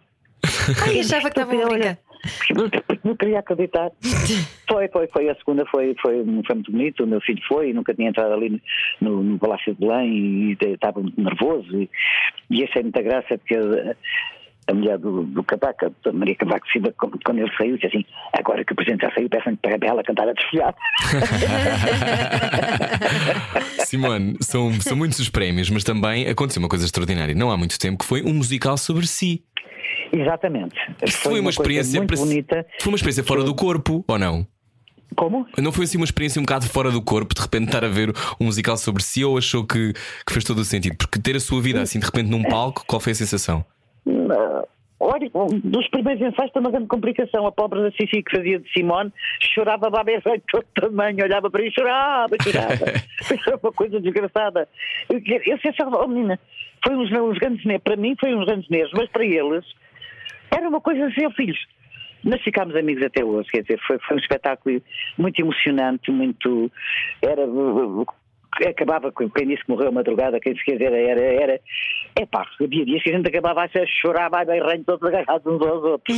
[0.84, 1.98] Ai, achava que estava a brincar.
[3.04, 3.90] Não queria acreditar.
[4.68, 5.28] Foi, foi, foi.
[5.30, 7.04] A segunda foi, foi, foi muito bonito.
[7.04, 8.60] O meu filho foi, nunca tinha entrado ali
[9.00, 11.68] no, no Palácio de Belém e estava muito nervoso.
[11.80, 11.88] E,
[12.50, 13.94] e achei muita graça porque a,
[14.68, 18.04] a mulher do, do Cavaco, a Maria Cavaco Silva, quando quando ele saiu, disse assim:
[18.36, 20.76] Agora que o presidente já saiu, peçam-lhe para ela cantar a desfolhada.
[23.86, 27.34] Simone, são, são muitos os prémios, mas também aconteceu uma coisa extraordinária.
[27.34, 29.44] Não há muito tempo que foi um musical sobre si.
[30.20, 30.74] Exatamente.
[31.04, 32.66] Isso foi, uma, coisa experiência muito bonita.
[32.80, 34.46] Foi uma experiência fora do corpo, ou não?
[35.14, 35.46] Como?
[35.58, 38.12] Não foi assim uma experiência um bocado fora do corpo, de repente estar a ver
[38.40, 40.96] um musical sobre si, ou achou que, que fez todo o sentido?
[40.96, 43.64] Porque ter a sua vida assim de repente num palco, qual foi a sensação?
[44.04, 44.66] Não.
[44.98, 45.30] Olha,
[45.62, 47.46] dos primeiros ensaios tem uma grande complicação.
[47.46, 49.12] A pobre da Cici que fazia de Simone
[49.54, 52.84] chorava a bebê de todo tamanho, olhava para mim e chorava, chorava.
[53.46, 54.66] Era uma coisa desgraçada.
[55.10, 56.38] Eu, eu sei só, oh menina,
[56.82, 57.84] foi uns, uns grandes nervos.
[57.84, 59.64] Para mim foi uns grandes nervos, mas para eles
[60.50, 61.58] era uma coisa oh, filhos.
[62.24, 64.82] Nós ficámos amigos até hoje, quer dizer, foi, foi um espetáculo
[65.16, 66.70] muito emocionante, muito.
[67.22, 67.42] Era.
[68.68, 71.20] Acabava com quem disse que morreu a madrugada, quem se quer dizer, era.
[71.20, 71.60] era
[72.16, 75.46] é pá, havia dias que a gente acabava a chorar, vai bem ranho, todos agarrados
[75.46, 76.16] uns aos outros.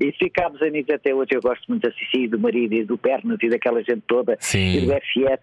[0.00, 1.30] E ficámos amigos até hoje.
[1.34, 4.36] Eu gosto muito da Cici, do marido e do Pernas e daquela gente toda.
[4.40, 4.78] Sim.
[4.78, 5.42] E do FF,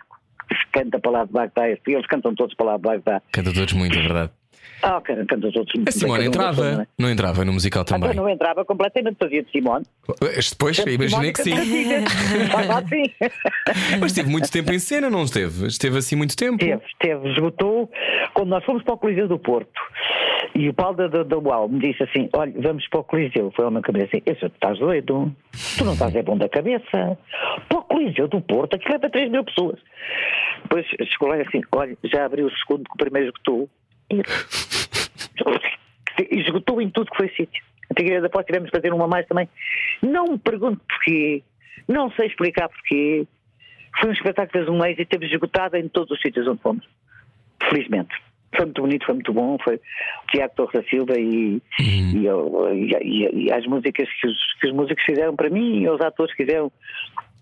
[0.50, 1.70] que canta para lá de Bagdá.
[1.70, 3.22] Eles cantam todos para lá de Bagdá.
[3.32, 4.32] Canta todos muito, é verdade.
[4.82, 8.00] Ah, cara, cantam todos muito A Simone entrava, gosta, não entrava no musical não é?
[8.00, 8.12] também.
[8.12, 9.86] Então não entrava completamente, fazia de Simone.
[10.50, 11.54] Depois, imaginei que sim.
[11.54, 13.04] Estava assim.
[14.00, 15.68] Mas esteve muito tempo em cena, não esteve?
[15.68, 16.58] Esteve assim muito tempo.
[16.58, 17.90] Teve, teve, esgotou.
[18.34, 19.80] Quando nós fomos para o Coliseu do Porto
[20.56, 23.52] e o Paulo da, da, da UAU me disse assim: Olha, vamos para o Coliseu.
[23.56, 25.32] Foi ao meu cabeça assim: Eu tu estás doido,
[25.78, 27.18] tu não estás é bom da cabeça.
[27.70, 29.80] Para o Coliseu do Porto, aquilo é para 3 mil pessoas.
[30.64, 33.64] Depois chegou lá assim: Olha, já abriu o segundo que o primeiro esgotou.
[33.64, 33.81] E
[36.30, 37.64] esgotou em tudo que foi sítio.
[37.92, 39.50] Antigamente depois tivemos que fazer uma mais também.
[40.02, 41.44] Não me pergunto porquê,
[41.88, 43.26] não sei explicar porquê.
[44.00, 46.62] Foi um espetáculo que fez um êxito e teve esgotado em todos os sítios onde
[46.62, 46.86] fomos.
[47.70, 48.16] Felizmente.
[48.56, 49.58] Foi muito bonito, foi muito bom.
[49.64, 49.82] Foi o
[50.32, 54.68] Tiago Torres da Silva e, e, eu- e- e- e as músicas que os, que
[54.68, 56.72] os músicos fizeram para mim e os atores que fizeram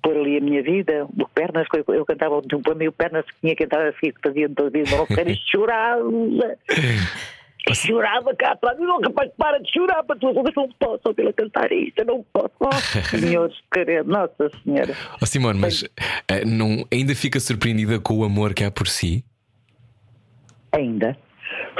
[0.02, 1.06] pôr ali a minha vida.
[1.06, 4.22] O Pernas, eu, eu cantava um poema e o Pernas tinha que entrar assim, que
[4.24, 6.04] fazia a vida, não quero chorava.
[7.74, 11.72] Chorava cá atrás, não, rapaz, para de chorar para tu, eu não posso ouvi-la cantar
[11.72, 12.52] isto, eu não posso.
[12.60, 12.72] Oh,
[13.16, 14.96] senhores, querido, Nossa Senhora.
[15.22, 15.84] Oh, Simone, mas
[16.28, 19.24] eh, não, ainda fica surpreendida com o amor que há por si?
[20.72, 21.18] ainda,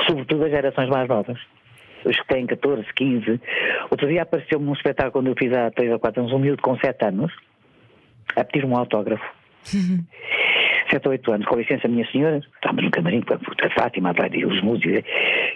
[0.08, 1.40] sobretudo as gerações mais novas.
[2.06, 3.42] Os que têm 14, 15.
[3.92, 6.62] Outro dia apareceu-me num espetáculo quando eu fiz há 3 ou 4 anos, um miúdo
[6.62, 7.34] com 7 anos,
[8.36, 9.24] a pedir um autógrafo.
[9.64, 14.32] 7 ou 8 anos, com licença, minha senhora, estávamos no camarim com a Fátima, atrás
[14.32, 15.04] de os músicos,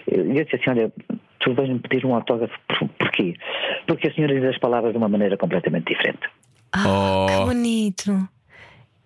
[0.06, 0.92] e eu disse assim: olha,
[1.40, 3.34] tu vais-me pedir um autógrafo, por, porquê?
[3.86, 6.20] Porque a senhora diz as palavras de uma maneira completamente diferente.
[6.72, 7.46] Ah, que Oh.
[7.46, 8.28] bonito.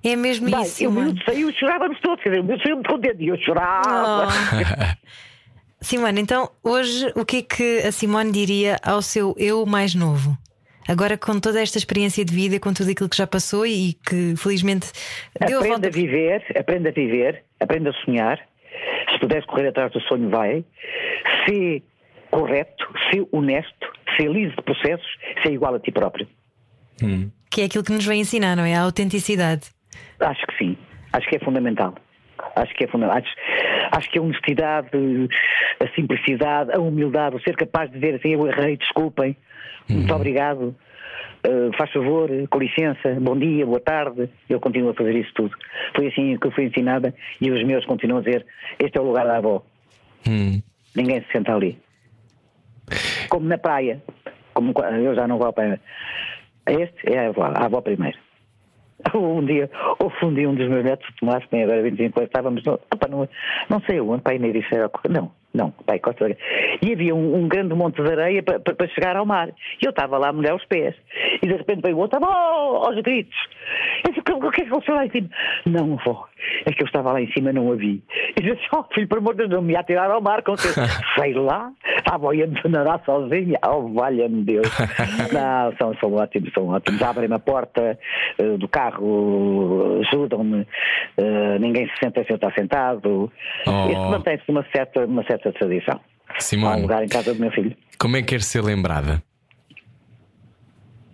[0.04, 0.84] É mesmo Vai, isso.
[0.84, 4.28] eu, eu saiu, chorávamos todos, quer dizer, eu saí muito contente e eu chorava.
[4.28, 5.08] Oh.
[5.80, 10.36] Simone, então hoje o que é que a Simone diria ao seu eu mais novo?
[10.88, 14.34] Agora com toda esta experiência de vida, com tudo aquilo que já passou e que
[14.36, 14.90] felizmente
[15.46, 15.88] deu a Aprenda volta.
[15.88, 18.40] a viver, aprenda a viver, aprenda a sonhar.
[19.12, 20.64] Se puderes correr atrás do sonho, vai.
[21.46, 21.82] Ser
[22.30, 25.06] correto, ser honesto, ser liso de processos,
[25.42, 26.26] ser igual a ti próprio.
[27.50, 28.74] Que é aquilo que nos vem ensinar, não é?
[28.74, 29.68] A autenticidade.
[30.20, 30.76] Acho que sim.
[31.12, 31.94] Acho que é fundamental.
[32.56, 33.22] Acho que é fundamental.
[33.22, 33.34] Acho,
[33.92, 34.88] acho que a honestidade,
[35.80, 39.36] a simplicidade, a humildade, o ser capaz de dizer assim: eu errei, desculpem,
[39.90, 40.74] muito obrigado,
[41.44, 44.28] eh, faz favor, com licença, bom dia, boa tarde.
[44.48, 45.54] Eu continuo a fazer isso tudo.
[45.94, 48.44] Foi assim que eu fui ensinada e os meus continuam a dizer:
[48.78, 49.62] este é o lugar da avó.
[50.28, 50.60] Hum.
[50.94, 51.78] Ninguém se senta ali.
[53.28, 54.02] Como na praia.
[54.54, 55.80] Como, eu já não vou à praia.
[56.66, 58.18] Este é a avó, a avó primeiro.
[59.14, 59.70] Um dia,
[60.00, 62.72] houve um dia um dos meus netos, o Tomás, tem agora 25 anos, estávamos, no,
[62.72, 63.28] opa, não,
[63.70, 66.40] não sei onde, pai, nem disse, era- não, não, pai, Costa da Gama.
[66.82, 69.48] E havia um, um grande monte de areia para, chegar ao mar.
[69.48, 70.94] E eu estava lá a molhar os pés.
[71.42, 73.38] E de repente veio o outro, estava oh, aos gritos.
[74.04, 75.28] Eu disse, o que é que aconteceu lá em cima?
[75.66, 76.27] Não, avó,
[76.64, 78.02] é que eu estava lá em cima e não a vi.
[78.36, 80.56] E disse, oh, filho, por amor de Deus, não me ia tirar ao mar, com
[80.56, 80.86] certeza.
[81.18, 81.70] Sei lá,
[82.08, 83.58] a avó ia nadar sozinha.
[83.66, 84.68] Oh, valha-me Deus.
[85.32, 87.02] Não, são, são ótimos, são ótimos.
[87.02, 87.98] Abrem-me a porta
[88.38, 90.66] eh, do carro, ajudam-me,
[91.16, 93.32] eh, ninguém se senta se eu estou sentado.
[93.66, 93.90] Oh.
[93.90, 96.00] Isso mantém-se uma certa, uma certa tradição.
[96.28, 97.76] Há um Simone, lugar em casa do meu filho.
[97.98, 99.22] como é que quer ser lembrada?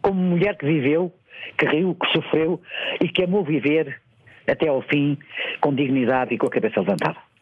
[0.02, 1.12] Como mulher que viveu,
[1.56, 2.60] que riu, que sofreu
[3.00, 4.00] e que amou viver
[4.46, 5.18] até ao fim
[5.60, 7.33] com dignidade e com a cabeça levantada.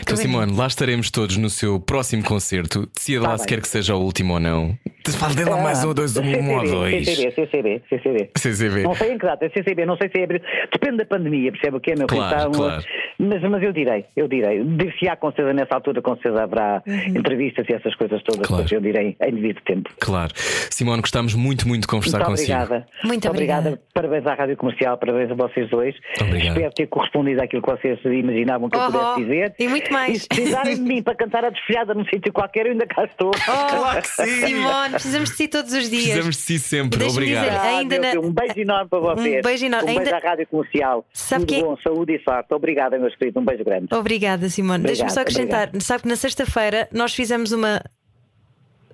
[0.00, 2.88] Então, Simone, lá estaremos todos no seu próximo concerto.
[2.94, 3.54] Decida lá Tá se bem.
[3.56, 4.76] quer que seja o último ou não.
[5.18, 7.04] Faz dele lá mais um, dois, um, um ou dois.
[7.06, 8.30] CCB, CCB, CCB.
[8.38, 8.82] CCB.
[8.84, 10.40] Não sei em que data, é CCB, não sei se é abril.
[10.72, 12.06] Depende da pandemia, percebe o que é, meu?
[12.06, 12.82] Claro, um- claro.
[13.18, 14.64] Mas, mas eu direi, eu direi.
[14.64, 18.62] Dir-se-á com certeza nessa altura, com certeza haverá entrevistas e essas coisas todas, Claro.
[18.64, 19.90] pois eu direi em devido tempo.
[20.00, 20.32] Claro.
[20.70, 22.52] Simone, gostámos muito, muito de conversar Muito consigo.
[22.58, 22.86] obrigada.
[23.04, 23.80] Muito obrigada.
[23.92, 25.94] Parabéns à Rádio Comercial, parabéns a vocês dois.
[26.20, 26.56] Obrigado.
[26.56, 29.54] Espero ter correspondido àquilo que vocês imaginavam que eu Oh, pudesse dizer.
[29.64, 30.16] E muito mais.
[30.16, 33.04] E se precisarem de mim para cantar a desfilhada num sítio qualquer, eu ainda cá
[33.04, 33.30] estou.
[33.44, 34.46] Claro que sim.
[34.46, 36.02] Simone, precisamos de si todos os dias.
[36.04, 37.04] Precisamos de si sempre.
[37.04, 37.44] Obrigado.
[37.44, 39.38] dizer- Ah, ainda meu na- Um beijo enorme para vocês.
[39.38, 39.90] Um beijo enorme.
[39.90, 41.06] Um beijo Ainda- à Rádio Comercial.
[41.12, 42.52] Sabe Tudo que- bom, saúde e sorte.
[42.54, 43.40] Obrigada, meus queridos.
[43.42, 43.88] Um beijo grande.
[43.92, 44.84] Obrigada, Simone.
[44.84, 45.82] Deixa-me só Obrigado, acrescentar.
[45.82, 47.82] Sabe que na sexta-feira nós fizemos uma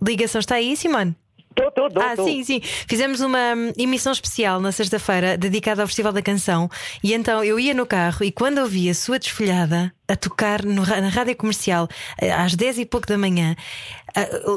[0.02, 0.38] ligação.
[0.38, 1.14] Está aí, Simone?
[1.50, 2.02] Estou, estou, estou.
[2.02, 2.60] Ah, sim, sim.
[2.62, 6.70] Fizemos uma hum, emissão especial na sexta-feira dedicada ao Festival da Canção.
[7.02, 10.84] E então eu ia no carro e quando ouvi a sua desfolhada a tocar no
[10.84, 11.88] na rádio comercial
[12.20, 13.54] eh, às 10 e pouco da manhã,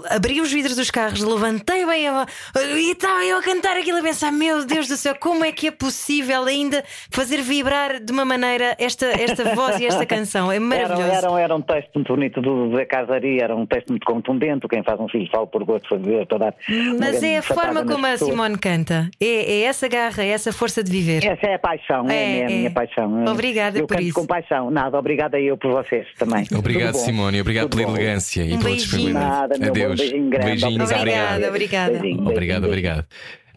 [0.10, 2.28] abri os vidros dos carros, levantei bem a voz
[2.76, 5.68] e estava eu a cantar aquilo a pensar: Meu Deus do céu, como é que
[5.68, 10.52] é possível ainda fazer vibrar de uma maneira esta, esta voz e esta canção?
[10.52, 11.12] É Era, maravilhoso.
[11.12, 14.68] era, era um texto muito bonito do Zé Casaria, era um texto muito contundente.
[14.68, 16.54] Quem faz um filho fala por gosto, foi ver toda
[17.00, 18.32] Mas é a forma como a pessoas.
[18.32, 19.10] Simone canta.
[19.20, 21.26] É, é essa garra, é essa força de viver.
[21.26, 22.58] Essa é a paixão, é, É, a minha, é.
[22.60, 23.26] minha paixão.
[23.26, 24.14] Obrigada eu por canto isso.
[24.20, 24.70] com paixão.
[24.72, 26.46] Nada, obrigada eu por vocês também.
[26.58, 26.96] Obrigado.
[26.96, 27.42] Simone.
[27.42, 27.98] Obrigado Tudo pela bom.
[27.98, 29.43] elegância e Um pela disponibilidade.
[29.48, 30.00] Nada, meu amor, Adeus.
[30.00, 30.50] beijinho grande.
[30.50, 31.50] Beijinhos, Obrigada, obrigado.
[31.50, 32.00] obrigada.
[32.00, 32.68] Beijinho, Obrigado, beijinho.
[32.68, 33.06] obrigado.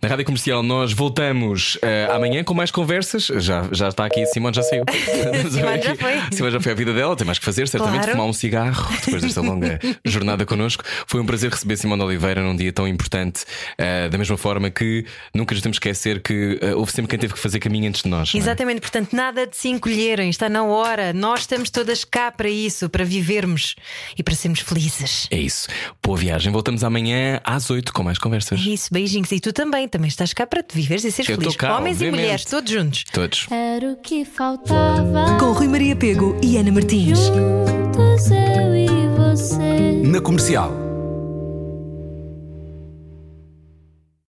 [0.03, 3.25] Na Rádio Comercial nós voltamos eh, amanhã com mais conversas.
[3.39, 4.85] Já, já está aqui, Simone já saiu.
[5.51, 6.13] Simone já foi.
[6.33, 8.13] Simone já foi a vida dela, tem mais que fazer, certamente Claro.
[8.13, 10.85] fumar um cigarro depois desta longa jornada connosco.
[11.07, 13.45] Foi um prazer receber Simone Oliveira num dia tão importante,
[13.79, 17.19] eh, da mesma forma que nunca nos temos que esquecer que eh, houve sempre quem
[17.19, 18.33] teve que fazer caminho antes de nós.
[18.35, 18.39] é?
[18.39, 21.15] Exatamente, portanto, nada de se encolherem, está na hora.
[21.15, 23.75] Nós estamos todas cá para isso, para vivermos
[24.17, 25.27] e para sermos felizes.
[25.31, 25.69] É isso.
[26.03, 26.53] Boa viagem.
[26.53, 28.61] Voltamos amanhã às 8 com mais conversas.
[28.61, 29.33] É isso, beijinhos.
[29.33, 31.57] E tu também, também estás cá para te viveres e seres Eu feliz.
[31.57, 32.19] cá, Homens obviamente.
[32.19, 33.05] e mulheres, todos juntos.
[33.13, 33.47] Todos.
[33.51, 35.37] Era o que faltava.
[35.39, 37.19] Com Rui Maria Pego e Ana Martins.
[37.19, 38.87] Juntos eu e
[39.17, 40.03] você.
[40.05, 40.86] Na comercial.